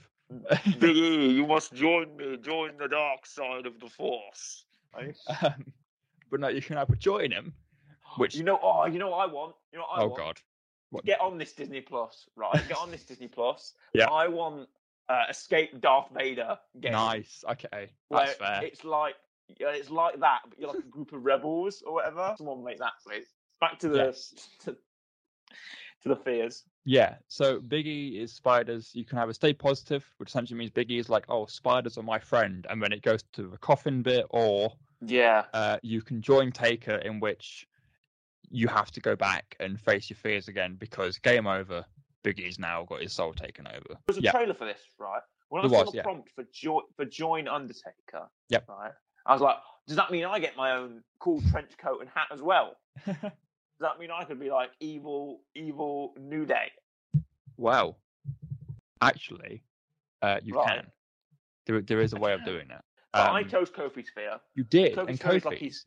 Big 0.79 0.95
you 1.37 1.47
must 1.47 1.73
join 1.73 2.15
me. 2.17 2.37
Join 2.37 2.77
the 2.77 2.87
dark 2.87 3.25
side 3.25 3.65
of 3.65 3.79
the 3.79 3.89
Force. 3.89 4.65
um, 4.93 5.65
but 6.29 6.39
no, 6.39 6.49
you 6.49 6.61
can 6.61 6.77
either 6.77 6.95
join 6.95 7.31
him, 7.31 7.53
which 8.17 8.35
You 8.35 8.43
know, 8.43 8.59
oh, 8.61 8.85
you 8.85 8.99
know 8.99 9.09
what 9.09 9.27
I 9.27 9.31
want. 9.31 9.55
You 9.71 9.79
know 9.79 9.85
what 9.89 9.99
I 9.99 10.03
oh 10.03 10.07
want. 10.07 10.17
god, 10.17 10.41
what 10.91 11.05
Get 11.05 11.19
on 11.21 11.37
this 11.39 11.53
Disney 11.53 11.81
Plus, 11.81 12.27
right? 12.35 12.61
Get 12.67 12.77
on 12.77 12.91
this 12.91 13.03
Disney 13.05 13.27
Plus. 13.27 13.73
Yeah. 13.93 14.05
I 14.11 14.27
want 14.27 14.67
uh, 15.09 15.23
Escape 15.29 15.81
Darth 15.81 16.07
Vader 16.15 16.57
game. 16.79 16.91
nice. 16.93 17.43
Okay, 17.49 17.89
that's 18.09 18.33
fair. 18.35 18.61
It's 18.63 18.83
like 18.83 19.15
it's 19.47 19.89
like 19.89 20.19
that, 20.19 20.41
but 20.47 20.59
you're 20.59 20.69
like 20.69 20.79
a 20.83 20.87
group 20.89 21.11
of 21.11 21.25
rebels 21.25 21.81
or 21.85 21.93
whatever. 21.95 22.35
Someone 22.37 22.63
make 22.63 22.77
that, 22.79 22.93
please. 23.05 23.25
Back 23.59 23.79
to 23.79 23.89
the 23.89 23.97
Yes. 23.97 24.33
to, 24.61 24.77
to 26.03 26.09
the 26.09 26.15
fears. 26.15 26.63
Yeah, 26.85 27.15
so 27.27 27.59
Biggie 27.59 28.21
is 28.21 28.31
spiders. 28.33 28.91
You 28.93 29.03
can 29.05 29.17
have 29.17 29.27
a 29.29 29.33
stay 29.33 29.53
positive, 29.53 30.05
which 30.17 30.29
essentially 30.29 30.57
means 30.57 30.71
Biggie 30.71 30.99
is 30.99 31.09
like, 31.09 31.25
oh, 31.29 31.45
spiders 31.45 31.97
are 31.97 32.03
my 32.03 32.19
friend, 32.19 32.65
and 32.69 32.81
then 32.81 32.91
it 32.93 33.01
goes 33.01 33.23
to 33.33 33.47
the 33.47 33.57
coffin 33.57 34.01
bit, 34.01 34.25
or 34.29 34.71
Yeah. 35.01 35.45
uh, 35.53 35.77
you 35.83 36.01
can 36.01 36.21
join 36.21 36.51
Taker, 36.51 36.95
in 36.95 37.19
which 37.19 37.67
you 38.49 38.67
have 38.67 38.91
to 38.91 39.01
go 39.01 39.15
back 39.15 39.55
and 39.59 39.79
face 39.79 40.09
your 40.09 40.17
fears 40.17 40.47
again 40.47 40.75
because 40.79 41.17
game 41.19 41.45
over. 41.47 41.85
Biggie's 42.23 42.59
now 42.59 42.83
got 42.85 43.01
his 43.01 43.13
soul 43.13 43.33
taken 43.33 43.67
over. 43.67 43.79
There 43.87 43.97
was 44.07 44.17
a 44.17 44.21
Yeah, 44.21 44.31
trailer 44.31 44.53
for 44.53 44.65
this, 44.65 44.81
right? 44.97 45.21
When 45.49 45.61
There 45.63 45.71
I 45.71 45.73
saw 45.73 45.83
was, 45.85 45.91
the 45.91 45.97
yeah. 45.97 46.03
prompt 46.03 46.29
for 46.35 46.43
join 46.53 46.83
for 46.95 47.05
join 47.05 47.47
Undertaker, 47.47 48.29
Yep. 48.49 48.65
right? 48.67 48.91
I 49.25 49.33
was 49.33 49.41
like, 49.41 49.57
does 49.87 49.95
that 49.97 50.11
mean 50.11 50.25
I 50.25 50.39
get 50.39 50.55
my 50.57 50.71
own 50.71 51.03
cool 51.19 51.41
trench 51.49 51.71
coat 51.77 52.01
and 52.01 52.09
hat 52.09 52.27
as 52.31 52.41
well? 52.41 52.75
Does 53.05 53.87
that 53.91 53.99
mean 53.99 54.11
I 54.11 54.25
could 54.25 54.39
be 54.41 54.51
like 54.51 54.71
evil, 54.81 55.39
evil 55.55 56.13
New 56.19 56.45
Day? 56.45 56.69
well, 57.55 57.97
actually, 59.01 59.63
uh, 60.21 60.39
you 60.43 60.55
Right. 60.55 60.67
can. 60.67 60.91
There, 61.65 61.81
there 61.81 62.01
is 62.01 62.11
a 62.13 62.17
way 62.17 62.33
of 62.33 62.43
doing 62.43 62.67
that. 62.69 62.83
But 63.13 63.31
I 63.31 63.41
Um, 63.41 63.49
chose 63.49 63.71
Kofi's 63.71 64.09
fear. 64.09 64.39
you 64.53 64.63
did, 64.65 64.95
Kofi 64.95 65.07
and 65.09 65.17
Sphere 65.17 65.35
is 65.37 65.43
Kofi. 65.43 65.45
like 65.45 65.57
he's 65.57 65.85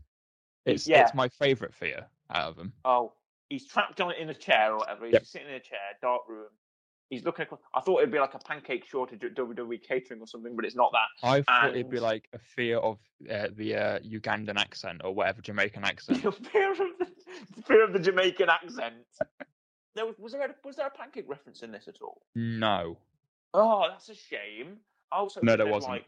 it's 0.64 0.88
yeah. 0.88 1.02
it's 1.02 1.14
my 1.14 1.28
favorite 1.28 1.72
fear 1.74 2.06
out 2.30 2.48
of 2.48 2.56
them. 2.56 2.72
oh 2.84 3.12
he's 3.52 3.66
trapped 3.66 4.00
on 4.00 4.12
in 4.14 4.30
a 4.30 4.34
chair 4.34 4.72
or 4.72 4.78
whatever. 4.78 5.04
He's 5.04 5.12
Yep. 5.14 5.26
sitting 5.26 5.48
in 5.48 5.54
a 5.54 5.60
chair, 5.60 5.78
dark 6.00 6.22
room. 6.28 6.48
He's 7.10 7.24
looking. 7.24 7.42
Across, 7.42 7.60
I 7.74 7.80
thought 7.82 7.98
it'd 7.98 8.10
be 8.10 8.18
like 8.18 8.32
a 8.32 8.38
pancake 8.38 8.86
shortage 8.86 9.22
at 9.22 9.34
WWE 9.34 9.76
catering 9.86 10.22
or 10.22 10.26
something, 10.26 10.56
but 10.56 10.64
it's 10.64 10.74
not 10.74 10.92
that. 10.92 11.28
I 11.28 11.42
thought 11.42 11.70
it'd 11.70 11.90
be 11.90 12.00
like 12.00 12.26
a 12.32 12.38
fear 12.38 12.78
of 12.78 12.98
uh, 13.30 13.48
the 13.54 13.76
uh, 13.76 13.98
Ugandan 14.00 14.56
accent 14.56 15.02
or 15.04 15.14
whatever 15.14 15.42
Jamaican 15.42 15.84
accent. 15.92 16.20
Fear 16.22 16.72
of 16.72 16.78
the, 16.98 17.06
fear 17.66 17.84
of 17.84 17.92
the 17.92 17.98
Jamaican 17.98 18.48
accent. 18.48 18.94
There 19.94 20.06
was, 20.06 20.14
was 20.18 20.32
there 20.32 20.42
a, 20.46 20.54
was 20.64 20.76
there 20.76 20.86
a 20.86 20.90
pancake 20.90 21.28
reference 21.28 21.62
in 21.62 21.70
this 21.70 21.86
at 21.86 22.00
all? 22.00 22.22
no, 22.34 22.96
Oh, 23.52 23.86
that's 23.90 24.08
a 24.08 24.14
shame. 24.14 24.78
I 25.12 25.20
was 25.20 25.36
No, 25.42 25.54
there 25.58 25.66
wasn't. 25.66 25.92
Like, 25.92 26.06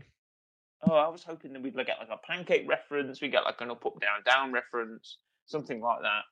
oh, 0.85 0.94
I 0.94 1.09
was 1.09 1.22
hoping 1.22 1.52
that 1.52 1.61
we'd 1.62 1.76
like, 1.76 1.88
get 1.88 1.98
like 1.98 2.09
a 2.11 2.16
pancake 2.26 2.66
reference. 2.66 3.20
We 3.20 3.28
get 3.28 3.44
like 3.44 3.61
an 3.61 3.70
up, 3.70 3.85
up, 3.85 4.00
down, 4.00 4.22
down 4.24 4.52
reference, 4.52 5.18
something 5.44 5.83
like 5.83 6.00
that. 6.00 6.22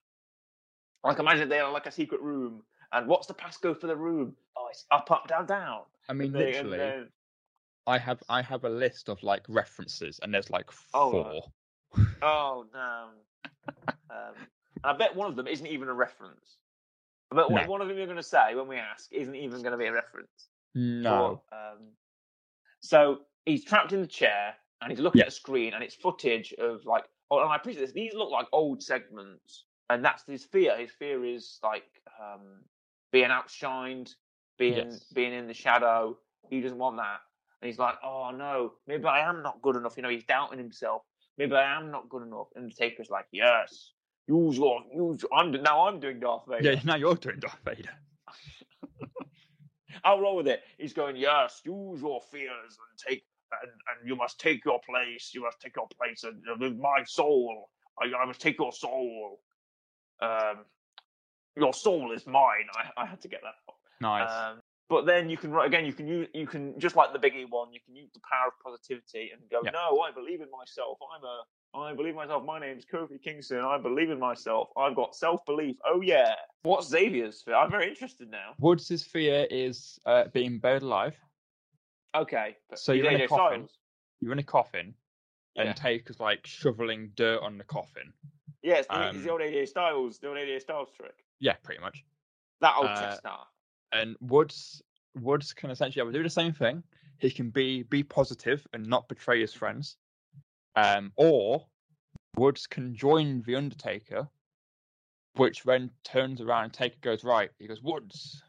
Like 1.04 1.18
imagine 1.18 1.48
they 1.48 1.58
are 1.60 1.72
like 1.72 1.86
a 1.86 1.90
secret 1.92 2.20
room, 2.20 2.62
and 2.92 3.06
what's 3.08 3.26
the 3.26 3.34
passcode 3.34 3.80
for 3.80 3.86
the 3.88 3.96
room? 3.96 4.34
Oh, 4.56 4.68
it's 4.70 4.84
up, 4.90 5.10
up, 5.10 5.26
down, 5.28 5.46
down. 5.46 5.80
I 6.08 6.12
mean, 6.12 6.32
they- 6.32 6.52
literally, 6.52 6.78
then- 6.78 7.08
I 7.86 7.98
have 7.98 8.22
I 8.28 8.42
have 8.42 8.62
a 8.64 8.68
list 8.68 9.08
of 9.08 9.22
like 9.24 9.42
references, 9.48 10.20
and 10.22 10.32
there's 10.32 10.50
like 10.50 10.70
Oh, 10.94 11.10
four. 11.10 11.24
right. 11.96 12.06
oh 12.22 12.66
no. 12.72 13.08
Um, 14.10 14.34
I 14.84 14.92
bet 14.92 15.14
one 15.16 15.28
of 15.28 15.36
them 15.36 15.46
isn't 15.48 15.66
even 15.66 15.88
a 15.88 15.94
reference. 15.94 16.58
I 17.32 17.36
bet 17.36 17.50
one 17.50 17.64
No. 17.64 17.70
one 17.70 17.80
of 17.80 17.88
them 17.88 17.96
you're 17.96 18.06
going 18.06 18.16
to 18.18 18.22
say 18.22 18.54
when 18.54 18.68
we 18.68 18.76
ask 18.76 19.10
isn't 19.12 19.34
even 19.34 19.62
going 19.62 19.72
to 19.72 19.78
be 19.78 19.86
a 19.86 19.92
reference. 19.92 20.48
No. 20.74 21.42
Or, 21.52 21.58
um, 21.58 21.78
so 22.80 23.22
he's 23.46 23.64
trapped 23.64 23.92
in 23.92 24.00
the 24.00 24.06
chair 24.06 24.54
and 24.80 24.90
he's 24.90 25.00
looking 25.00 25.20
Yeah. 25.20 25.24
at 25.24 25.28
a 25.28 25.32
screen 25.32 25.74
and 25.74 25.82
it's 25.82 25.94
footage 25.94 26.52
of 26.54 26.84
like, 26.84 27.04
oh, 27.30 27.40
and 27.40 27.48
I 27.50 27.56
appreciate 27.56 27.82
this. 27.82 27.92
These 27.92 28.14
look 28.14 28.30
like 28.30 28.46
old 28.52 28.82
segments, 28.82 29.64
and 29.92 30.04
that's 30.04 30.24
his 30.26 30.44
fear. 30.44 30.76
His 30.78 30.90
fear 30.90 31.24
is 31.24 31.58
like 31.62 31.84
um, 32.20 32.40
being 33.12 33.28
outshined, 33.28 34.14
being 34.58 34.90
Yes. 34.90 35.04
being 35.14 35.32
in 35.32 35.46
the 35.46 35.54
shadow. 35.54 36.18
He 36.50 36.60
doesn't 36.60 36.78
want 36.78 36.96
that, 36.96 37.20
and 37.60 37.68
he's 37.68 37.78
like, 37.78 37.94
oh 38.04 38.30
no, 38.30 38.72
maybe 38.86 39.04
I 39.04 39.28
am 39.28 39.42
not 39.42 39.62
good 39.62 39.76
enough. 39.76 39.96
You 39.96 40.02
know, 40.02 40.08
he's 40.08 40.24
doubting 40.24 40.58
himself. 40.58 41.02
Maybe 41.38 41.54
I 41.54 41.76
am 41.76 41.90
not 41.90 42.08
good 42.08 42.22
enough. 42.22 42.48
And 42.56 42.70
the 42.70 42.74
Taker's 42.74 43.10
like, 43.10 43.26
yes, 43.32 43.92
use 44.28 44.56
your 44.58 44.80
use. 44.94 45.24
I'm 45.32 45.52
now 45.52 45.86
I'm 45.86 46.00
doing 46.00 46.20
Darth 46.20 46.44
Vader. 46.48 46.72
Yeah, 46.74 46.80
now 46.84 46.96
you're 46.96 47.14
doing 47.14 47.38
Darth 47.40 47.58
Vader. 47.64 47.90
I'll 50.04 50.20
roll 50.20 50.36
with 50.36 50.48
it. 50.48 50.62
He's 50.78 50.92
going, 50.92 51.16
yes, 51.16 51.60
use 51.64 52.00
your 52.00 52.20
fears 52.30 52.50
and 52.78 52.98
take, 53.08 53.24
and, 53.62 53.70
and 53.70 54.08
you 54.08 54.16
must 54.16 54.40
take 54.40 54.64
your 54.64 54.80
place. 54.80 55.32
You 55.34 55.42
must 55.42 55.60
take 55.60 55.76
your 55.76 55.88
place 55.98 56.24
and 56.24 56.42
uh, 56.50 56.56
with 56.58 56.76
my 56.78 57.02
soul. 57.04 57.68
I, 58.00 58.06
I 58.16 58.24
must 58.24 58.40
take 58.40 58.58
your 58.58 58.72
soul. 58.72 59.40
Um, 60.22 60.64
your 61.56 61.74
soul 61.74 62.12
is 62.12 62.26
mine. 62.26 62.66
I, 62.74 63.02
I 63.02 63.06
had 63.06 63.20
to 63.22 63.28
get 63.28 63.40
that. 63.42 63.74
Nice. 64.00 64.30
Um, 64.30 64.60
but 64.88 65.06
then 65.06 65.30
you 65.30 65.36
can 65.36 65.54
again. 65.56 65.84
You 65.86 65.92
can 65.92 66.06
use 66.06 66.28
you 66.34 66.46
can 66.46 66.78
just 66.78 66.96
like 66.96 67.12
the 67.12 67.18
biggie 67.18 67.46
one. 67.48 67.72
You 67.72 67.80
can 67.84 67.96
use 67.96 68.10
the 68.12 68.20
power 68.30 68.48
of 68.48 68.52
positivity 68.62 69.30
and 69.32 69.40
go. 69.50 69.60
Yeah. 69.64 69.70
No, 69.70 70.00
I 70.00 70.10
believe 70.12 70.40
in 70.40 70.48
myself. 70.50 70.98
I'm 71.14 71.24
a. 71.24 71.42
I 71.74 71.94
believe 71.94 72.10
in 72.10 72.16
myself. 72.16 72.44
My 72.44 72.60
name's 72.60 72.84
Kofi 72.84 73.22
Kingston. 73.22 73.60
I 73.60 73.78
believe 73.78 74.10
in 74.10 74.18
myself. 74.18 74.68
I've 74.76 74.94
got 74.94 75.14
self 75.14 75.44
belief. 75.46 75.76
Oh 75.86 76.02
yeah. 76.02 76.34
What's 76.62 76.88
Xavier's? 76.88 77.42
fear? 77.42 77.54
I'm 77.54 77.70
very 77.70 77.88
interested 77.88 78.30
now. 78.30 78.52
Woods' 78.58 79.02
fear 79.02 79.46
is 79.50 79.98
uh, 80.04 80.24
being 80.34 80.58
buried 80.58 80.82
alive. 80.82 81.16
Okay. 82.14 82.56
So 82.74 82.92
you're 82.92 83.10
in 83.10 83.22
a 83.22 83.28
coffin. 83.28 83.60
Styles. 83.60 83.78
You're 84.20 84.32
in 84.32 84.38
a 84.38 84.42
coffin, 84.44 84.94
Yeah. 85.56 85.62
and 85.62 85.76
Taker's 85.76 86.20
like 86.20 86.46
shoveling 86.46 87.12
dirt 87.14 87.40
on 87.42 87.56
the 87.56 87.64
coffin. 87.64 88.12
Yeah, 88.62 88.74
it's 88.74 88.88
the, 88.88 89.08
it's 89.08 89.16
Um, 89.16 89.22
the 89.24 89.30
old 89.30 89.40
AJ 89.40 89.68
Styles, 89.68 90.18
the 90.18 90.28
old 90.28 90.38
AJ 90.38 90.60
Styles 90.60 90.90
trick. 90.96 91.24
Yeah, 91.40 91.54
pretty 91.62 91.80
much. 91.80 92.04
That 92.60 92.74
old 92.76 92.86
uh, 92.86 93.00
chestnut. 93.00 93.48
And 93.92 94.16
Woods 94.20 94.82
Woods 95.14 95.52
can 95.52 95.70
essentially 95.70 96.12
do 96.12 96.22
the 96.22 96.30
same 96.30 96.52
thing. 96.52 96.82
He 97.18 97.30
can 97.30 97.50
be 97.50 97.82
be 97.82 98.02
positive 98.02 98.66
and 98.72 98.86
not 98.86 99.08
betray 99.08 99.40
his 99.40 99.52
friends, 99.52 99.96
um, 100.76 101.12
or 101.16 101.66
Woods 102.36 102.66
can 102.66 102.94
join 102.94 103.42
the 103.42 103.56
Undertaker, 103.56 104.28
which 105.34 105.62
then 105.64 105.90
turns 106.04 106.40
around 106.40 106.64
and 106.64 106.72
Taker 106.72 106.98
goes 107.00 107.24
right. 107.24 107.50
He 107.58 107.66
goes 107.66 107.82
Woods. 107.82 108.42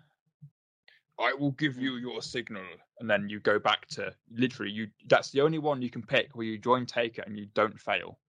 I 1.19 1.33
will 1.33 1.51
give 1.51 1.77
you 1.77 1.95
your 1.97 2.21
signal, 2.21 2.63
and 2.99 3.09
then 3.09 3.29
you 3.29 3.39
go 3.39 3.59
back 3.59 3.87
to 3.89 4.13
literally 4.31 4.71
you. 4.71 4.87
That's 5.07 5.31
the 5.31 5.41
only 5.41 5.59
one 5.59 5.81
you 5.81 5.89
can 5.89 6.01
pick 6.03 6.35
where 6.35 6.45
you 6.45 6.57
join 6.57 6.85
Taker 6.85 7.23
and 7.25 7.37
you 7.37 7.47
don't 7.53 7.79
fail. 7.79 8.19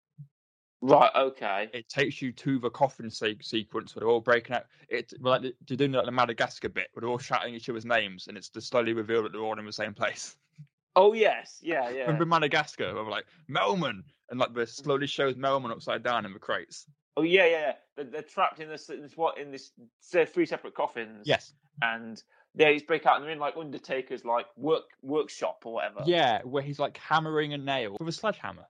Right. 0.86 1.10
Okay. 1.16 1.70
It 1.72 1.88
takes 1.88 2.20
you 2.20 2.30
to 2.32 2.58
the 2.58 2.68
coffin 2.68 3.08
se- 3.08 3.38
sequence 3.40 3.94
where 3.94 4.00
they're 4.00 4.08
all 4.10 4.20
breaking 4.20 4.54
out. 4.54 4.64
It's 4.90 5.14
like 5.18 5.40
they're 5.40 5.76
doing 5.76 5.92
like 5.92 6.04
the 6.04 6.12
Madagascar 6.12 6.68
bit 6.68 6.88
where 6.92 7.00
they're 7.00 7.08
all 7.08 7.16
shouting 7.16 7.54
each 7.54 7.70
other's 7.70 7.86
names, 7.86 8.26
and 8.28 8.36
it's 8.36 8.50
just 8.50 8.68
slowly 8.68 8.92
revealed 8.92 9.24
that 9.24 9.32
they're 9.32 9.40
all 9.40 9.58
in 9.58 9.64
the 9.64 9.72
same 9.72 9.94
place. 9.94 10.36
Oh 10.94 11.14
yes. 11.14 11.58
Yeah. 11.62 11.88
Yeah. 11.94 12.02
Remember 12.02 12.26
Madagascar? 12.26 12.94
Where 12.94 13.02
we're 13.02 13.10
like 13.10 13.24
Melman, 13.50 14.02
and 14.28 14.38
like 14.38 14.52
the 14.52 14.62
mm. 14.62 14.68
slowly 14.68 15.06
shows 15.06 15.36
Melman 15.36 15.70
upside 15.70 16.02
down 16.02 16.26
in 16.26 16.34
the 16.34 16.38
crates. 16.38 16.84
Oh 17.16 17.22
yeah. 17.22 17.46
Yeah. 17.46 17.50
yeah. 17.50 17.72
They're, 17.96 18.04
they're 18.04 18.22
trapped 18.22 18.60
in 18.60 18.68
this, 18.68 18.86
this 18.86 19.16
what 19.16 19.38
in 19.38 19.50
this 19.50 19.70
three 20.02 20.44
separate 20.44 20.74
coffins. 20.74 21.22
Yes. 21.24 21.54
And 21.80 22.22
they 22.54 22.74
just 22.74 22.86
break 22.86 23.06
out 23.06 23.16
and 23.16 23.24
they're 23.24 23.32
in 23.32 23.38
like 23.38 23.56
Undertaker's 23.56 24.24
like 24.26 24.46
work 24.58 24.84
workshop 25.02 25.62
or 25.64 25.72
whatever. 25.72 26.02
Yeah, 26.04 26.42
where 26.42 26.62
he's 26.62 26.78
like 26.78 26.98
hammering 26.98 27.54
a 27.54 27.58
nail 27.58 27.96
with 27.98 28.08
a 28.08 28.12
sledgehammer. 28.12 28.66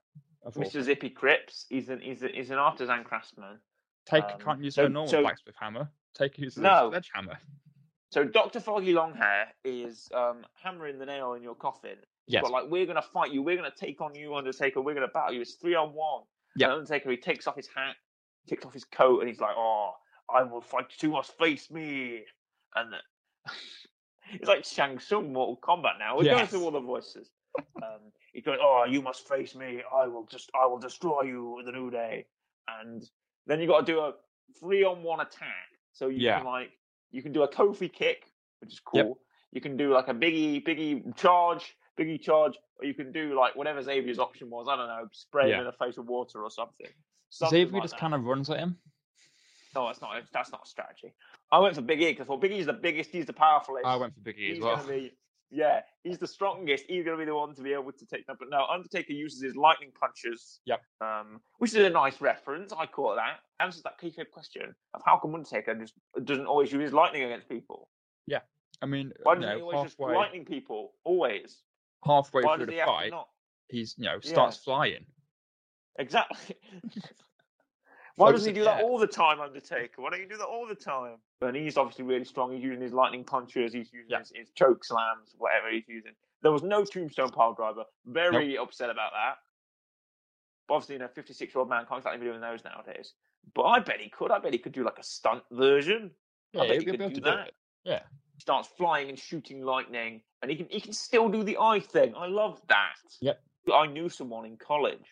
Mr. 0.52 0.82
Zippy 0.82 1.10
Cripps. 1.10 1.66
He's 1.68 1.88
an 1.88 2.00
he's, 2.00 2.22
a, 2.22 2.28
he's 2.28 2.50
an 2.50 2.58
artisan 2.58 3.04
craftsman. 3.04 3.58
Take 4.06 4.24
um, 4.24 4.38
can't 4.40 4.62
use 4.62 4.74
so- 4.74 4.86
a 4.86 4.88
normal 4.88 5.10
so- 5.10 5.22
blacksmith 5.22 5.56
hammer. 5.58 5.88
Take 6.14 6.38
uses 6.38 6.58
No. 6.58 6.88
a 6.88 6.90
sledgehammer. 6.90 7.38
So 8.10 8.22
Doctor 8.22 8.60
Foggy 8.60 8.92
Longhair 8.92 9.46
is 9.64 10.08
um, 10.14 10.46
hammering 10.62 11.00
the 11.00 11.06
nail 11.06 11.32
in 11.32 11.42
your 11.42 11.56
coffin. 11.56 11.96
Yes. 12.28 12.42
But 12.42 12.52
like 12.52 12.64
we're 12.68 12.86
gonna 12.86 13.02
fight 13.02 13.32
you, 13.32 13.42
we're 13.42 13.56
gonna 13.56 13.72
take 13.76 14.00
on 14.00 14.14
you, 14.14 14.34
Undertaker. 14.36 14.80
We're 14.80 14.94
gonna 14.94 15.08
battle 15.08 15.34
you. 15.34 15.40
It's 15.40 15.54
three 15.54 15.74
on 15.74 15.88
one. 15.92 16.22
Yeah. 16.56 16.72
Undertaker 16.72 17.10
he 17.10 17.16
takes 17.16 17.48
off 17.48 17.56
his 17.56 17.68
hat, 17.74 17.96
takes 18.48 18.64
off 18.64 18.72
his 18.72 18.84
coat, 18.84 19.18
and 19.20 19.28
he's 19.28 19.40
like, 19.40 19.56
"Oh, 19.56 19.94
I 20.32 20.44
will 20.44 20.60
fight 20.60 20.86
you. 21.02 21.10
Must 21.10 21.36
face 21.36 21.70
me." 21.70 22.22
And 22.76 22.94
it's 24.32 24.48
like 24.48 24.64
Shang 24.64 25.00
Tsung 25.00 25.32
Mortal 25.32 25.58
Kombat 25.62 25.98
now. 25.98 26.16
We're 26.16 26.24
going 26.24 26.46
through 26.46 26.62
all 26.62 26.70
the 26.70 26.80
voices. 26.80 27.28
Um, 27.58 28.12
he's 28.34 28.44
going, 28.44 28.58
"Oh, 28.60 28.84
you 28.86 29.00
must 29.00 29.26
face 29.26 29.54
me. 29.54 29.82
I 29.94 30.06
will 30.06 30.26
just, 30.26 30.50
I 30.54 30.66
will 30.66 30.78
destroy 30.78 31.22
you 31.22 31.54
with 31.56 31.68
a 31.68 31.72
new 31.72 31.90
day." 31.90 32.26
And 32.68 33.02
then 33.46 33.60
you 33.60 33.66
got 33.66 33.86
to 33.86 33.92
do 33.92 34.00
a 34.00 34.12
three 34.60 34.84
on 34.84 35.02
one 35.02 35.20
attack. 35.20 35.68
So 35.92 36.08
you 36.08 36.18
Yeah. 36.18 36.38
can 36.38 36.46
like, 36.46 36.70
you 37.10 37.22
can 37.22 37.32
do 37.32 37.42
a 37.42 37.48
Kofi 37.48 37.90
kick, 37.92 38.30
which 38.60 38.72
is 38.72 38.80
cool. 38.80 38.98
Yep. 38.98 39.12
You 39.52 39.60
can 39.60 39.76
do 39.76 39.92
like 39.94 40.08
a 40.08 40.14
biggie, 40.14 40.62
biggie 40.66 41.16
charge, 41.16 41.76
biggie 41.98 42.20
charge, 42.20 42.58
or 42.80 42.84
you 42.86 42.94
can 42.94 43.12
do 43.12 43.38
like 43.38 43.54
whatever 43.54 43.80
Xavier's 43.82 44.18
option 44.18 44.50
was. 44.50 44.66
I 44.68 44.76
don't 44.76 44.88
know, 44.88 45.08
spray 45.12 45.52
him 45.52 45.60
in 45.60 45.66
the 45.66 45.72
face 45.72 45.96
with 45.96 46.06
water 46.06 46.42
or 46.42 46.50
something. 46.50 46.88
something 47.30 47.56
Xavier 47.56 47.72
like 47.74 47.82
just 47.82 47.94
that. 47.94 48.00
kind 48.00 48.14
of 48.14 48.24
runs 48.24 48.50
at 48.50 48.58
him. 48.58 48.76
No, 49.76 49.86
that's 49.86 50.00
not. 50.00 50.22
That's 50.32 50.50
not 50.52 50.62
a 50.64 50.68
strategy. 50.68 51.12
I 51.50 51.58
went 51.58 51.74
for 51.74 51.82
Big 51.82 52.00
E 52.00 52.06
because 52.12 52.22
I 52.22 52.26
thought 52.26 52.40
Big 52.40 52.52
E's 52.52 52.66
the 52.66 52.72
biggest. 52.72 53.10
He's 53.10 53.26
the 53.26 53.32
powerfulest. 53.32 53.84
I 53.84 53.96
went 53.96 54.14
for 54.14 54.20
Big 54.20 54.38
E 54.38 54.48
he's 54.48 54.58
as 54.58 54.62
well. 54.64 54.76
gonna 54.76 54.88
be. 54.88 55.12
Yeah, 55.56 55.82
he's 56.02 56.18
the 56.18 56.26
strongest. 56.26 56.84
He's 56.88 57.04
going 57.04 57.16
to 57.16 57.24
be 57.24 57.26
the 57.26 57.34
one 57.34 57.54
to 57.54 57.62
be 57.62 57.72
able 57.72 57.92
to 57.92 58.06
take 58.06 58.26
that. 58.26 58.36
But 58.40 58.48
no, 58.50 58.66
Undertaker 58.66 59.12
uses 59.12 59.40
his 59.40 59.54
lightning 59.54 59.92
punches. 59.98 60.58
Yep. 60.66 60.80
Um, 61.00 61.40
which 61.58 61.70
is 61.70 61.76
a 61.76 61.90
nice 61.90 62.20
reference. 62.20 62.72
I 62.76 62.86
caught 62.86 63.14
that. 63.16 63.38
Answers 63.60 63.84
that 63.84 64.00
keycard 64.00 64.30
question 64.32 64.74
of 64.94 65.02
how 65.06 65.16
come 65.18 65.32
Undertaker 65.34 65.74
just 65.76 65.94
doesn't 66.24 66.46
always 66.46 66.72
use 66.72 66.82
his 66.82 66.92
lightning 66.92 67.22
against 67.22 67.48
people. 67.48 67.88
Yeah. 68.26 68.40
I 68.82 68.86
mean, 68.86 69.12
Why 69.22 69.36
doesn't 69.36 69.48
he 69.48 69.58
know, 69.60 69.64
always 69.70 69.82
just 69.90 70.00
lightning 70.00 70.44
people 70.44 70.94
always? 71.04 71.62
halfway 72.04 72.42
Why 72.42 72.56
through 72.56 72.66
does 72.66 72.74
he 72.74 72.80
the 72.80 72.86
fight, 72.86 73.10
not? 73.12 73.28
he's 73.68 73.94
you 73.96 74.04
know 74.06 74.18
Yeah. 74.22 74.30
starts 74.30 74.56
flying. 74.58 75.06
Exactly. 76.00 76.56
Why 78.16 78.30
doesn't 78.30 78.48
he 78.48 78.54
do 78.54 78.64
that 78.64 78.82
all 78.82 78.98
the 78.98 79.06
time, 79.08 79.40
Undertaker? 79.40 80.00
Why 80.00 80.10
don't 80.10 80.20
you 80.20 80.28
do 80.28 80.36
that 80.36 80.44
all 80.44 80.66
the 80.66 80.74
time? 80.74 81.16
And 81.40 81.56
he's 81.56 81.76
obviously 81.76 82.04
really 82.04 82.24
strong. 82.24 82.52
He's 82.52 82.62
using 82.62 82.80
his 82.80 82.92
lightning 82.92 83.24
punches. 83.24 83.72
He's 83.72 83.92
using 83.92 84.08
Yeah. 84.08 84.20
his, 84.20 84.32
his 84.34 84.50
choke 84.54 84.84
slams, 84.84 85.34
whatever 85.36 85.70
he's 85.70 85.88
using. 85.88 86.12
There 86.42 86.52
was 86.52 86.62
no 86.62 86.84
tombstone 86.84 87.30
pile 87.30 87.54
driver. 87.54 87.84
Very 88.06 88.56
upset 88.56 88.90
about 88.90 89.12
that. 89.12 89.38
But 90.68 90.74
obviously, 90.74 90.94
you 90.94 90.98
know, 91.00 91.08
56 91.08 91.54
year 91.54 91.60
old 91.60 91.68
man 91.68 91.86
can't 91.86 91.98
exactly 91.98 92.20
be 92.20 92.26
doing 92.26 92.40
those 92.40 92.62
nowadays. 92.64 93.14
But 93.54 93.64
I 93.64 93.80
bet 93.80 94.00
he 94.00 94.08
could. 94.08 94.30
I 94.30 94.38
bet 94.38 94.52
he 94.52 94.58
could 94.58 94.72
do 94.72 94.84
like 94.84 94.98
a 94.98 95.02
stunt 95.02 95.42
version. 95.50 96.10
Yeah, 96.52 96.62
I 96.62 96.68
bet 96.68 96.78
be 96.78 96.84
could 96.84 96.94
able 96.94 97.08
do 97.08 97.14
to 97.16 97.20
do 97.20 97.24
that. 97.24 97.48
it. 97.48 97.54
Yeah. 97.84 98.00
He 98.34 98.40
starts 98.40 98.68
flying 98.68 99.08
and 99.10 99.18
shooting 99.18 99.62
lightning, 99.62 100.22
and 100.40 100.50
he 100.50 100.56
can 100.56 100.66
he 100.70 100.80
can 100.80 100.92
still 100.92 101.28
do 101.28 101.42
the 101.42 101.58
eye 101.60 101.80
thing. 101.80 102.14
I 102.16 102.26
love 102.26 102.60
that. 102.68 102.94
Yep. 103.20 103.40
I 103.72 103.86
knew 103.86 104.08
someone 104.08 104.46
in 104.46 104.56
college 104.56 105.06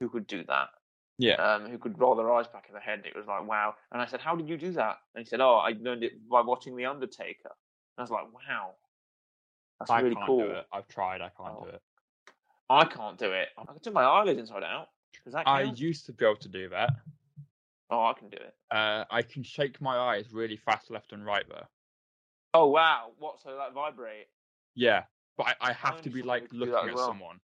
who 0.00 0.08
could 0.08 0.26
do 0.26 0.44
that 0.44 0.68
Yeah. 1.18 1.34
um, 1.34 1.70
who 1.70 1.78
could 1.78 1.98
roll 1.98 2.14
their 2.16 2.32
eyes 2.32 2.48
back 2.48 2.66
in 2.68 2.74
the 2.74 2.80
head. 2.80 3.02
It 3.04 3.16
was 3.16 3.26
like, 3.26 3.46
wow. 3.46 3.74
And 3.92 4.02
I 4.02 4.06
said, 4.06 4.20
how 4.20 4.34
did 4.34 4.48
you 4.48 4.56
do 4.56 4.72
that? 4.72 4.98
And 5.14 5.24
he 5.24 5.28
said, 5.28 5.40
oh, 5.40 5.56
I 5.56 5.74
learned 5.80 6.02
it 6.02 6.28
by 6.28 6.40
watching 6.40 6.76
The 6.76 6.86
Undertaker. 6.86 7.50
And 7.50 7.98
I 7.98 8.02
was 8.02 8.10
like, 8.10 8.24
wow. 8.32 8.70
That's 9.78 9.90
I 9.90 10.00
really 10.00 10.14
can't 10.16 10.26
cool. 10.26 10.38
do 10.38 10.50
it. 10.50 10.66
I've 10.72 10.88
tried. 10.88 11.20
I 11.20 11.30
can't 11.36 11.56
Oh. 11.56 11.64
do 11.64 11.70
it. 11.70 11.82
I 12.70 12.84
can't 12.84 13.18
do 13.18 13.30
it. 13.30 13.48
I 13.58 13.64
can 13.64 13.78
turn 13.80 13.92
my 13.92 14.02
eyelids 14.02 14.40
inside 14.40 14.62
out. 14.64 14.88
Does 15.24 15.34
that 15.34 15.46
I 15.46 15.62
used 15.62 16.06
to 16.06 16.12
be 16.12 16.24
able 16.24 16.36
to 16.36 16.48
do 16.48 16.68
that. 16.70 16.90
Oh, 17.90 18.06
I 18.06 18.14
can 18.14 18.28
do 18.28 18.38
it. 18.38 18.54
Uh, 18.70 19.04
I 19.10 19.22
can 19.22 19.42
shake 19.42 19.80
my 19.80 19.96
eyes 19.96 20.32
really 20.32 20.56
fast, 20.56 20.90
left 20.90 21.12
and 21.12 21.24
right. 21.24 21.44
Though. 21.48 21.66
Oh, 22.54 22.66
wow. 22.66 23.12
What? 23.18 23.40
So 23.42 23.56
that 23.56 23.72
vibrate? 23.74 24.26
Yeah, 24.74 25.04
but 25.36 25.48
I, 25.60 25.70
I 25.70 25.72
have 25.72 26.00
to 26.02 26.10
be 26.10 26.22
like 26.22 26.42
who 26.42 26.48
can 26.48 26.58
do 26.58 26.64
looking 26.66 26.88
at 26.90 26.94
well. 26.96 27.06
someone. 27.06 27.40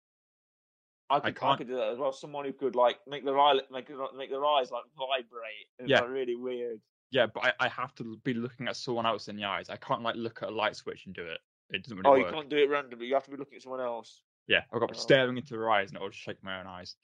I 1.11 1.21
could, 1.21 1.29
I, 1.29 1.33
can't- 1.33 1.59
could 1.59 1.69
do 1.69 1.77
that 1.77 1.89
as 1.93 1.99
well. 1.99 2.13
Someone 2.13 2.45
who 2.45 2.53
could 2.53 2.77
like 2.77 2.99
make 3.09 3.25
their 3.25 3.39
eye, 3.39 3.55
make 3.71 3.89
make 4.17 4.31
their 4.31 4.45
eyes 4.45 4.71
like 4.71 4.85
vibrate. 4.97 5.67
It's 5.79 5.89
Yeah. 5.91 6.01
like 6.01 6.11
really 6.11 6.37
weird. 6.37 6.81
Yeah, 7.11 7.27
but 7.27 7.45
I, 7.45 7.53
I 7.67 7.69
have 7.69 7.93
to 7.97 8.17
be 8.25 8.35
looking 8.35 8.69
at 8.69 8.77
someone 8.77 9.05
else 9.07 9.27
in 9.29 9.37
the 9.37 9.45
eyes. 9.45 9.69
I 9.69 9.77
can't 9.77 10.03
like 10.03 10.15
look 10.17 10.43
at 10.43 10.49
a 10.51 10.53
light 10.55 10.77
switch 10.77 11.07
and 11.07 11.15
do 11.15 11.23
it. 11.23 11.39
it 11.71 11.83
doesn't 11.83 11.99
really 11.99 12.09
Oh, 12.09 12.15
you 12.15 12.33
can't 12.33 12.49
do 12.49 12.57
it 12.57 12.71
randomly. 12.71 13.07
You 13.07 13.15
have 13.15 13.25
to 13.25 13.31
be 13.31 13.37
looking 13.37 13.57
at 13.57 13.63
someone 13.63 13.81
else. 13.81 14.23
Yeah, 14.47 14.63
I've 14.73 14.81
got 14.81 14.91
Oh. 14.91 14.99
staring 14.99 15.37
into 15.37 15.55
her 15.57 15.69
eyes 15.71 15.89
and 15.89 15.97
it'll 15.97 16.11
shake 16.11 16.43
my 16.43 16.61
own 16.61 16.67
eyes. 16.67 16.95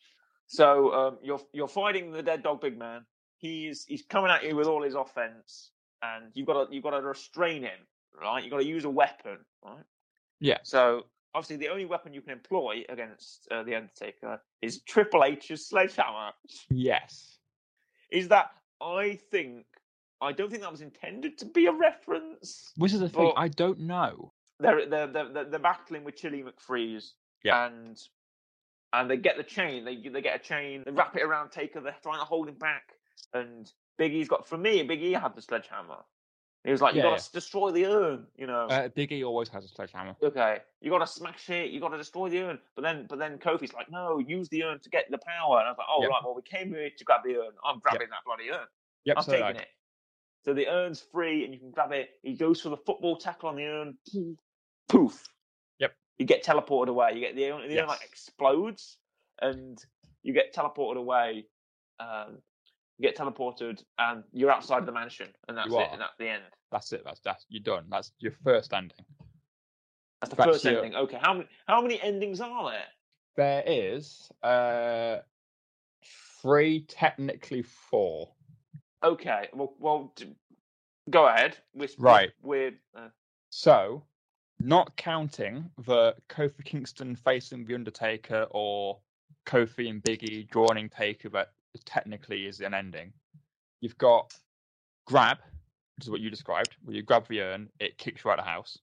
So 0.46 0.92
um, 0.92 1.18
you're 1.22 1.40
you're 1.52 1.66
fighting 1.68 2.12
the 2.12 2.22
dead 2.22 2.42
dog, 2.44 2.60
big 2.60 2.78
man. 2.78 3.04
He's 3.38 3.84
he's 3.84 4.02
coming 4.02 4.30
at 4.30 4.44
you 4.44 4.54
with 4.54 4.68
all 4.68 4.82
his 4.82 4.94
offense, 4.94 5.72
and 6.02 6.30
you've 6.34 6.46
got 6.46 6.68
to 6.68 6.74
you've 6.74 6.84
got 6.84 6.90
to 6.90 7.02
restrain 7.02 7.62
him, 7.62 7.78
right? 8.20 8.42
You've 8.44 8.52
got 8.52 8.58
to 8.60 8.66
use 8.66 8.84
a 8.84 8.90
weapon, 8.90 9.38
right? 9.64 9.84
Yeah. 10.38 10.58
So 10.62 11.06
obviously, 11.36 11.56
the 11.56 11.68
only 11.68 11.84
weapon 11.84 12.14
you 12.14 12.22
can 12.22 12.32
employ 12.32 12.82
against 12.88 13.46
uh, 13.50 13.62
the 13.62 13.74
Undertaker 13.74 14.40
is 14.62 14.80
Triple 14.82 15.22
H's 15.22 15.68
sledgehammer. 15.68 16.30
Yes. 16.70 17.38
Is 18.10 18.28
that? 18.28 18.50
I 18.80 19.18
think 19.30 19.66
I 20.20 20.32
don't 20.32 20.50
think 20.50 20.62
that 20.62 20.72
was 20.72 20.80
intended 20.80 21.38
to 21.38 21.44
be 21.46 21.66
a 21.66 21.72
reference. 21.72 22.72
Which 22.76 22.92
is 22.92 23.00
the 23.00 23.08
thing, 23.08 23.32
I 23.36 23.48
don't 23.48 23.80
know. 23.80 24.32
They're 24.60 24.88
they're 24.88 25.06
they're, 25.06 25.28
they're, 25.32 25.44
they're 25.44 25.60
battling 25.60 26.04
with 26.04 26.16
Chili 26.16 26.42
McFreeze, 26.42 27.10
Yeah. 27.44 27.66
and 27.66 28.00
and 28.92 29.10
they 29.10 29.16
get 29.18 29.36
the 29.36 29.42
chain. 29.44 29.84
They 29.84 29.96
they 29.96 30.22
get 30.22 30.36
a 30.36 30.42
chain. 30.42 30.82
They 30.84 30.92
wrap 30.92 31.16
it 31.16 31.22
around 31.22 31.50
Taker. 31.50 31.80
They're 31.80 31.96
trying 32.02 32.20
to 32.20 32.24
hold 32.24 32.48
him 32.48 32.54
back, 32.54 32.92
and 33.34 33.70
Big 33.98 34.14
E's 34.14 34.28
got. 34.28 34.48
For 34.48 34.56
me, 34.56 34.82
Big 34.82 35.02
E 35.02 35.12
had 35.12 35.34
the 35.34 35.42
sledgehammer. 35.42 35.98
He 36.64 36.72
was 36.72 36.80
like, 36.80 36.94
"You 36.94 37.00
Yeah, 37.02 37.10
got 37.10 37.18
to 37.20 37.32
destroy 37.32 37.70
the 37.70 37.86
urn," 37.86 38.26
you 38.36 38.46
know. 38.46 38.66
Uh, 38.68 38.88
Big 38.88 39.12
E 39.12 39.22
always 39.24 39.48
has 39.50 39.64
a 39.64 39.68
sledgehammer. 39.68 40.16
okay, 40.22 40.58
you 40.80 40.90
got 40.90 40.98
to 40.98 41.06
smash 41.06 41.48
it. 41.50 41.70
You 41.70 41.80
got 41.80 41.90
to 41.90 41.96
destroy 41.96 42.28
the 42.28 42.40
urn. 42.40 42.58
But 42.74 42.82
then, 42.82 43.06
but 43.08 43.18
then 43.18 43.38
Kofi's 43.38 43.72
like, 43.72 43.90
"No, 43.90 44.18
use 44.18 44.48
the 44.48 44.64
urn 44.64 44.80
to 44.80 44.90
get 44.90 45.10
the 45.10 45.18
power." 45.18 45.58
And 45.60 45.68
I 45.68 45.70
was 45.70 45.78
like, 45.78 45.86
"Oh 45.88 46.02
Yep. 46.02 46.10
right, 46.10 46.20
well 46.24 46.34
we 46.34 46.42
came 46.42 46.70
here 46.70 46.90
to 46.96 47.04
grab 47.04 47.20
the 47.24 47.36
urn. 47.36 47.52
I'm 47.64 47.78
grabbing 47.78 48.08
that 48.10 48.24
bloody 48.24 48.50
urn. 48.50 48.66
Yep, 49.04 49.16
I'm 49.18 49.22
so 49.24 49.32
taking 49.32 49.56
I. 49.56 49.60
it." 49.60 49.68
So 50.44 50.54
the 50.54 50.68
urn's 50.68 51.00
free, 51.00 51.44
and 51.44 51.52
you 51.52 51.60
can 51.60 51.70
grab 51.70 51.92
it. 51.92 52.10
He 52.22 52.34
goes 52.34 52.60
for 52.60 52.68
the 52.68 52.76
football 52.76 53.16
tackle 53.16 53.48
on 53.48 53.56
the 53.56 53.64
urn. 53.66 53.98
Poof. 54.88 55.24
Yep. 55.78 55.94
You 56.18 56.26
get 56.26 56.44
teleported 56.44 56.88
away. 56.88 57.12
You 57.14 57.20
get 57.20 57.36
the 57.36 57.50
urn, 57.50 57.68
the 57.68 57.80
urn 57.80 57.88
like 57.88 58.04
explodes, 58.04 58.98
and 59.40 59.78
you 60.22 60.32
get 60.32 60.54
teleported 60.54 60.96
away. 60.96 61.46
Um, 61.98 62.38
you 62.98 63.08
get 63.08 63.16
teleported, 63.16 63.82
and 63.98 64.24
you're 64.32 64.50
outside 64.50 64.78
of 64.78 64.86
the 64.86 64.92
mansion, 64.92 65.28
and 65.48 65.56
that's 65.56 65.72
it. 65.72 65.88
And 65.92 66.00
that's 66.00 66.16
the 66.18 66.28
end. 66.28 66.42
That's 66.72 66.92
it. 66.92 67.02
That's 67.04 67.20
that's 67.20 67.44
you're 67.48 67.62
done. 67.62 67.84
That's 67.90 68.12
your 68.18 68.32
first 68.44 68.72
ending. 68.72 69.04
That's 70.20 70.30
the 70.30 70.36
That's 70.36 70.50
first 70.50 70.64
your- 70.64 70.76
ending. 70.82 70.94
Okay, 70.96 71.18
how 71.20 71.34
many 71.34 71.48
how 71.66 71.82
many 71.82 72.00
endings 72.00 72.40
are 72.40 72.70
there? 72.70 72.84
There 73.36 73.62
is 73.66 74.30
uh 74.42 75.18
three, 76.40 76.80
technically 76.88 77.62
four. 77.62 78.30
Okay, 79.04 79.48
well, 79.52 79.74
well, 79.78 80.14
go 81.10 81.26
ahead. 81.26 81.56
We're, 81.74 81.88
Right. 81.98 82.30
We're 82.42 82.72
uh, 82.96 83.08
So, 83.50 84.04
not 84.58 84.96
counting 84.96 85.70
the 85.84 86.14
Kofi 86.28 86.64
Kingston 86.64 87.14
facing 87.14 87.64
the 87.66 87.74
Undertaker 87.74 88.46
or 88.50 88.98
Kofi 89.44 89.90
and 89.90 90.02
Biggie 90.02 90.50
joining 90.50 90.88
Taker, 90.88 91.28
that 91.30 91.52
technically 91.84 92.46
is 92.46 92.60
an 92.60 92.74
ending. 92.74 93.12
You've 93.80 93.98
got 93.98 94.34
grab, 95.06 95.38
which 95.96 96.06
is 96.06 96.10
what 96.10 96.20
you 96.20 96.30
described, 96.30 96.76
where 96.82 96.96
you 96.96 97.02
grab 97.02 97.26
the 97.28 97.40
urn, 97.40 97.68
it 97.78 97.98
kicks 97.98 98.24
you 98.24 98.30
out 98.30 98.38
of 98.38 98.44
the 98.44 98.50
house. 98.50 98.78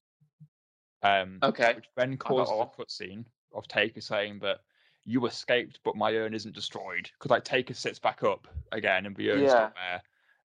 Um, 1.02 1.40
okay. 1.44 1.74
which 1.76 1.90
then 1.96 2.18
causes 2.18 2.54
a 2.58 2.82
cutscene 2.82 3.26
of 3.54 3.68
Taker 3.68 4.02
saying 4.02 4.40
that 4.40 4.60
you 5.06 5.26
escaped, 5.26 5.80
but 5.84 5.98
my 5.98 6.14
urn 6.14 6.34
isn't 6.34 6.56
destroyed. 6.56 7.10
Because 7.18 7.32
like 7.32 7.44
Taker 7.44 7.74
sits 7.74 8.00
back 8.00 8.24
up 8.24 8.48
again, 8.72 9.06
and 9.06 9.16
the 9.16 9.32
urn's 9.32 9.42
Yeah. 9.44 9.50
still 9.50 9.74
there, 9.76 10.02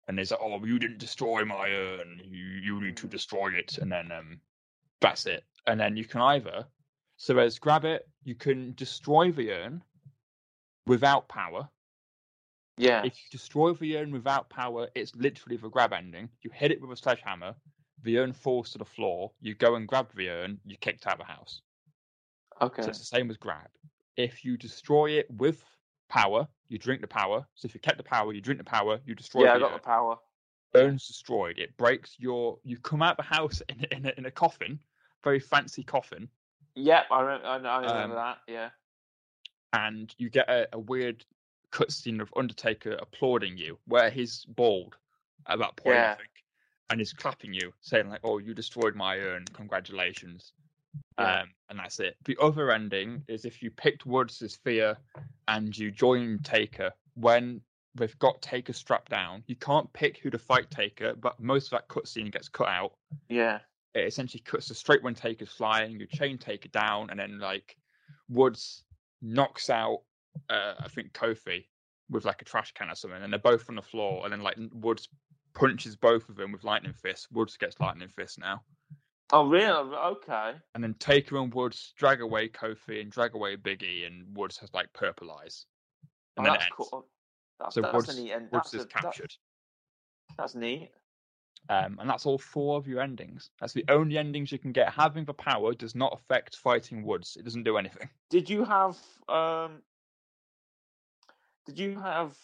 and 0.09 0.19
he's 0.19 0.33
like, 0.33 0.41
"Oh, 0.43 0.65
you 0.65 0.81
didn't 0.81 0.99
destroy 0.99 1.45
my 1.45 1.71
urn. 1.71 2.21
You 2.25 2.45
you 2.45 2.81
need 2.81 2.97
to 2.97 3.07
destroy 3.07 3.53
it." 3.55 3.79
And 3.79 3.93
then 3.93 4.11
um, 4.11 4.41
that's 5.01 5.27
it. 5.27 5.45
And 5.69 5.79
then 5.79 5.97
you 5.97 6.05
can 6.05 6.21
either 6.23 6.67
so 7.19 7.35
there's 7.35 7.59
grab 7.59 7.85
it. 7.85 8.09
You 8.23 8.37
can 8.37 8.75
destroy 8.75 9.33
the 9.33 9.51
urn 9.53 9.83
without 10.87 11.29
power. 11.29 11.69
Yeah. 12.79 13.03
If 13.05 13.17
you 13.19 13.25
destroy 13.31 13.73
the 13.73 13.97
urn 13.99 14.11
without 14.13 14.49
power, 14.51 14.89
it's 14.95 15.15
literally 15.17 15.57
the 15.57 15.69
grab 15.69 15.93
ending. 15.93 16.29
You 16.43 16.51
hit 16.53 16.71
it 16.71 16.81
with 16.81 16.91
a 16.91 16.97
sledgehammer, 16.97 17.55
the 18.03 18.19
urn 18.19 18.33
falls 18.33 18.71
to 18.71 18.79
the 18.79 18.85
floor. 18.85 19.33
You 19.41 19.55
go 19.55 19.75
and 19.75 19.87
grab 19.89 20.09
the 20.15 20.29
urn, 20.31 20.59
you're 20.65 20.79
kicked 20.79 21.07
out 21.07 21.15
of 21.15 21.27
the 21.27 21.33
house. 21.33 21.63
Okay. 22.61 22.83
So 22.83 22.89
it's 22.91 22.99
the 22.99 23.05
same 23.05 23.31
as 23.31 23.37
grab. 23.37 23.69
If 24.17 24.45
you 24.45 24.57
destroy 24.57 25.11
it 25.13 25.27
with 25.31 25.63
power, 26.09 26.47
you 26.69 26.79
drink 26.79 27.01
the 27.01 27.07
power. 27.09 27.47
So 27.55 27.67
if 27.67 27.75
you 27.75 27.81
kept 27.81 27.99
the 27.99 28.05
power, 28.05 28.33
you 28.33 28.41
drink 28.41 28.59
the 28.59 28.65
power, 28.65 29.01
you 29.05 29.15
destroy 29.15 29.45
Yeah, 29.45 29.53
I 29.53 29.55
the 29.55 29.61
got 29.61 29.67
urn. 29.73 29.75
the 29.75 29.81
power. 29.81 30.17
Urn's 30.77 31.07
destroyed. 31.07 31.59
It 31.59 31.77
breaks 31.79 32.15
your. 32.19 32.59
You 32.63 32.77
come 32.79 33.03
out 33.03 33.13
of 33.13 33.17
the 33.19 33.35
house 33.35 33.63
in 33.69 33.85
a- 33.91 33.95
in 33.97 34.07
a, 34.07 34.13
in 34.19 34.27
a 34.27 34.31
coffin, 34.31 34.79
very 35.25 35.41
fancy 35.41 35.83
coffin, 35.83 36.29
Yep, 36.75 37.07
I 37.11 37.21
remember, 37.23 37.47
I 37.49 37.59
know- 37.59 37.69
I 37.71 37.79
remember 37.81 38.19
Um, 38.19 38.25
that. 38.25 38.39
Yeah. 38.47 38.71
and 39.73 40.15
you 40.19 40.31
get 40.31 40.49
a, 40.49 40.69
a 40.75 40.79
weird 40.79 41.25
cutscene 41.73 42.21
of 42.21 42.33
Undertaker 42.37 42.93
applauding 43.01 43.57
you, 43.57 43.79
where 43.87 44.11
he's 44.11 44.45
bald 44.45 44.97
at 45.47 45.59
that 45.59 45.77
point, 45.77 45.97
Yeah. 45.97 46.13
I 46.13 46.17
think, 46.17 46.31
and 46.91 47.01
he's 47.01 47.13
clapping 47.13 47.53
you, 47.53 47.73
saying 47.81 48.09
like, 48.09 48.21
"Oh, 48.25 48.39
you 48.39 48.55
destroyed 48.55 48.95
my 48.95 49.19
urn. 49.19 49.45
Congratulations." 49.53 50.53
Yeah. 51.19 51.43
Um, 51.43 51.51
and 51.69 51.79
that's 51.79 52.01
it. 52.01 52.17
The 52.25 52.37
other 52.41 52.73
ending 52.73 53.23
is 53.29 53.45
if 53.45 53.63
you 53.63 53.71
picked 53.71 54.07
Woods 54.07 54.41
as 54.43 54.57
Fear 54.57 54.97
and 55.47 55.77
you 55.77 55.91
join 55.91 56.39
Taker 56.41 56.93
when 57.15 57.61
they've 57.95 58.19
got 58.19 58.41
Taker 58.41 58.73
strapped 58.73 59.11
down. 59.11 59.43
You 59.47 59.57
can't 59.57 59.93
pick 59.93 60.19
who 60.19 60.31
to 60.31 60.39
fight 60.39 60.71
Taker, 60.71 61.15
but 61.15 61.39
most 61.41 61.67
of 61.67 61.71
that 61.73 61.89
cutscene 61.89 62.33
gets 62.33 62.49
cut 62.49 62.69
out. 62.69 62.95
Yeah. 63.29 63.59
It 63.95 64.07
essentially 64.07 64.43
cuts 64.45 64.69
to 64.69 64.75
straight 64.75 65.03
when 65.03 65.15
Taker's 65.15 65.51
flying. 65.51 65.99
You 65.99 66.07
chain 66.07 66.39
Taker 66.39 66.69
down, 66.69 67.11
and 67.11 67.19
then 67.19 67.39
like 67.39 67.77
Woods 68.29 68.85
knocks 69.21 69.71
out, 69.71 70.03
uh, 70.51 70.75
I 70.81 70.89
think 70.89 71.13
Kofi 71.13 71.65
with 72.11 72.25
like 72.25 72.41
a 72.43 72.45
trash 72.45 72.73
can 72.73 72.91
or 72.91 72.95
something, 72.95 73.23
and 73.23 73.33
they're 73.33 73.39
both 73.39 73.69
on 73.69 73.75
the 73.77 73.83
floor. 73.83 74.23
And 74.25 74.33
then 74.33 74.43
like 74.43 74.57
Woods 74.73 75.09
punches 75.55 75.97
both 75.97 76.29
of 76.29 76.37
them 76.37 76.53
with 76.53 76.65
lightning 76.65 76.93
fist. 76.95 77.29
Woods 77.33 77.57
gets 77.57 77.79
lightning 77.81 78.09
fist 78.09 78.39
now. 78.39 78.63
Oh, 79.31 79.47
really? 79.47 79.67
Okay. 79.69 80.53
And 80.75 80.83
then 80.83 80.95
Taker 80.95 81.37
and 81.37 81.53
Woods 81.53 81.93
drag 81.99 82.23
away 82.23 82.49
Kofi 82.49 83.01
and 83.03 83.11
drag 83.11 83.35
away 83.35 83.57
Biggie, 83.57 84.07
and 84.07 84.25
Woods 84.35 84.57
has 84.59 84.73
like 84.73 84.91
purple 84.95 85.31
eyes. 85.31 85.67
Oh, 86.05 86.09
And 86.39 86.47
then 86.47 86.55
it 86.55 86.61
that's 86.61 86.73
cool. 86.75 87.07
That's, 87.61 87.75
So 87.75 87.81
that's 87.83 87.95
Woods, 87.95 88.19
neat 88.19 88.33
end. 88.33 88.49
Woods 88.53 88.71
That's, 88.71 88.75
is 88.75 88.85
a, 88.85 88.87
captured. 88.87 89.35
that's 90.39 90.55
neat. 90.55 90.91
Um, 91.69 91.99
and 92.01 92.09
that's 92.09 92.25
all 92.25 92.39
four 92.39 92.79
of 92.79 92.87
your 92.87 93.03
endings. 93.03 93.51
That's 93.61 93.73
the 93.75 93.85
only 93.89 94.17
endings 94.17 94.51
you 94.53 94.59
can 94.59 94.73
get. 94.73 94.91
Having 94.93 95.27
the 95.27 95.35
power 95.35 95.75
does 95.75 95.95
not 95.95 96.15
affect 96.15 96.57
fighting 96.57 97.03
Woods. 97.05 97.37
It 97.39 97.45
doesn't 97.45 97.65
do 97.65 97.77
anything. 97.77 98.09
Did 98.31 98.49
you 98.49 98.65
have 98.65 98.97
um? 99.29 99.83
Did 101.69 101.79
you 101.79 102.01
have 102.01 102.35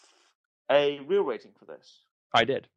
a 0.71 1.01
real 1.01 1.23
rating 1.23 1.53
for 1.59 1.65
this? 1.65 2.03
I 2.35 2.45
did. 2.45 2.69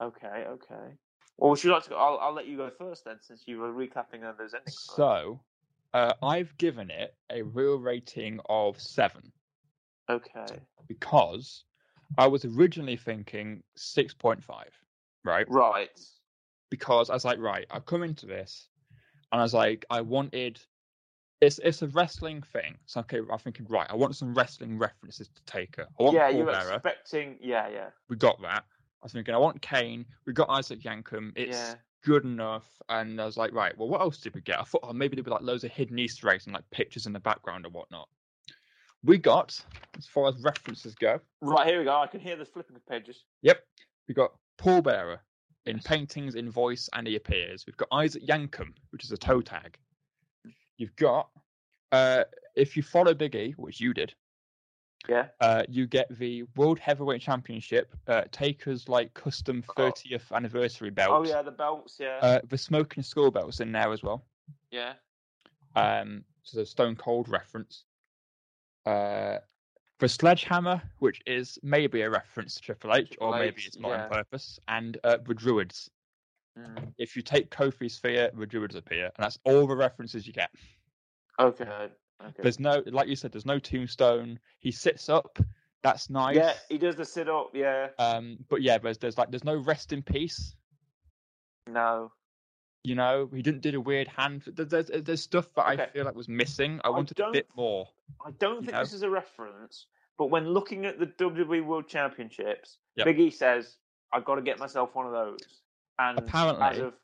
Okay, 0.00 0.44
okay. 0.48 0.94
Well, 1.36 1.50
would 1.50 1.64
you 1.64 1.72
like 1.72 1.82
to 1.82 1.90
go? 1.90 1.96
I'll, 1.96 2.16
I'll 2.20 2.32
let 2.32 2.46
you 2.46 2.56
go 2.56 2.70
first 2.70 3.04
then, 3.04 3.16
since 3.20 3.42
you 3.46 3.58
were 3.58 3.72
recapping 3.72 4.22
on 4.22 4.36
those 4.38 4.54
endings. 4.54 4.78
So, 4.94 5.40
uh, 5.94 6.12
I've 6.22 6.56
given 6.58 6.90
it 6.90 7.16
a 7.28 7.42
real 7.42 7.76
rating 7.76 8.38
of 8.48 8.80
seven 8.80 9.32
okay, 10.08 10.60
because 10.86 11.64
I 12.16 12.28
was 12.28 12.44
originally 12.44 12.96
thinking 12.96 13.64
6.5, 13.76 14.44
right? 15.24 15.46
right. 15.48 16.00
Because 16.70 17.10
I 17.10 17.14
was 17.14 17.24
like, 17.24 17.40
right, 17.40 17.66
I've 17.68 17.84
come 17.84 18.04
into 18.04 18.26
this 18.26 18.68
and 19.32 19.40
I 19.40 19.42
was 19.42 19.54
like, 19.54 19.84
I 19.90 20.02
wanted. 20.02 20.60
It's, 21.42 21.58
it's 21.58 21.82
a 21.82 21.88
wrestling 21.88 22.40
thing. 22.40 22.78
So, 22.86 23.00
okay, 23.00 23.18
I'm 23.30 23.38
thinking, 23.38 23.66
right, 23.68 23.88
I 23.90 23.96
want 23.96 24.14
some 24.14 24.32
wrestling 24.32 24.78
references 24.78 25.28
to 25.28 25.42
Taker. 25.44 25.88
I 25.98 26.02
want 26.02 26.14
Yeah, 26.14 26.28
Paul 26.28 26.38
you 26.38 26.44
were 26.44 26.52
Bearer. 26.52 26.74
expecting. 26.74 27.36
Yeah, 27.42 27.68
yeah, 27.68 27.88
We 28.08 28.14
got 28.16 28.40
that. 28.42 28.64
I 28.64 29.04
was 29.04 29.12
thinking, 29.12 29.34
I 29.34 29.38
want 29.38 29.60
Kane. 29.60 30.06
We 30.24 30.32
got 30.32 30.48
Isaac 30.48 30.80
Yankem. 30.82 31.32
It's 31.34 31.56
yeah. 31.58 31.74
good 32.04 32.22
enough. 32.22 32.64
And 32.88 33.20
I 33.20 33.24
was 33.24 33.36
like, 33.36 33.52
right, 33.52 33.76
well, 33.76 33.88
what 33.88 34.00
else 34.00 34.18
did 34.18 34.36
we 34.36 34.40
get? 34.40 34.60
I 34.60 34.62
thought, 34.62 34.82
oh, 34.84 34.92
maybe 34.92 35.16
there'd 35.16 35.24
be 35.24 35.32
like 35.32 35.42
loads 35.42 35.64
of 35.64 35.72
hidden 35.72 35.98
Easter 35.98 36.28
eggs 36.30 36.46
and 36.46 36.54
like 36.54 36.62
pictures 36.70 37.06
in 37.06 37.12
the 37.12 37.18
background 37.18 37.66
or 37.66 37.70
whatnot. 37.70 38.08
We 39.02 39.18
got, 39.18 39.60
as 39.98 40.06
far 40.06 40.28
as 40.28 40.36
references 40.44 40.94
go, 40.94 41.18
Right 41.40 41.66
here 41.66 41.80
we 41.80 41.84
go. 41.84 41.96
I 41.96 42.06
can 42.06 42.20
hear 42.20 42.36
the 42.36 42.44
flipping 42.44 42.76
of 42.76 42.86
pages. 42.86 43.24
yep, 43.42 43.64
we 44.06 44.14
got 44.14 44.30
Paul 44.58 44.80
Bearer 44.80 45.20
in 45.66 45.80
paintings, 45.80 46.36
in 46.36 46.48
voice, 46.52 46.88
and 46.92 47.04
he 47.08 47.16
appears. 47.16 47.64
We've 47.66 47.76
got 47.76 47.88
Isaac 47.90 48.24
Yankem, 48.24 48.74
which 48.90 49.02
is 49.02 49.10
a 49.10 49.16
toe 49.16 49.40
tag. 49.40 49.76
You've 50.78 50.96
got, 50.96 51.28
uh, 51.92 52.24
if 52.56 52.76
you 52.76 52.82
follow 52.82 53.14
Big 53.14 53.34
E, 53.34 53.52
which 53.56 53.80
you 53.80 53.92
did, 53.94 54.14
Yeah. 55.08 55.28
uh, 55.40 55.64
you 55.68 55.86
get 55.86 56.06
the 56.18 56.44
World 56.56 56.78
Heavyweight 56.78 57.20
Championship, 57.20 57.94
uh, 58.06 58.22
Taker's 58.32 58.88
like 58.88 59.12
custom 59.14 59.64
Oh. 59.68 59.72
30th 59.74 60.30
anniversary 60.32 60.90
belt. 60.90 61.10
Oh 61.12 61.24
yeah, 61.28 61.42
the 61.42 61.50
belts. 61.50 61.98
Yeah, 62.00 62.18
Uh, 62.22 62.40
the 62.44 62.58
Smoking 62.58 63.02
Skull 63.02 63.30
belt's 63.30 63.60
in 63.60 63.72
there 63.72 63.92
as 63.92 64.02
well. 64.02 64.24
yeah. 64.70 64.94
Um, 65.74 66.24
so 66.42 66.58
the 66.58 66.66
Stone 66.66 66.96
Cold 66.96 67.28
reference. 67.28 67.84
Uh, 68.84 69.38
the 69.98 70.08
Sledgehammer, 70.08 70.82
which 70.98 71.22
is 71.26 71.58
maybe 71.62 72.02
a 72.02 72.10
reference 72.10 72.56
to 72.56 72.60
Triple 72.60 72.94
H, 72.94 73.16
or 73.20 73.38
maybe 73.38 73.62
it's 73.62 73.78
not 73.78 73.90
yeah. 73.90 74.04
on 74.04 74.10
purpose, 74.10 74.58
and 74.68 74.98
uh, 75.04 75.18
the 75.18 75.34
Druids. 75.34 75.90
Mm. 76.58 76.92
If 76.98 77.16
you 77.16 77.22
take 77.22 77.50
Kofi's 77.50 77.96
fear, 77.98 78.30
the 78.36 78.46
Druids 78.46 78.74
appear, 78.74 79.06
and 79.06 79.12
that's 79.18 79.38
all 79.44 79.66
the 79.66 79.76
references 79.76 80.26
you 80.26 80.32
get. 80.32 80.50
Okay. 81.40 81.64
Okay. 81.64 82.42
There's 82.42 82.60
no, 82.60 82.82
like 82.86 83.08
you 83.08 83.16
said, 83.16 83.32
there's 83.32 83.46
no 83.46 83.58
tombstone. 83.58 84.38
He 84.58 84.70
sits 84.70 85.08
up. 85.08 85.38
That's 85.82 86.08
nice. 86.10 86.36
Yeah, 86.36 86.52
he 86.68 86.78
does 86.78 86.94
the 86.94 87.04
sit 87.04 87.28
up. 87.28 87.50
Yeah. 87.54 87.88
Um, 87.98 88.38
but 88.48 88.62
yeah, 88.62 88.78
there's 88.78 88.98
there's 88.98 89.18
like 89.18 89.30
there's 89.30 89.44
no 89.44 89.56
rest 89.56 89.92
in 89.92 90.02
peace. 90.02 90.54
No. 91.68 92.12
You 92.84 92.94
know, 92.96 93.28
he 93.32 93.42
didn't 93.42 93.60
do 93.62 93.72
the 93.72 93.80
weird 93.80 94.08
hand. 94.08 94.42
There's 94.46 94.90
there's 94.92 95.22
stuff 95.22 95.52
that 95.54 95.66
I 95.66 95.86
feel 95.86 96.04
like 96.04 96.14
was 96.14 96.28
missing. 96.28 96.80
I 96.84 96.88
I 96.88 96.90
wanted 96.90 97.18
a 97.18 97.22
don't 97.22 97.32
bit 97.32 97.48
more. 97.56 97.88
I 98.24 98.30
don't 98.32 98.60
think 98.60 98.72
know? 98.72 98.80
this 98.80 98.92
is 98.92 99.02
a 99.02 99.10
reference, 99.10 99.86
but 100.18 100.26
when 100.26 100.48
looking 100.48 100.84
at 100.84 100.98
the 100.98 101.06
WWE 101.06 101.64
World 101.64 101.88
Championships, 101.88 102.78
Yep. 102.96 103.06
Big 103.06 103.20
E 103.20 103.30
says, 103.30 103.76
"I've 104.12 104.24
got 104.24 104.34
to 104.36 104.42
get 104.42 104.58
myself 104.58 104.94
one 104.94 105.06
of 105.06 105.12
those." 105.12 105.61
And 105.98 106.18
as 106.18 106.24
Apparently- 106.28 106.80
of 106.80 106.94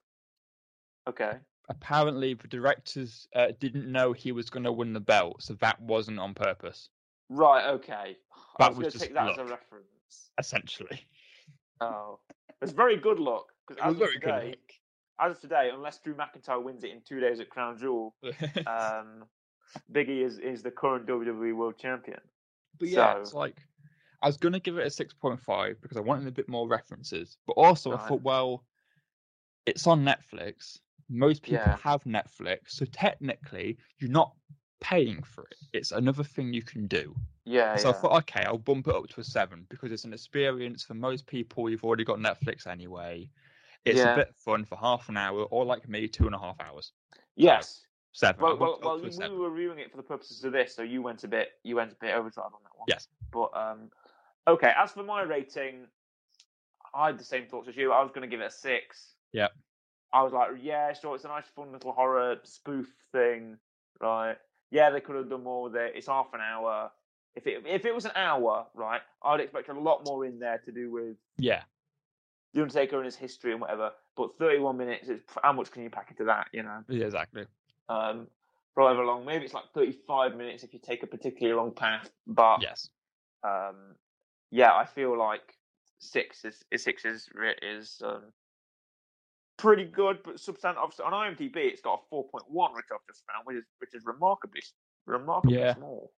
okay, 1.09 1.39
Apparently, 1.71 2.33
the 2.33 2.49
directors 2.49 3.29
uh, 3.37 3.49
didn't 3.61 3.91
know 3.93 4.15
he 4.15 4.33
was 4.33 4.49
going 4.49 4.65
to 4.65 4.73
win 4.73 4.95
the 4.95 5.01
belt, 5.01 5.43
so 5.43 5.53
that 5.55 5.79
wasn't 5.83 6.19
on 6.19 6.33
purpose. 6.33 6.89
right, 7.29 7.67
okay. 7.75 8.17
I 8.59 8.65
That 8.65 8.75
was, 8.75 8.79
was 8.79 8.79
going 8.79 8.85
to 8.85 8.91
just 8.91 9.05
take 9.05 9.15
that 9.15 9.29
as 9.33 9.37
a 9.37 9.41
luck. 9.43 9.51
reference. 9.51 10.31
Essentially, 10.39 11.07
Oh, 11.83 12.19
it's 12.63 12.73
very 12.73 12.97
good 12.97 13.19
luck 13.21 13.53
because 13.67 13.81
as 13.85 14.01
of 14.01 14.11
today, 14.13 14.55
as 15.21 15.33
of 15.33 15.41
today, 15.41 15.71
unless 15.73 15.99
Drew 15.99 16.15
McIntyre 16.15 16.63
wins 16.63 16.83
it 16.85 16.91
in 16.91 17.03
two 17.03 17.21
days 17.21 17.39
at 17.39 17.51
Crown 17.51 17.77
Jewel, 17.79 18.17
um, 18.67 19.25
Big 19.93 20.09
E 20.09 20.23
is 20.23 20.39
is 20.39 20.63
the 20.63 20.71
current 20.71 21.07
WWE 21.07 21.55
World 21.55 21.77
Champion. 21.79 22.21
But 22.81 22.89
yeah, 22.89 23.15
So- 23.15 23.21
it's 23.21 23.35
like 23.35 23.57
I 24.23 24.27
was 24.27 24.39
gonna 24.39 24.59
give 24.61 24.79
it 24.79 24.87
a 24.87 24.91
six 24.91 25.13
point 25.15 25.41
five 25.41 25.81
because 25.83 25.97
I 25.99 26.01
wanted 26.01 26.27
a 26.27 26.33
bit 26.33 26.49
more 26.49 26.67
references. 26.67 27.37
But 27.47 27.53
also 27.55 27.91
I 27.93 27.97
Right. 27.97 28.09
thought, 28.09 28.23
well, 28.23 28.65
it's 29.69 29.87
on 29.87 30.05
Netflix. 30.05 30.79
Most 31.09 31.43
people 31.43 31.59
Yeah. 31.67 31.77
have 31.79 32.03
Netflix, 32.05 32.71
so 32.71 32.85
technically 32.87 33.79
you're 33.99 34.11
not 34.11 34.35
paying 34.81 35.23
for 35.23 35.45
it. 35.45 35.57
It's 35.73 35.93
another 35.93 36.23
thing 36.25 36.53
you 36.53 36.63
can 36.63 36.87
do. 36.87 37.15
Yeah, 37.45 37.77
so 37.77 37.89
yeah. 37.89 37.95
I 37.95 37.99
thought, 37.99 38.17
okay, 38.25 38.43
I'll 38.45 38.59
bump 38.59 38.89
it 38.89 38.95
up 38.95 39.09
to 39.09 39.21
a 39.21 39.25
seven 39.25 39.67
because 39.71 39.91
it's 39.91 40.05
an 40.05 40.13
experience 40.13 40.85
for 40.85 40.95
most 40.95 41.27
people. 41.27 41.71
You've 41.71 41.83
already 41.85 42.05
got 42.05 42.19
Netflix 42.19 42.67
anyway. 42.67 43.29
It's 43.85 43.99
Yeah. 43.99 44.13
a 44.13 44.17
bit 44.17 44.35
fun 44.37 44.65
for 44.65 44.77
half 44.77 45.09
an 45.09 45.17
hour, 45.17 45.45
or 45.45 45.65
like 45.65 45.89
me, 45.89 46.09
two 46.09 46.27
and 46.27 46.35
a 46.35 46.39
half 46.39 46.61
hours. 46.61 46.93
yes. 47.37 47.85
Seven. 48.13 48.43
Well, 48.43 48.57
well, 48.57 48.79
bumped 48.81 48.83
it 48.83 48.87
up 48.87 48.91
well 48.91 48.97
to 48.99 49.01
a 49.01 49.05
you, 49.05 49.11
we 49.11 49.13
seven. 49.13 49.39
were 49.39 49.51
reviewing 49.51 49.79
it 49.79 49.91
for 49.91 49.97
the 49.99 50.03
purposes 50.03 50.43
of 50.43 50.51
this, 50.53 50.75
so 50.75 50.83
you 50.83 51.03
went 51.03 51.23
a 51.25 51.29
bit, 51.29 51.51
you 51.63 51.77
went 51.77 51.93
a 51.93 51.95
bit 51.97 52.15
overdrive 52.15 52.47
on 52.47 52.61
that 52.65 52.77
one. 52.77 52.87
Yes. 52.89 53.07
But 53.31 53.51
um, 53.55 53.91
okay. 54.49 54.73
As 54.77 54.91
for 54.93 55.03
my 55.05 55.23
rating, 55.23 55.87
I 56.95 57.07
had 57.09 57.19
the 57.19 57.25
same 57.25 57.47
thoughts 57.47 57.69
as 57.69 57.77
you. 57.77 57.93
I 57.93 58.03
was 58.03 58.11
going 58.11 58.23
to 58.23 58.27
give 58.29 58.41
it 58.41 58.47
a 58.47 58.51
six. 58.51 59.15
Yep. 59.33 59.53
I 60.13 60.23
was 60.23 60.33
like, 60.33 60.51
yeah, 60.61 60.93
sure, 60.95 61.15
it's 61.15 61.25
a 61.25 61.29
nice, 61.29 61.45
fun 61.55 61.73
little 61.73 61.93
horror 61.93 62.39
spoof 62.45 62.89
thing, 63.13 63.59
right? 64.01 64.37
Yeah, 64.71 64.91
they 64.91 65.01
could 65.01 65.17
have 65.17 65.29
done 65.29 65.45
more 65.45 65.65
with 65.65 65.77
it. 65.77 65.93
It's 65.95 66.07
half 66.07 66.33
an 66.33 66.41
hour. 66.41 66.91
If 67.35 67.47
it 67.47 67.63
if 67.67 67.85
it 67.85 67.95
was 67.95 68.05
an 68.05 68.13
hour, 68.17 68.67
right, 68.75 69.01
I'd 69.23 69.41
expect 69.41 69.69
a 69.69 69.79
lot 69.79 70.05
more 70.05 70.25
in 70.25 70.39
there 70.39 70.59
to 70.65 70.73
do 70.73 70.91
with 70.91 71.17
Yeah. 71.37 71.63
the 72.53 72.63
Undertaker 72.63 72.97
and 72.97 73.05
his 73.05 73.17
history 73.17 73.53
and 73.53 73.61
whatever. 73.61 73.93
But 74.17 74.37
thirty-one 74.39 74.77
minutes 74.77 75.09
is 75.09 75.21
how 75.43 75.53
much 75.53 75.71
can 75.71 75.83
you 75.83 75.91
pack 75.91 76.11
into 76.11 76.25
that? 76.25 76.49
You 76.53 76.65
know 76.65 76.83
Yeah, 76.89 77.05
exactly. 77.05 77.47
um, 77.89 78.27
however 78.77 79.05
long. 79.05 79.25
Maybe 79.25 79.45
it's 79.45 79.55
like 79.55 79.71
35 79.75 80.37
minutes 80.37 80.65
if 80.65 80.73
you 80.73 80.81
take 80.81 81.03
a 81.03 81.07
particularly 81.07 81.57
long 81.57 81.73
path. 81.73 82.11
But 82.27 82.63
Yes. 82.63 82.89
um, 83.45 83.95
yeah, 84.51 84.75
I 84.75 84.85
feel 84.87 85.17
like 85.17 85.57
six 85.99 86.45
is, 86.45 86.65
is 86.71 86.83
six 86.83 87.05
is 87.05 87.29
is 87.63 88.03
um, 88.05 88.33
pretty 89.59 89.85
good, 89.85 90.23
but 90.25 90.41
substantive. 90.41 90.83
On 91.05 91.13
IMDb, 91.13 91.57
it's 91.57 91.83
got 91.83 92.03
a 92.11 92.15
4.1, 92.15 92.75
which 92.75 92.87
I've 92.93 93.07
just 93.07 93.25
found, 93.27 93.45
which 93.45 93.57
is 93.59 93.65
which 93.79 93.95
is 93.95 94.05
remarkably 94.07 94.63
remarkably 95.07 95.59
Yeah. 95.59 95.75
small. 95.75 96.13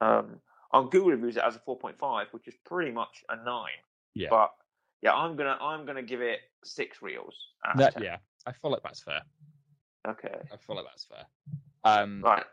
Um, 0.00 0.40
on 0.72 0.90
Google 0.90 1.10
reviews, 1.10 1.36
it 1.36 1.42
has 1.44 1.56
a 1.56 1.60
4.5, 1.60 2.32
which 2.32 2.48
is 2.48 2.54
pretty 2.64 2.90
much 2.90 3.22
a 3.28 3.36
nine. 3.36 3.70
Yeah. 4.14 4.28
But 4.30 4.50
yeah, 5.02 5.12
I'm 5.14 5.36
gonna 5.36 5.56
I'm 5.60 5.86
gonna 5.86 6.02
give 6.02 6.20
it 6.20 6.40
six 6.64 7.00
reels. 7.02 7.36
That 7.76 7.94
10. 7.94 8.02
yeah. 8.02 8.18
I 8.46 8.52
feel 8.52 8.70
like 8.70 8.82
that's 8.82 9.00
fair. 9.00 9.22
Okay. 10.06 10.34
I 10.52 10.56
feel 10.56 10.76
like 10.76 10.84
that's 10.84 11.04
fair. 11.04 11.24
Um, 11.84 12.20
Right. 12.22 12.44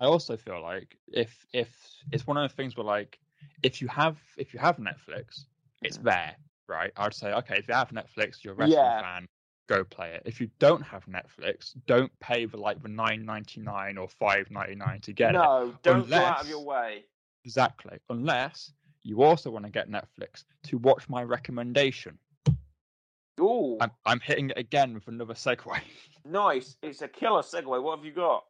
I 0.00 0.06
also 0.06 0.36
feel 0.36 0.60
like 0.62 0.96
if 1.08 1.46
if 1.52 1.70
it's 2.12 2.26
one 2.26 2.36
of 2.36 2.48
the 2.48 2.54
things 2.54 2.76
where 2.76 2.84
like 2.84 3.18
if 3.62 3.80
you 3.80 3.88
have 3.88 4.18
if 4.36 4.52
you 4.54 4.60
have 4.60 4.76
Netflix, 4.78 5.46
it's 5.82 5.98
Mhm. 5.98 6.04
there, 6.04 6.36
right? 6.68 6.92
I'd 6.96 7.14
say 7.14 7.32
okay, 7.32 7.56
if 7.58 7.68
you 7.68 7.74
have 7.74 7.90
Netflix, 7.90 8.42
you're 8.42 8.54
a 8.54 8.56
wrestling 8.56 8.78
Yeah. 8.84 9.00
fan, 9.00 9.26
go 9.68 9.84
play 9.84 10.12
it. 10.14 10.22
If 10.24 10.40
you 10.40 10.48
don't 10.58 10.82
have 10.82 11.04
Netflix, 11.06 11.74
don't 11.86 12.10
pay 12.20 12.44
the 12.46 12.56
like 12.56 12.82
the 12.82 12.88
nine 12.88 13.24
ninety 13.24 13.60
nine 13.60 13.96
or 13.98 14.08
five 14.08 14.50
ninety 14.50 14.74
nine 14.74 15.00
to 15.02 15.12
get 15.12 15.30
it. 15.30 15.38
no, 15.38 15.74
don't 15.82 16.08
go 16.08 16.16
out 16.16 16.42
of 16.42 16.48
your 16.48 16.64
way. 16.64 17.04
Exactly. 17.44 17.98
Unless 18.08 18.72
you 19.02 19.22
also 19.22 19.50
want 19.50 19.64
to 19.66 19.70
get 19.70 19.90
Netflix 19.90 20.44
to 20.64 20.78
watch 20.78 21.08
my 21.08 21.22
recommendation. 21.22 22.18
Ooh, 23.40 23.78
I'm 23.80 23.90
I'm 24.06 24.20
hitting 24.20 24.50
it 24.50 24.58
again 24.58 24.94
with 24.94 25.08
another 25.08 25.34
segue. 25.34 25.80
nice. 26.24 26.76
It's 26.82 27.02
a 27.02 27.08
killer 27.08 27.42
segue. 27.42 27.82
What 27.82 27.96
have 27.98 28.04
you 28.04 28.12
got? 28.12 28.44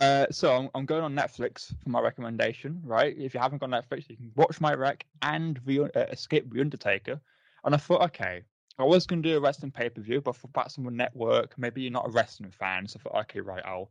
Uh, 0.00 0.24
so 0.30 0.56
I'm, 0.56 0.70
I'm 0.74 0.86
going 0.86 1.04
on 1.04 1.14
Netflix 1.14 1.74
for 1.82 1.90
my 1.90 2.00
recommendation, 2.00 2.80
right? 2.82 3.14
If 3.18 3.34
you 3.34 3.40
haven't 3.40 3.58
got 3.58 3.68
Netflix, 3.68 4.08
you 4.08 4.16
can 4.16 4.32
watch 4.34 4.58
my 4.58 4.72
rec 4.72 5.04
and 5.20 5.60
the 5.66 5.82
uh, 5.94 6.06
Escape 6.10 6.50
the 6.50 6.60
Undertaker. 6.62 7.20
And 7.64 7.74
I 7.74 7.78
thought, 7.78 8.02
okay, 8.02 8.42
I 8.78 8.84
was 8.84 9.06
going 9.06 9.22
to 9.22 9.28
do 9.28 9.36
a 9.36 9.40
wrestling 9.40 9.70
pay 9.72 9.88
per 9.90 10.00
view, 10.00 10.20
but 10.20 10.36
for 10.36 10.48
that's 10.54 10.78
on 10.78 10.84
the 10.84 10.90
network. 10.90 11.58
Maybe 11.58 11.82
you're 11.82 11.90
not 11.92 12.08
a 12.08 12.12
wrestling 12.12 12.50
fan, 12.50 12.86
so 12.88 12.98
I 12.98 13.02
thought, 13.02 13.20
okay, 13.22 13.40
right, 13.40 13.64
I'll 13.64 13.90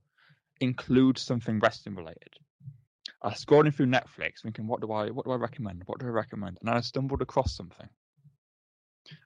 include 0.62 1.17
something 1.17 1.60
wrestling 1.60 1.95
related. 1.95 2.34
I 3.21 3.29
was 3.29 3.43
scrolling 3.43 3.73
through 3.75 3.88
Netflix, 3.88 4.41
thinking, 4.43 4.67
what 4.67 4.82
do 4.82 4.91
I, 4.91 5.10
what 5.10 5.25
do 5.25 5.32
I 5.32 5.36
recommend? 5.36 5.84
What 5.86 5.99
do 5.99 6.05
I 6.05 6.10
recommend? 6.10 6.58
And 6.62 6.69
I 6.69 6.79
stumbled 6.82 7.21
across 7.21 7.55
something. 7.55 7.88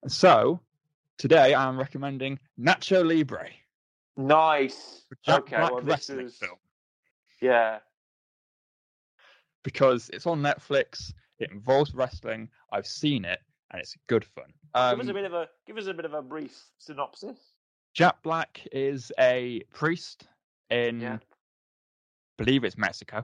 And 0.01 0.11
so 0.11 0.59
today 1.17 1.53
I'm 1.53 1.77
recommending 1.77 2.39
Nacho 2.59 3.05
Libre, 3.05 3.49
Nice. 4.15 5.05
Okay, 5.27 5.57
well, 5.57 5.81
this 5.81 6.09
is 6.09 6.37
film. 6.37 6.57
yeah. 7.41 7.79
because 9.63 10.09
it's 10.13 10.27
on 10.27 10.41
Netflix. 10.41 11.13
It 11.39 11.51
involves 11.51 11.93
wrestling. 11.95 12.49
I've 12.71 12.85
seen 12.85 13.25
it, 13.25 13.39
and 13.73 13.81
it's 13.81 13.95
good 14.07 14.23
fun. 14.23 14.45
give 14.47 14.53
us 14.99 15.07
a 15.07 15.09
Um, 15.09 15.13
bit 15.15 15.25
of 15.25 15.33
a 15.33 15.49
give 15.67 15.77
us 15.77 15.87
a 15.87 15.93
bit 15.93 16.05
of 16.05 16.13
a 16.13 16.21
brief 16.21 16.57
synopsis. 16.77 17.37
Jack 17.93 18.21
Black 18.23 18.65
is 18.71 19.11
a 19.19 19.61
priest 19.73 20.27
in, 20.71 20.99
Yeah. 21.01 21.17
believe 22.37 22.63
it's 22.63 22.77
Mexico, 22.77 23.23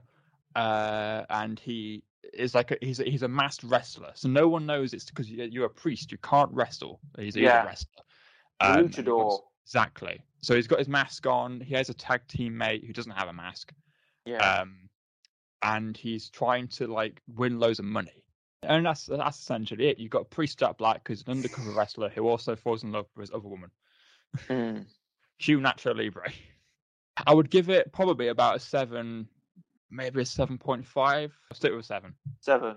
uh, 0.56 1.24
and 1.30 1.60
he 1.60 2.04
is 2.34 2.54
like 2.54 2.70
a, 2.72 2.78
he's 2.82 3.00
a, 3.00 3.04
he's 3.06 3.24
a 3.24 3.28
masked 3.28 3.64
wrestler. 3.64 4.12
So 4.14 4.28
no 4.30 4.48
one 4.48 4.66
knows 4.68 4.94
it's 4.94 5.06
because 5.06 5.30
you're, 5.32 5.48
you're 5.48 5.66
a 5.66 5.70
priest. 5.70 6.12
You 6.12 6.20
can't 6.20 6.52
wrestle. 6.52 7.00
He's, 7.18 7.34
he's 7.34 7.44
Yeah. 7.46 7.64
a 7.64 7.66
wrestler. 7.66 8.04
Um, 8.60 8.88
luchador. 8.90 9.40
exactly. 9.66 10.22
So 10.42 10.56
he's 10.56 10.68
got 10.68 10.78
his 10.80 10.88
mask 10.88 11.26
on. 11.26 11.60
He 11.62 11.74
has 11.74 11.90
a 11.90 11.94
tag 11.94 12.28
team 12.28 12.56
mate 12.58 12.84
who 12.86 12.94
doesn't 12.94 13.12
have 13.14 13.28
a 13.30 13.34
mask. 13.34 13.74
Yeah. 14.26 14.38
um, 14.38 14.90
and 15.64 15.98
he's 15.98 16.30
trying 16.30 16.68
to 16.70 16.86
like 16.88 17.22
win 17.28 17.60
loads 17.60 17.80
of 17.80 17.86
money. 17.86 18.24
And 18.64 18.86
that's 18.86 19.06
that's 19.06 19.40
essentially 19.40 19.88
it. 19.88 20.00
You've 20.00 20.12
got 20.12 20.30
Priest 20.30 20.60
Jack 20.60 20.78
Black, 20.78 21.08
who's 21.08 21.24
an 21.24 21.32
undercover 21.32 21.72
wrestler 21.72 22.10
who 22.10 22.28
also 22.28 22.56
falls 22.56 22.84
in 22.84 22.92
love 22.92 23.06
with 23.16 23.30
his 23.30 23.36
other 23.36 23.48
woman, 23.48 23.72
Mm. 24.48 24.86
Hugh 25.38 25.60
Nacho 25.60 25.96
Libre. 25.96 26.32
I 27.26 27.34
would 27.34 27.50
give 27.50 27.70
it 27.70 27.92
probably 27.92 28.28
about 28.28 28.58
a 28.58 28.60
seven, 28.60 29.28
maybe 29.90 30.22
a 30.22 30.26
seven 30.26 30.58
point 30.58 30.86
five. 30.86 31.32
I'll 31.50 31.56
stick 31.56 31.72
with 31.72 31.82
a 31.82 31.84
seven. 31.84 32.16
Seven. 32.42 32.76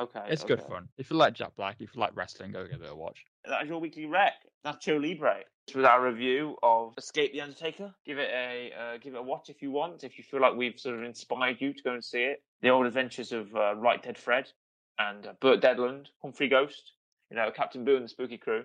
Okay. 0.00 0.22
It's 0.28 0.44
good 0.44 0.62
fun. 0.62 0.88
If 0.96 1.10
you 1.10 1.16
like 1.16 1.34
Jack 1.34 1.54
Black, 1.56 1.76
if 1.80 1.94
you 1.94 2.00
like 2.00 2.16
wrestling, 2.16 2.50
go 2.52 2.66
give 2.66 2.80
it 2.80 2.90
a 2.90 2.94
watch. 2.94 3.24
That 3.44 3.62
is 3.62 3.68
your 3.68 3.78
weekly 3.78 4.06
rec. 4.06 4.32
Nacho 4.64 5.00
Libre. 5.00 5.44
This 5.66 5.76
was 5.76 5.84
our 5.84 6.04
review 6.04 6.56
of 6.62 6.94
Escape 6.98 7.32
the 7.32 7.40
Undertaker. 7.42 7.94
Give 8.04 8.18
it 8.18 8.30
a 8.32 8.72
uh, 8.76 8.98
give 8.98 9.14
it 9.14 9.18
a 9.18 9.22
watch 9.22 9.50
if 9.50 9.62
you 9.62 9.70
want. 9.70 10.02
If 10.02 10.16
you 10.18 10.24
feel 10.24 10.40
like 10.40 10.56
we've 10.56 10.80
sort 10.80 10.96
of 10.96 11.04
inspired 11.04 11.60
you 11.60 11.72
to 11.72 11.82
go 11.82 11.92
and 11.92 12.02
see 12.02 12.22
it. 12.22 12.42
The 12.62 12.70
old 12.70 12.86
adventures 12.86 13.30
of 13.32 13.54
uh, 13.54 13.76
Right 13.76 14.02
Dead 14.02 14.16
Fred 14.18 14.50
and 14.98 15.26
uh, 15.26 15.32
Burt 15.40 15.60
Deadland, 15.60 16.08
Humphrey 16.22 16.48
Ghost, 16.48 16.92
you 17.30 17.36
know 17.36 17.50
Captain 17.50 17.84
Boo 17.84 17.96
and 17.96 18.04
the 18.04 18.08
Spooky 18.08 18.38
Crew, 18.38 18.64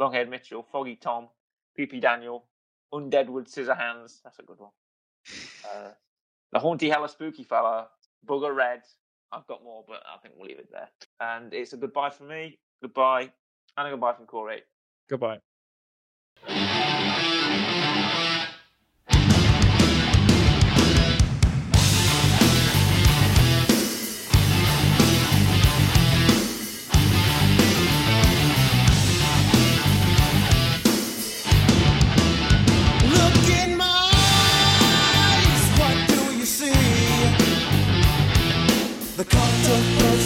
Longhead 0.00 0.28
Mitchell, 0.28 0.66
Foggy 0.70 0.96
Tom, 0.96 1.28
PP 1.78 2.00
Daniel, 2.00 2.44
Undeadwood 2.92 3.50
Scissorhands. 3.50 4.22
That's 4.22 4.38
a 4.38 4.42
good 4.42 4.58
one. 4.58 4.70
Uh, 5.64 5.90
the 6.52 6.58
Haunty 6.58 6.88
Hella 6.88 7.08
Spooky 7.08 7.44
Fella, 7.44 7.88
Booger 8.26 8.54
Red. 8.54 8.82
I've 9.32 9.46
got 9.46 9.64
more, 9.64 9.84
but 9.86 10.02
I 10.06 10.18
think 10.18 10.34
we'll 10.36 10.48
leave 10.48 10.58
it 10.58 10.70
there. 10.70 10.88
And 11.20 11.52
it's 11.52 11.72
a 11.72 11.76
goodbye 11.76 12.10
from 12.10 12.28
me. 12.28 12.58
Goodbye. 12.80 13.32
And 13.76 13.88
a 13.88 13.90
goodbye 13.90 14.14
from 14.14 14.26
Corey. 14.26 14.62
Goodbye. 15.08 15.40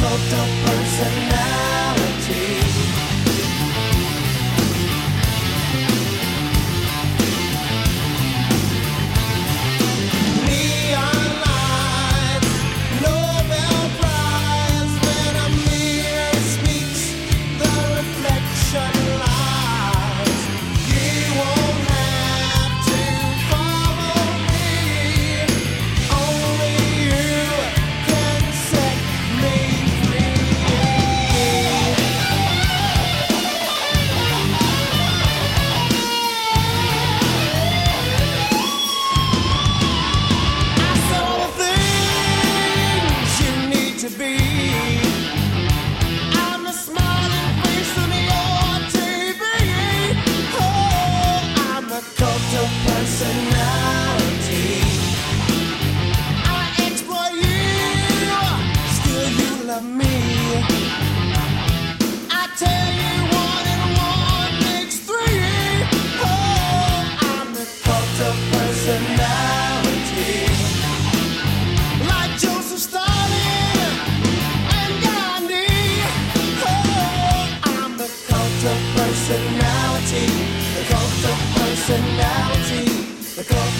cult 0.00 0.32
of 0.32 0.48
personality. 0.64 1.39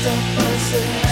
don't. 0.02 1.09